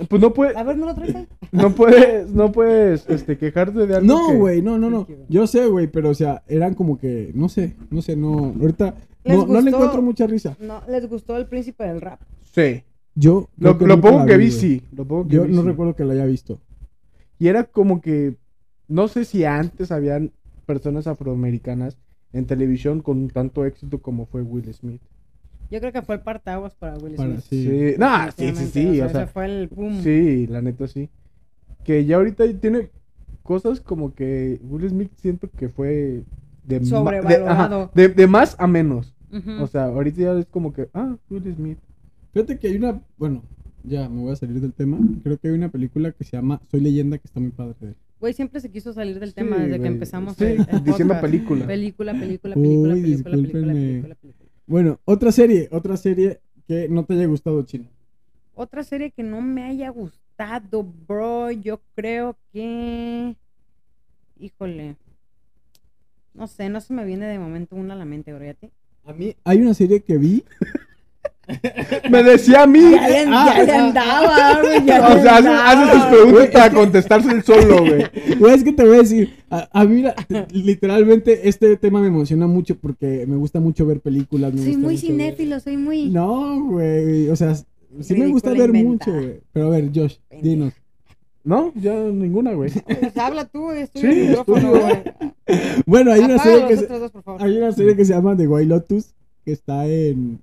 Pues 0.08 0.20
no 0.22 0.32
puedes. 0.32 0.56
A 0.56 0.62
ver, 0.62 0.76
¿no 0.78 0.86
lo 0.86 0.94
traes 0.94 1.14
ahí? 1.14 1.28
No 1.52 1.74
puedes. 1.74 2.28
No 2.30 2.50
puedes 2.50 3.08
este, 3.08 3.36
quejarte 3.36 3.86
de 3.86 3.96
algo. 3.96 4.06
No, 4.06 4.28
que- 4.28 4.36
güey, 4.36 4.62
no, 4.62 4.78
no, 4.78 4.90
no. 4.90 5.06
Yo 5.28 5.46
sé, 5.46 5.66
güey, 5.66 5.86
pero 5.86 6.10
o 6.10 6.14
sea, 6.14 6.42
eran 6.48 6.74
como 6.74 6.98
que, 6.98 7.30
no 7.34 7.48
sé, 7.48 7.76
no 7.90 8.00
sé, 8.02 8.16
no. 8.16 8.54
Ahorita 8.60 8.94
¿Les 9.24 9.36
no, 9.36 9.46
no 9.46 9.52
le 9.54 9.60
gustó? 9.60 9.76
encuentro 9.76 10.02
mucha 10.02 10.26
risa. 10.26 10.56
No, 10.60 10.82
¿les 10.88 11.08
gustó 11.08 11.36
el 11.36 11.46
príncipe 11.46 11.84
del 11.84 12.00
rap? 12.00 12.20
Sí. 12.52 12.82
Yo 13.14 13.50
Lo, 13.58 13.74
lo 13.74 14.00
poco 14.00 14.24
que 14.24 14.38
vi, 14.38 14.50
sí. 14.50 14.82
Lo 14.96 15.04
poco 15.06 15.28
que 15.28 15.34
Yo 15.36 15.44
vi, 15.44 15.54
no 15.54 15.60
sí. 15.62 15.68
recuerdo 15.68 15.94
que 15.94 16.04
la 16.04 16.14
haya 16.14 16.24
visto. 16.24 16.58
Y 17.38 17.48
era 17.48 17.64
como 17.64 18.00
que. 18.00 18.36
No 18.88 19.08
sé 19.08 19.24
si 19.24 19.44
antes 19.44 19.92
habían 19.92 20.32
personas 20.66 21.06
afroamericanas 21.06 21.98
en 22.32 22.46
televisión 22.46 23.00
con 23.00 23.28
tanto 23.28 23.64
éxito 23.64 24.00
como 24.00 24.26
fue 24.26 24.42
Will 24.42 24.72
Smith. 24.72 25.00
Yo 25.70 25.80
creo 25.80 25.92
que 25.92 26.02
fue 26.02 26.16
el 26.16 26.20
partaguas 26.20 26.74
para 26.74 26.96
Will 26.98 27.14
Para- 27.14 27.30
Smith. 27.40 27.44
sí. 27.48 27.64
Sí. 27.64 27.94
No, 27.98 28.06
sí, 28.26 28.32
sí, 28.36 28.44
Definitivamente, 28.46 28.70
sí. 28.94 29.00
O 29.00 29.08
sea, 29.08 29.26
fue 29.26 29.44
el 29.46 29.68
boom. 29.68 30.02
sí, 30.02 30.46
la 30.46 30.60
neta 30.62 30.86
sí. 30.86 31.08
Que 31.84 32.04
ya 32.04 32.16
ahorita 32.16 32.44
tiene 32.60 32.90
cosas 33.42 33.80
como 33.80 34.14
que 34.14 34.60
Will 34.62 34.88
Smith 34.88 35.10
siento 35.16 35.48
que 35.50 35.68
fue 35.68 36.24
de, 36.64 36.78
de- 36.80 36.84
Sobrevalorado. 36.86 37.48
ajá, 37.82 37.90
de, 37.94 38.08
de 38.08 38.26
más 38.26 38.54
a 38.58 38.66
menos. 38.66 39.14
O 39.60 39.66
sea, 39.66 39.84
ahorita 39.84 40.20
ya 40.20 40.32
es 40.38 40.46
como 40.46 40.74
que, 40.74 40.88
ah, 40.92 41.16
Will 41.30 41.54
Smith. 41.54 41.78
Fíjate 42.34 42.58
que 42.58 42.68
hay 42.68 42.76
una, 42.76 43.00
bueno, 43.16 43.42
ya 43.82 44.06
me 44.08 44.20
voy 44.20 44.32
a 44.32 44.36
salir 44.36 44.60
del 44.60 44.74
tema. 44.74 44.98
Creo 45.22 45.38
que 45.38 45.48
hay 45.48 45.54
una 45.54 45.70
película 45.70 46.12
que 46.12 46.22
se 46.24 46.36
llama 46.36 46.60
Soy 46.70 46.80
leyenda 46.82 47.16
que 47.18 47.26
está 47.26 47.40
muy 47.40 47.50
padre. 47.50 47.94
Güey, 48.22 48.34
siempre 48.34 48.60
se 48.60 48.70
quiso 48.70 48.92
salir 48.92 49.18
del 49.18 49.34
tema 49.34 49.56
Sí, 49.56 49.62
desde 49.62 49.80
que 49.80 49.88
empezamos 49.88 50.36
Sí, 50.36 50.44
el, 50.44 50.64
el 50.68 50.84
diciendo 50.84 51.20
película. 51.20 51.66
Película, 51.66 52.12
película, 52.12 52.54
Uy, 52.56 52.62
película, 52.62 52.94
película, 52.94 53.72
película, 53.72 54.14
película. 54.14 54.16
Bueno, 54.64 55.00
otra 55.04 55.32
serie, 55.32 55.68
otra 55.72 55.96
serie 55.96 56.40
que 56.68 56.88
no 56.88 57.04
te 57.04 57.14
haya 57.14 57.26
gustado, 57.26 57.60
Chino. 57.64 57.88
Otra 58.54 58.84
serie 58.84 59.10
que 59.10 59.24
no 59.24 59.40
me 59.40 59.64
haya 59.64 59.88
gustado, 59.90 60.84
bro, 60.84 61.50
yo 61.50 61.80
creo 61.96 62.36
que... 62.52 63.34
Híjole. 64.38 64.94
No 66.32 66.46
sé, 66.46 66.68
no 66.68 66.80
se 66.80 66.94
me 66.94 67.04
viene 67.04 67.26
de 67.26 67.40
momento 67.40 67.74
una 67.74 67.94
a 67.94 67.96
la 67.96 68.04
mente, 68.04 68.32
bro, 68.32 68.44
¿y 68.44 68.48
a 68.50 68.54
ti? 68.54 68.70
A 69.04 69.12
mí 69.12 69.34
hay 69.42 69.62
una 69.62 69.74
serie 69.74 70.00
que 70.00 70.16
vi 70.16 70.44
Me 72.10 72.22
decía 72.22 72.62
a 72.62 72.66
mí. 72.66 72.78
Ya 72.92 73.08
le, 73.08 73.24
Ah, 73.28 73.54
ya 73.56 73.64
le 73.64 73.72
ah, 73.72 73.84
andaba, 73.86 74.60
güey. 74.62 74.84
Ya 74.86 75.08
O 75.08 75.14
le 75.14 75.22
sea, 75.22 75.36
hace, 75.36 75.48
hace 75.48 75.84
sus 75.92 76.02
andaba. 76.02 76.10
preguntas 76.10 76.48
para 76.52 76.70
contestarse 76.74 77.30
el 77.32 77.42
solo, 77.42 77.78
güey. 77.80 78.04
Güey, 78.38 78.54
es 78.54 78.64
que 78.64 78.72
te 78.72 78.84
voy 78.84 78.96
a 78.96 78.98
decir, 79.02 79.34
a, 79.50 79.68
a 79.72 79.84
mí 79.84 80.02
la- 80.02 80.14
literalmente 80.52 81.48
este 81.48 81.76
tema 81.76 82.00
me 82.00 82.08
emociona 82.08 82.46
mucho 82.46 82.76
porque 82.76 83.24
me 83.26 83.36
gusta 83.36 83.60
mucho 83.60 83.86
ver 83.86 84.00
películas. 84.00 84.52
me 84.52 84.58
Soy 84.60 84.68
gusta 84.72 84.86
muy 84.86 84.96
cinéfilo, 84.98 85.60
soy 85.60 85.76
muy. 85.76 86.08
No, 86.10 86.64
güey, 86.64 87.28
o 87.28 87.36
sea, 87.36 87.54
sí 87.54 88.14
me 88.14 88.28
gusta 88.28 88.50
ver 88.52 88.72
mucho, 88.72 89.12
güey. 89.12 89.40
Pero 89.52 89.66
a 89.66 89.70
ver, 89.70 89.90
Josh, 89.94 90.16
dinos. 90.40 90.72
No, 91.44 91.72
ya 91.74 91.92
ninguna, 91.94 92.52
güey. 92.52 92.70
Pues 93.00 93.16
habla 93.18 93.44
tú, 93.46 93.62
güey. 93.62 93.82
Estoy 93.82 94.00
Sí, 94.02 94.06
en 94.06 94.12
el 94.18 94.28
micrófono, 94.28 94.76
estoy, 94.76 94.80
güey. 94.80 95.72
Bueno, 95.86 96.12
hay 96.12 96.20
una 96.20 96.38
serie 96.38 96.68
que 96.68 96.76
se, 96.76 96.86
dos, 96.86 97.10
hay 97.40 97.56
una 97.58 97.72
serie 97.72 97.96
que 97.96 98.04
se 98.04 98.12
llama 98.14 98.36
The 98.36 98.46
White 98.46 98.68
Lotus 98.68 99.12
que 99.44 99.50
está 99.52 99.86
en 99.88 100.38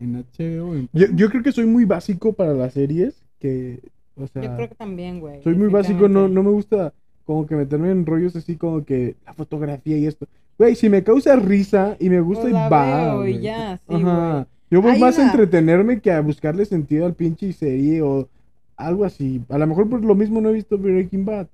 en 0.00 0.16
HBO. 0.16 0.74
en- 0.74 0.88
Yo, 0.92 1.06
yo 1.14 1.30
creo 1.30 1.42
que 1.42 1.52
soy 1.52 1.66
muy 1.66 1.84
básico 1.84 2.32
para 2.32 2.52
las 2.54 2.74
series. 2.74 3.22
Que, 3.40 3.80
o 4.16 4.26
sea, 4.26 4.42
Yo 4.42 4.54
creo 4.56 4.68
que 4.68 4.74
también, 4.74 5.20
güey. 5.20 5.42
soy 5.42 5.54
muy 5.54 5.68
básico. 5.68 6.08
No, 6.08 6.28
no 6.28 6.42
me 6.42 6.50
gusta 6.50 6.92
como 7.24 7.46
que 7.46 7.54
meterme 7.54 7.90
en 7.90 8.06
rollos 8.06 8.34
así 8.36 8.56
como 8.56 8.84
que 8.84 9.16
la 9.26 9.34
fotografía 9.34 9.96
y 9.96 10.06
esto. 10.06 10.26
Güey, 10.58 10.74
si 10.74 10.88
me 10.88 11.04
causa 11.04 11.36
risa 11.36 11.96
y 12.00 12.08
me 12.10 12.20
gusta 12.20 12.42
Pues 12.42 12.52
y 12.52 12.56
va. 12.56 12.68
veo 13.14 13.26
y 13.26 13.32
güey. 13.32 13.40
ya, 13.42 13.76
sí, 13.88 13.94
Ajá. 13.94 14.46
Yo 14.70 14.82
voy 14.82 14.92
Hay 14.92 15.00
más 15.00 15.18
a 15.18 15.24
entretenerme 15.26 16.00
que 16.00 16.10
a 16.10 16.20
buscarle 16.20 16.64
sentido 16.64 17.06
al 17.06 17.14
pinche 17.14 17.52
serie 17.52 18.02
o 18.02 18.28
algo 18.76 19.04
así. 19.04 19.40
A 19.48 19.56
lo 19.58 19.66
mejor 19.66 19.88
por 19.88 20.04
lo 20.04 20.14
mismo 20.14 20.40
no 20.40 20.50
he 20.50 20.52
visto 20.52 20.76
Breaking 20.76 21.24
Bad. 21.24 21.46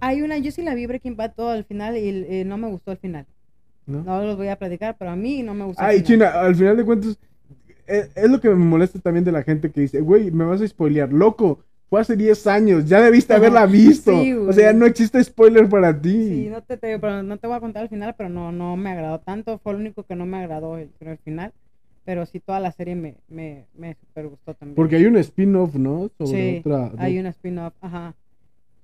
Hay 0.00 0.22
una, 0.22 0.38
yo 0.38 0.50
sí 0.50 0.62
la 0.62 0.74
vi 0.74 0.86
Breaking 0.86 1.16
Bad 1.16 1.32
todo 1.34 1.50
al 1.50 1.64
final 1.64 1.96
y 1.96 2.08
eh, 2.28 2.44
no 2.46 2.58
me 2.58 2.68
gustó 2.68 2.90
al 2.90 2.98
final. 2.98 3.26
¿no? 3.86 4.02
No 4.04 4.22
los 4.22 4.36
voy 4.36 4.48
a 4.48 4.56
platicar, 4.56 4.96
pero 4.98 5.10
a 5.10 5.16
mí 5.16 5.42
no 5.42 5.54
me 5.54 5.64
gustó. 5.64 5.82
Ay. 5.82 6.02
China, 6.02 6.28
al 6.28 6.54
final 6.54 6.76
de 6.76 6.84
cuentas, 6.84 7.18
es, 7.86 8.10
es 8.14 8.30
lo 8.30 8.40
que 8.40 8.48
me 8.48 8.54
molesta 8.56 8.98
también 9.00 9.24
de 9.24 9.32
la 9.32 9.42
gente 9.42 9.70
que 9.70 9.80
dice, 9.82 10.00
güey, 10.00 10.30
me 10.30 10.44
vas 10.44 10.60
a 10.60 10.68
spoilear, 10.68 11.12
loco, 11.12 11.60
fue 11.90 12.00
hace 12.00 12.16
10 12.16 12.46
años, 12.46 12.86
ya 12.86 13.00
debiste 13.02 13.32
Ajá, 13.34 13.40
haberla 13.40 13.66
visto. 13.66 14.12
sí, 14.22 14.32
o 14.32 14.52
sea, 14.52 14.72
no 14.72 14.86
existe 14.86 15.22
spoiler 15.22 15.68
para 15.68 16.00
ti. 16.00 16.28
Sí, 16.28 16.48
no 16.50 16.62
te, 16.62 16.76
te- 16.78 16.98
pero 16.98 17.22
no 17.22 17.36
te 17.36 17.46
voy 17.46 17.56
a 17.56 17.60
contar 17.60 17.82
al 17.82 17.88
final, 17.90 18.14
pero 18.16 18.30
no, 18.30 18.50
no 18.52 18.76
me 18.76 18.90
agradó 18.90 19.20
tanto. 19.20 19.58
Fue 19.58 19.74
lo 19.74 19.78
único 19.78 20.04
que 20.04 20.16
no 20.16 20.24
me 20.24 20.38
agradó 20.38 20.78
el, 20.78 20.90
el 21.00 21.18
final. 21.18 21.52
Pero 22.04 22.26
sí, 22.26 22.40
toda 22.40 22.58
la 22.60 22.72
serie 22.72 22.96
me, 22.96 23.16
me, 23.28 23.66
me 23.76 23.94
super 23.94 24.26
gustó 24.26 24.54
también. 24.54 24.74
Porque 24.74 24.96
hay 24.96 25.04
un 25.06 25.16
spin-off, 25.18 25.74
¿no? 25.76 26.10
Sobre 26.18 26.30
Sí, 26.54 26.58
otra. 26.64 26.90
hay 26.98 27.18
un 27.18 27.26
spin-off, 27.26 27.74
ajá. 27.80 28.14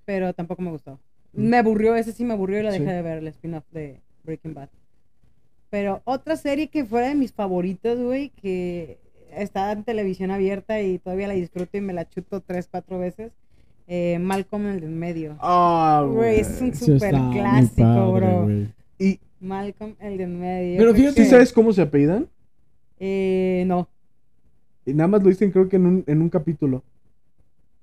Pero 0.05 0.33
tampoco 0.35 0.63
me 0.63 0.71
gustó. 0.71 1.01
Me 1.33 1.57
aburrió, 1.57 1.97
ese 1.97 2.13
sí 2.13 2.25
me 2.25 2.35
aburrió 2.35 2.61
y 2.61 2.63
la 2.63 2.71
dejé 2.73 2.85
Mm. 2.85 2.89
Sí. 2.89 2.93
de 2.95 3.03
ver, 3.03 3.19
el 3.19 3.27
spin-off 3.29 3.65
de 3.73 4.01
Breaking 4.23 4.55
Bad. 4.55 4.69
Pero 5.71 6.01
otra 6.05 6.37
serie 6.37 6.69
que 6.69 6.85
fuera 6.85 7.09
de 7.09 7.15
mis 7.15 7.33
favoritos, 7.33 7.99
güey, 7.99 8.31
que 8.31 8.99
está 9.35 9.71
en 9.73 9.85
televisión 9.85 10.31
abierta 10.31 10.81
y 10.81 10.99
todavía 10.99 11.29
la 11.29 11.35
disfruto 11.35 11.77
y 11.77 11.81
me 11.81 11.93
la 11.93 12.09
chuto 12.09 12.41
tres, 12.41 12.69
cuatro 12.71 12.99
veces. 12.99 13.33
Eh, 13.87 14.19
Malcolm 14.21 14.67
el 14.67 14.81
de 14.81 14.87
en 14.87 14.99
medio. 14.99 15.37
Ah, 15.41 16.07
Güey, 16.11 16.41
es 16.41 16.61
un 16.61 16.75
super 16.75 17.11
clásico, 17.11 17.83
padre, 17.83 18.11
bro. 18.13 18.49
Y, 18.99 19.19
Malcolm 19.41 19.95
el 20.01 20.19
de 20.19 20.25
en 20.25 20.41
medio. 20.41 20.79
Pero 20.79 20.95
fíjate- 20.95 21.25
¿sí 21.25 21.31
sabes 21.31 21.53
cómo 21.53 21.73
se 21.73 21.83
apellidan? 21.83 22.27
Eh, 22.99 23.65
no. 23.67 23.89
Y 24.85 24.93
nada 24.95 25.09
más 25.09 25.23
lo 25.23 25.29
dicen, 25.29 25.51
creo 25.51 25.69
que 25.69 25.77
en 25.77 25.87
un, 25.87 26.05
en 26.07 26.21
un 26.21 26.29
capítulo. 26.29 26.83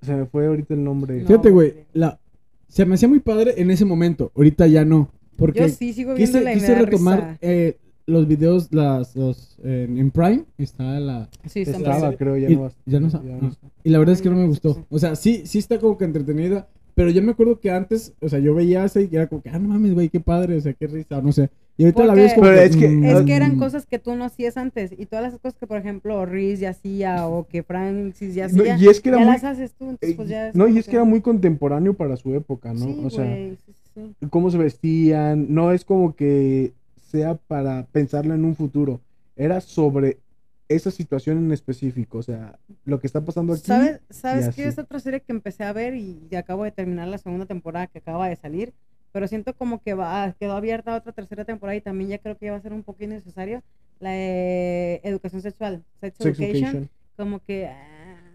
Se 0.01 0.13
me 0.13 0.25
fue 0.25 0.47
ahorita 0.47 0.73
el 0.73 0.83
nombre. 0.83 1.21
No. 1.21 1.27
Fíjate, 1.27 1.49
güey, 1.49 1.73
la 1.93 2.19
se 2.67 2.85
me 2.85 2.95
hacía 2.95 3.07
muy 3.07 3.19
padre 3.19 3.53
en 3.57 3.71
ese 3.71 3.85
momento, 3.85 4.31
ahorita 4.35 4.67
ya 4.67 4.83
no, 4.83 5.09
porque 5.37 5.59
Yo 5.61 5.69
sí 5.69 5.93
sigo 5.93 6.15
quise, 6.15 6.31
viéndola 6.39 6.51
y 6.51 6.55
me 6.55 6.61
quise 6.61 6.71
da 6.73 6.79
retomar 6.81 7.19
risa. 7.19 7.37
eh, 7.41 7.77
los 8.07 8.27
videos 8.27 8.71
las 8.71 9.15
los 9.15 9.57
en, 9.63 9.97
en 9.97 10.11
Prime 10.11 10.43
está 10.57 10.99
la 10.99 11.27
Sí, 11.47 11.61
está 11.61 11.77
Estaba, 11.77 12.13
creo, 12.15 12.37
ya 12.37 12.49
y- 12.49 12.55
no 12.55 12.61
va. 12.63 12.71
ya 12.85 12.99
no 12.99 13.07
Ah. 13.13 13.51
Y 13.83 13.89
la 13.89 13.99
verdad 13.99 14.13
es 14.13 14.21
que 14.21 14.29
no 14.29 14.35
me 14.35 14.43
Sí, 14.43 14.47
gustó. 14.49 14.85
O 14.89 14.99
sea, 14.99 15.15
sí, 15.15 15.43
sí 15.45 15.57
está 15.59 15.79
como 15.79 15.97
que 15.97 16.05
entretenida. 16.05 16.67
Pero 16.93 17.09
yo 17.09 17.21
me 17.21 17.31
acuerdo 17.31 17.59
que 17.59 17.69
antes, 17.71 18.13
o 18.21 18.29
sea, 18.29 18.39
yo 18.39 18.55
veía 18.55 18.85
esa 18.85 19.01
y 19.01 19.09
era 19.11 19.27
como 19.27 19.41
que, 19.41 19.49
ah, 19.49 19.59
no 19.59 19.67
mames, 19.67 19.93
güey, 19.93 20.07
qué 20.07 20.21
padre, 20.21 20.55
o 20.55 20.61
sea, 20.61 20.71
qué 20.71 20.87
risa, 20.87 21.21
no 21.21 21.33
sé. 21.33 21.49
Y 21.77 21.83
ahorita 21.83 22.03
la 22.03 22.07
Porque- 22.13 22.21
ves 22.21 22.33
como 22.35 22.45
Pero 22.47 22.61
es 22.61 22.77
que- 22.77 22.87
mm, 22.87 23.03
Es 23.03 23.21
que 23.23 23.33
eran 23.35 23.55
mm, 23.57 23.59
cosas 23.59 23.85
que 23.85 23.99
tú 23.99 24.15
no 24.15 24.23
hacías 24.23 24.55
antes. 24.55 24.93
Y 24.97 25.05
todas 25.05 25.23
las 25.25 25.33
cosas 25.33 25.55
que, 25.59 25.67
por 25.67 25.77
ejemplo, 25.77 26.25
Reese 26.25 26.61
ya 26.61 26.69
hacía 26.69 27.27
o 27.27 27.47
que 27.47 27.63
Francis 27.63 28.33
ya 28.33 28.47
No, 28.47 28.61
hacía. 28.61 28.77
y 28.77 28.87
es 28.87 29.01
que 29.01 29.09
era 29.09 29.17
ya 29.17 29.25
muy- 29.25 29.33
las 29.33 29.43
haces 29.43 29.73
tú. 29.73 29.89
Entonces, 29.89 30.09
Eh, 30.11 30.13
pues 30.15 30.29
ya 30.29 30.47
es 30.47 30.55
no, 30.55 30.65
y 30.65 30.69
como 30.69 30.79
es 30.79 30.85
que 30.87 30.95
era 30.95 31.03
muy 31.03 31.19
contemporáneo 31.19 31.95
para 31.95 32.15
su 32.15 32.33
época, 32.33 32.71
¿no? 32.73 32.85
Sí, 32.85 33.01
o 33.03 33.09
sea, 33.09 33.25
güey, 33.25 33.49
sí, 33.57 33.73
sí, 33.73 33.84
sí. 33.95 34.15
cómo 34.29 34.51
se 34.51 34.57
vestían, 34.57 35.53
no 35.53 35.71
es 35.71 35.83
como 35.83 36.15
que 36.15 36.73
sea 37.09 37.35
para 37.35 37.85
pensarlo 37.87 38.35
en 38.35 38.45
un 38.45 38.55
futuro, 38.55 39.01
era 39.35 39.61
sobre 39.61 40.19
esa 40.67 40.91
situación 40.91 41.37
en 41.37 41.51
específico, 41.51 42.17
o 42.19 42.23
sea, 42.23 42.57
lo 42.85 42.99
que 42.99 43.07
está 43.07 43.21
pasando 43.21 43.53
aquí. 43.53 43.63
¿Sabes, 43.65 44.01
¿sabes 44.09 44.55
qué 44.55 44.67
es 44.67 44.77
otra 44.77 44.99
serie 44.99 45.21
que 45.21 45.31
empecé 45.31 45.63
a 45.63 45.73
ver 45.73 45.95
y 45.95 46.27
ya 46.29 46.39
acabo 46.39 46.63
de 46.63 46.71
terminar 46.71 47.07
la 47.07 47.17
segunda 47.17 47.45
temporada 47.45 47.87
que 47.87 47.99
acaba 47.99 48.27
de 48.27 48.35
salir? 48.35 48.73
Pero 49.11 49.27
siento 49.27 49.53
como 49.53 49.81
que 49.81 49.93
va, 49.93 50.35
quedó 50.39 50.53
abierta 50.53 50.95
otra 50.95 51.13
tercera 51.13 51.45
temporada 51.45 51.75
y 51.75 51.81
también 51.81 52.09
ya 52.09 52.17
creo 52.17 52.37
que 52.37 52.47
ya 52.47 52.51
va 52.51 52.57
a 52.57 52.61
ser 52.61 52.73
un 52.73 52.83
poco 52.83 53.03
innecesario. 53.03 53.63
La 53.99 54.09
de 54.09 54.99
educación 55.03 55.41
sexual, 55.41 55.83
Sex, 56.01 56.17
Sex 56.17 56.39
Education, 56.39 56.63
Education. 56.63 56.89
como 57.15 57.39
que... 57.39 57.69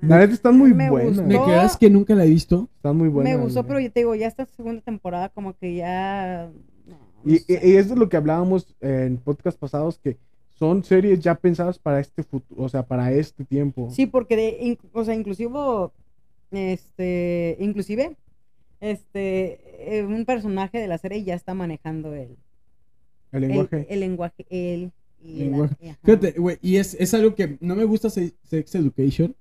La 0.03 0.19
neta 0.19 0.33
están 0.33 0.57
muy 0.57 0.73
me 0.75 0.89
buenas. 0.91 1.17
gustó. 1.19 1.23
¿Me 1.29 1.43
creas 1.45 1.77
que 1.77 1.91
nunca 1.91 2.15
la 2.15 2.25
he 2.25 2.29
visto? 2.31 2.69
Están 2.77 2.97
muy 2.97 3.09
buenas. 3.09 3.37
me 3.37 3.43
gustó, 3.43 3.67
pero 3.67 3.81
yo 3.81 3.91
te 3.93 4.01
digo, 4.01 4.15
ya 4.15 4.27
esta 4.29 4.47
segunda 4.47 4.81
temporada 4.83 5.29
como 5.29 5.55
que 5.57 5.75
ya... 5.77 6.51
no, 6.87 6.97
no 7.25 7.31
Y, 7.33 7.37
y- 7.47 7.77
eso 7.77 7.93
es 7.95 7.99
lo 7.99 8.09
que 8.09 8.17
hablábamos 8.17 8.75
en 8.81 9.19
podcast 9.19 9.59
pasados, 9.59 9.99
que 9.99 10.17
son 10.59 10.85
series 10.85 11.21
ya 11.21 11.35
pensadas 11.35 11.79
para 11.79 12.01
este 12.01 12.23
futuro, 12.23 12.63
o 12.63 12.69
sea, 12.69 12.83
para 12.87 13.13
este 13.13 13.45
tiempo. 13.45 13.91
Sí, 13.91 14.07
porque 14.07 14.37
de, 14.37 14.57
in- 14.61 14.79
o 14.93 15.05
sea, 15.05 15.15
inclusive, 15.15 15.51
este, 16.51 17.57
inclusive, 17.61 18.17
este, 18.81 19.99
eh, 19.99 20.05
un 20.05 20.25
personaje 20.25 20.79
de 20.79 20.89
la 20.89 20.99
serie 20.99 21.23
ya 21.25 21.35
está 21.35 21.55
manejando 21.55 22.15
el, 22.15 22.37
El 23.33 23.43
el, 23.45 23.49
lenguaje. 23.49 23.87
el 23.91 24.01
lenguaje, 24.01 24.47
él 24.51 24.93
y 25.23 25.33
la- 25.39 25.45
Lenguaje. 25.45 25.77
y 25.81 25.89
ajá. 25.89 25.99
Fíjate, 26.03 26.31
güey, 26.41 26.59
y 26.63 26.77
es, 26.77 26.95
es 26.99 27.13
algo 27.15 27.35
que 27.35 27.59
no 27.61 27.77
me 27.77 27.85
gusta 27.85 28.09
Se- 28.11 28.35
Sex 28.45 28.75
Education 28.75 29.35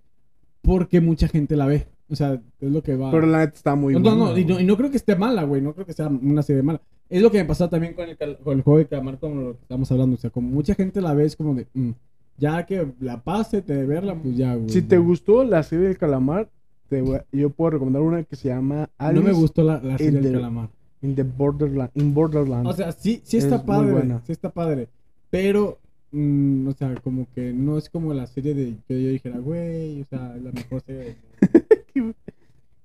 porque 0.69 1.01
mucha 1.01 1.27
gente 1.27 1.55
la 1.55 1.65
ve. 1.65 1.87
O 2.11 2.15
sea, 2.15 2.33
es 2.59 2.71
lo 2.71 2.81
que 2.83 2.95
va. 2.95 3.11
pero 3.11 3.25
la 3.27 3.39
neta 3.39 3.53
está 3.55 3.75
muy 3.75 3.93
no, 3.93 3.99
buena. 4.01 4.15
no, 4.17 4.25
no, 4.31 4.37
y 4.37 4.45
no, 4.45 4.59
y 4.59 4.63
no 4.65 4.77
creo 4.77 4.89
que 4.91 4.97
esté 4.97 5.15
mala, 5.15 5.43
güey. 5.43 5.61
No 5.61 5.73
creo 5.73 5.85
que 5.85 5.93
sea 5.93 6.07
una 6.07 6.41
serie 6.43 6.61
mala. 6.63 6.81
Es 7.09 7.21
lo 7.21 7.31
que 7.31 7.39
me 7.39 7.45
pasó 7.45 7.67
también 7.69 7.93
con 7.93 8.07
el, 8.07 8.17
con 8.37 8.57
el 8.57 8.61
juego 8.63 8.77
de 8.79 8.85
calamar, 8.87 9.17
como 9.19 9.41
lo 9.41 9.53
que 9.53 9.61
estamos 9.63 9.91
hablando. 9.91 10.15
O 10.15 10.19
sea, 10.19 10.29
como 10.29 10.47
mucha 10.49 10.75
gente 10.75 11.01
la 11.01 11.13
ve, 11.13 11.25
es 11.25 11.35
como 11.35 11.55
de. 11.55 11.65
mm, 11.73 11.89
ya 12.37 12.65
que 12.65 12.87
la 12.99 13.21
pase 13.23 13.61
de 13.61 13.85
verla, 13.85 14.15
pues 14.15 14.37
ya, 14.37 14.55
güey. 14.55 14.69
Si 14.69 14.81
te 14.83 14.97
gustó 14.97 15.43
la 15.43 15.61
serie 15.63 15.87
del 15.87 15.97
calamar, 15.97 16.49
te 16.87 17.01
voy 17.01 17.17
a- 17.17 17.25
yo 17.31 17.49
puedo 17.49 17.71
recomendar 17.71 18.01
una 18.01 18.23
que 18.23 18.35
se 18.35 18.49
llama 18.49 18.89
No 19.13 19.21
me 19.21 19.31
gustó 19.33 19.63
la, 19.63 19.79
la 19.81 19.97
serie 19.97 20.19
del 20.21 20.33
calamar. 20.33 20.69
in 21.01 21.15
the 21.15 21.23
Borderland. 21.23 21.91
In 21.95 22.13
Borderland. 22.13 22.67
O 22.67 22.73
sea, 22.73 22.91
sí, 22.91 23.21
sí 23.23 23.37
Es 23.37 23.43
está 23.43 23.57
muy 23.57 23.65
padre. 23.65 23.91
buena. 23.91 24.21
Sí 24.25 24.31
está 24.31 24.49
padre. 24.51 24.87
Pero, 25.29 25.77
mm, 26.11 26.67
o 26.67 26.71
sea, 26.73 26.95
como 26.95 27.27
que 27.33 27.53
no 27.53 27.77
es 27.77 27.89
como 27.89 28.13
la 28.13 28.27
serie 28.27 28.53
de 28.53 28.75
que 28.87 29.03
yo 29.03 29.09
dijera, 29.09 29.39
güey, 29.39 30.01
o 30.01 30.05
sea, 30.05 30.35
la 30.37 30.51
mejor 30.51 30.81
serie. 30.81 31.17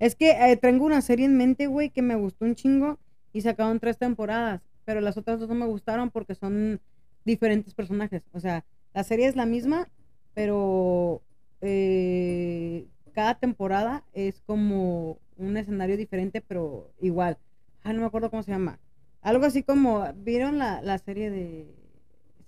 Es 0.01 0.17
que 0.17 0.33
eh, 0.33 0.57
tengo 0.57 0.85
una 0.85 1.01
serie 1.01 1.25
en 1.25 1.37
mente, 1.37 1.67
güey, 1.67 1.89
que 1.89 2.03
me 2.03 2.17
gustó 2.17 2.45
un 2.45 2.55
chingo 2.57 2.99
y 3.33 3.41
sacaron 3.41 3.81
tres 3.81 3.97
temporadas, 3.97 4.61
pero 4.85 5.01
las 5.01 5.17
otras 5.17 5.41
dos 5.41 5.49
no 5.49 5.55
me 5.55 5.67
gustaron 5.67 6.11
porque 6.11 6.35
son 6.35 6.81
diferentes 7.25 7.75
personajes. 7.75 8.27
O 8.33 8.41
sea, 8.41 8.65
la 8.93 9.05
serie 9.05 9.27
es 9.27 9.37
la 9.37 9.47
misma, 9.47 9.89
pero 10.35 11.23
eh, 11.61 12.87
cada 13.13 13.39
temporada 13.39 14.05
es 14.13 14.43
como 14.43 15.19
un 15.37 15.57
escenario 15.57 15.97
diferente, 15.97 16.43
pero 16.47 16.91
igual. 17.01 17.39
Ah, 17.83 17.93
no 17.93 18.01
me 18.01 18.07
acuerdo 18.07 18.31
cómo 18.31 18.43
se 18.43 18.51
llama. 18.51 18.79
Algo 19.23 19.47
así 19.47 19.63
como, 19.63 20.05
¿vieron 20.17 20.59
la, 20.59 20.83
la 20.83 20.99
serie 20.99 21.31
de... 21.31 21.67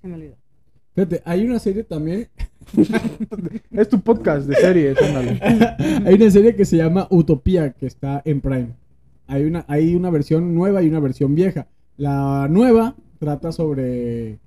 Se 0.00 0.08
me 0.08 0.14
olvidó. 0.14 0.36
Fíjate, 0.96 1.20
hay 1.26 1.44
una 1.44 1.58
serie 1.58 1.84
también. 1.84 2.28
Es 3.70 3.90
tu 3.90 4.00
podcast 4.00 4.48
de 4.48 4.54
series, 4.56 4.96
ándale. 5.00 5.38
hay 6.06 6.14
una 6.14 6.30
serie 6.30 6.56
que 6.56 6.64
se 6.64 6.78
llama 6.78 7.06
Utopía, 7.10 7.72
que 7.72 7.84
está 7.84 8.22
en 8.24 8.40
Prime. 8.40 8.70
Hay 9.26 9.44
una, 9.44 9.66
hay 9.68 9.94
una 9.94 10.08
versión 10.08 10.54
nueva 10.54 10.82
y 10.82 10.88
una 10.88 10.98
versión 10.98 11.34
vieja. 11.34 11.66
La 11.98 12.48
nueva 12.48 12.96
trata 13.18 13.52
sobre 13.52 14.38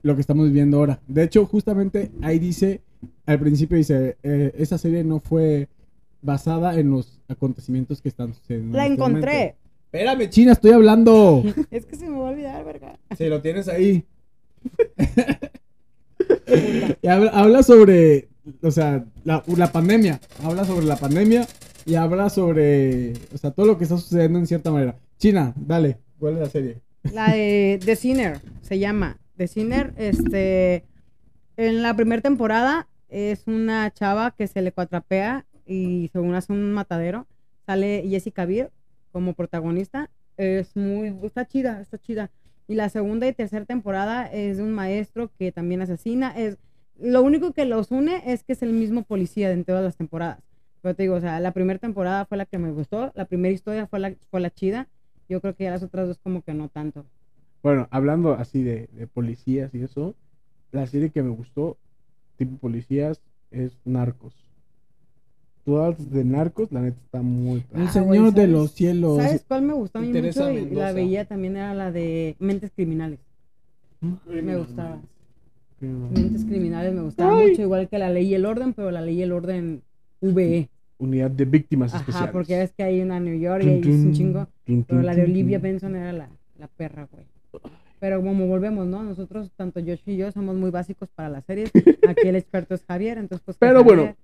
lo 0.00 0.14
que 0.14 0.22
estamos 0.22 0.46
viviendo 0.46 0.78
ahora. 0.78 1.00
De 1.06 1.22
hecho, 1.22 1.44
justamente 1.44 2.10
ahí 2.22 2.38
dice, 2.38 2.80
al 3.26 3.38
principio 3.38 3.76
dice, 3.76 4.16
eh, 4.22 4.54
esa 4.56 4.78
serie 4.78 5.04
no 5.04 5.20
fue 5.20 5.68
basada 6.22 6.78
en 6.80 6.90
los 6.90 7.20
acontecimientos 7.28 8.00
que 8.00 8.08
están 8.08 8.32
sucediendo. 8.32 8.68
en 8.68 8.76
La 8.78 8.84
este 8.84 8.94
encontré. 8.94 9.56
Espérame, 9.92 10.30
China, 10.30 10.52
estoy 10.52 10.70
hablando. 10.70 11.44
Es 11.70 11.84
que 11.84 11.96
se 11.96 12.08
me 12.08 12.18
va 12.18 12.28
a 12.28 12.30
olvidar, 12.30 12.64
verga. 12.64 12.98
Si 13.18 13.26
lo 13.26 13.42
tienes 13.42 13.68
ahí. 13.68 14.06
Y 17.02 17.06
habla, 17.06 17.62
sobre, 17.62 18.28
o 18.62 18.70
sea, 18.70 19.04
la, 19.24 19.42
la 19.56 19.72
pandemia. 19.72 20.20
Habla 20.42 20.64
sobre 20.64 20.86
la 20.86 20.96
pandemia 20.96 21.46
y 21.86 21.94
habla 21.94 22.30
sobre, 22.30 23.12
o 23.32 23.38
sea, 23.38 23.50
todo 23.50 23.66
lo 23.66 23.78
que 23.78 23.84
está 23.84 23.96
sucediendo 23.96 24.38
en 24.38 24.46
cierta 24.46 24.70
manera. 24.70 24.96
China, 25.18 25.52
dale, 25.56 25.98
¿cuál 26.18 26.34
es 26.34 26.40
la 26.40 26.48
serie? 26.48 26.80
La 27.12 27.32
de 27.32 27.80
The 27.84 27.96
Sinner 27.96 28.40
se 28.62 28.78
llama. 28.78 29.18
The 29.36 29.48
Sinner, 29.48 29.94
este. 29.96 30.84
En 31.56 31.82
la 31.82 31.94
primera 31.94 32.22
temporada 32.22 32.88
Es 33.08 33.46
una 33.46 33.90
chava 33.92 34.30
que 34.30 34.46
se 34.46 34.62
le 34.62 34.72
cuatrapea 34.72 35.44
y 35.66 36.08
según 36.12 36.34
hace 36.34 36.52
un 36.52 36.72
matadero. 36.72 37.26
Sale 37.66 38.04
Jessica 38.08 38.44
Biel 38.44 38.68
como 39.12 39.34
protagonista. 39.34 40.10
Es 40.36 40.76
muy, 40.76 41.14
está 41.22 41.46
chida, 41.46 41.80
está 41.80 41.98
chida. 41.98 42.30
Y 42.70 42.76
la 42.76 42.88
segunda 42.88 43.26
y 43.26 43.32
tercera 43.32 43.64
temporada 43.64 44.26
es 44.26 44.58
de 44.58 44.62
un 44.62 44.70
maestro 44.70 45.28
que 45.36 45.50
también 45.50 45.82
asesina. 45.82 46.30
Es, 46.38 46.56
lo 47.00 47.20
único 47.20 47.52
que 47.52 47.64
los 47.64 47.90
une 47.90 48.22
es 48.24 48.44
que 48.44 48.52
es 48.52 48.62
el 48.62 48.72
mismo 48.72 49.02
policía 49.02 49.50
en 49.50 49.64
todas 49.64 49.82
las 49.82 49.96
temporadas. 49.96 50.38
Pero 50.80 50.94
te 50.94 51.02
digo, 51.02 51.16
o 51.16 51.20
sea, 51.20 51.40
la 51.40 51.50
primera 51.50 51.80
temporada 51.80 52.26
fue 52.26 52.38
la 52.38 52.46
que 52.46 52.58
me 52.58 52.70
gustó, 52.70 53.10
la 53.16 53.24
primera 53.24 53.52
historia 53.52 53.88
fue 53.88 53.98
la, 53.98 54.14
fue 54.30 54.38
la 54.40 54.50
chida. 54.50 54.86
Yo 55.28 55.40
creo 55.40 55.56
que 55.56 55.64
ya 55.64 55.72
las 55.72 55.82
otras 55.82 56.06
dos 56.06 56.20
como 56.20 56.42
que 56.42 56.54
no 56.54 56.68
tanto. 56.68 57.04
Bueno, 57.60 57.88
hablando 57.90 58.34
así 58.34 58.62
de, 58.62 58.88
de 58.92 59.08
policías 59.08 59.74
y 59.74 59.82
eso, 59.82 60.14
la 60.70 60.86
serie 60.86 61.10
que 61.10 61.24
me 61.24 61.30
gustó, 61.30 61.76
tipo 62.36 62.56
policías, 62.56 63.20
es 63.50 63.76
Narcos. 63.84 64.46
Todas 65.64 66.10
de 66.10 66.24
Narcos, 66.24 66.72
la 66.72 66.80
neta 66.80 66.98
está 67.04 67.22
muy... 67.22 67.64
El 67.74 67.82
Ah, 67.82 67.90
Señor 67.92 68.06
güey, 68.06 68.32
de 68.32 68.46
los 68.48 68.72
Cielos. 68.72 69.18
¿Sabes 69.18 69.44
cuál 69.46 69.62
me 69.62 69.72
gustó 69.74 69.98
a 69.98 70.02
mí 70.02 70.08
mucho? 70.12 70.50
Y 70.50 70.70
la 70.70 70.92
veía 70.92 71.24
también 71.26 71.56
era 71.56 71.74
la 71.74 71.92
de 71.92 72.34
Mentes 72.38 72.70
Criminales. 72.74 73.18
Me 74.26 74.56
gustaba. 74.56 75.00
Mentes 75.80 76.44
Criminales 76.44 76.94
me 76.94 77.02
gustaba 77.02 77.38
Ay. 77.38 77.50
mucho, 77.50 77.62
igual 77.62 77.88
que 77.88 77.98
la 77.98 78.10
ley 78.10 78.26
y 78.26 78.34
el 78.34 78.46
orden, 78.46 78.72
pero 78.72 78.90
la 78.90 79.00
ley 79.00 79.18
y 79.18 79.22
el 79.22 79.32
orden 79.32 79.82
VE. 80.20 80.68
Unidad 80.98 81.30
de 81.30 81.44
víctimas 81.46 81.94
especiales. 81.94 82.22
Ajá, 82.24 82.32
porque 82.32 82.58
ves 82.58 82.72
que 82.76 82.82
hay 82.82 83.00
una 83.00 83.16
en 83.18 83.24
New 83.24 83.38
York 83.38 83.62
y 83.64 83.68
hay 83.68 83.82
un 83.82 84.12
chingo. 84.12 84.46
Pero 84.86 85.02
la 85.02 85.14
de 85.14 85.22
Olivia 85.22 85.58
Benson 85.58 85.96
era 85.96 86.12
la, 86.12 86.28
la 86.58 86.68
perra, 86.68 87.08
güey. 87.10 87.24
Pero 87.98 88.22
como 88.22 88.46
volvemos, 88.46 88.86
¿no? 88.86 89.02
Nosotros, 89.02 89.50
tanto 89.56 89.80
Josh 89.80 90.00
y 90.06 90.16
yo, 90.16 90.30
somos 90.32 90.56
muy 90.56 90.70
básicos 90.70 91.08
para 91.14 91.28
las 91.28 91.44
series. 91.44 91.70
Aquí 92.08 92.28
el 92.28 92.36
experto 92.36 92.74
es 92.74 92.82
Javier, 92.84 93.18
entonces 93.18 93.42
pues... 93.44 93.56
Pero 93.58 93.84
bueno, 93.84 94.14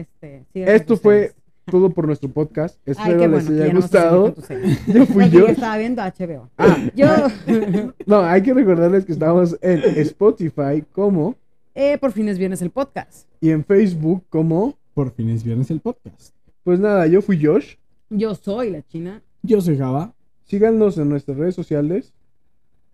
este, 0.00 0.44
Esto 0.54 0.96
fue 0.96 1.18
series. 1.28 1.34
todo 1.66 1.90
por 1.90 2.06
nuestro 2.06 2.28
podcast. 2.30 2.78
Espero 2.86 3.16
les 3.28 3.46
bueno, 3.46 3.62
haya 3.62 3.72
no 3.72 3.80
gustado. 3.80 4.34
series. 4.46 4.86
Yo 4.94 5.06
fui 5.06 5.30
yo. 5.30 5.40
yo 5.40 5.46
estaba 5.48 5.76
viendo 5.78 6.02
HBO. 6.02 6.50
Ah, 6.58 6.76
Yo, 6.94 7.06
no, 8.06 8.20
hay 8.20 8.42
que 8.42 8.54
recordarles 8.54 9.04
que 9.04 9.12
estamos 9.12 9.56
en 9.62 9.78
Spotify 10.00 10.84
como 10.92 11.34
eh, 11.74 11.98
por 11.98 12.12
fin 12.12 12.28
es 12.28 12.38
viernes 12.38 12.62
el 12.62 12.70
podcast. 12.70 13.28
y 13.40 13.50
en 13.50 13.64
Facebook 13.64 14.24
como. 14.30 14.78
Por 14.94 15.12
fin 15.12 15.28
es 15.28 15.44
viernes 15.44 15.70
el 15.70 15.80
podcast. 15.80 16.34
Pues 16.64 16.80
nada, 16.80 17.06
yo 17.06 17.20
fui 17.20 17.38
Josh. 17.44 17.74
Yo 18.08 18.34
soy 18.34 18.70
la 18.70 18.80
china. 18.82 19.22
Yo 19.42 19.60
soy 19.60 19.76
Java. 19.76 20.14
Síganos 20.44 20.96
en 20.96 21.08
nuestras 21.10 21.36
redes 21.36 21.54
sociales. 21.54 22.14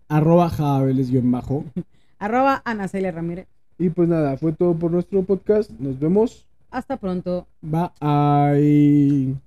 Arroba 0.09 0.49
Jabeles 0.49 1.09
guion 1.11 1.31
bajo. 1.31 1.63
Arroba 2.19 2.61
Ana 2.65 2.87
Celia 2.89 3.11
Ramírez. 3.11 3.47
Y 3.77 3.89
pues 3.89 4.09
nada, 4.09 4.35
fue 4.37 4.51
todo 4.53 4.75
por 4.75 4.91
nuestro 4.91 5.23
podcast. 5.23 5.69
Nos 5.79 5.97
vemos. 5.99 6.45
Hasta 6.73 6.97
pronto. 6.97 7.47
Bye. 7.61 9.37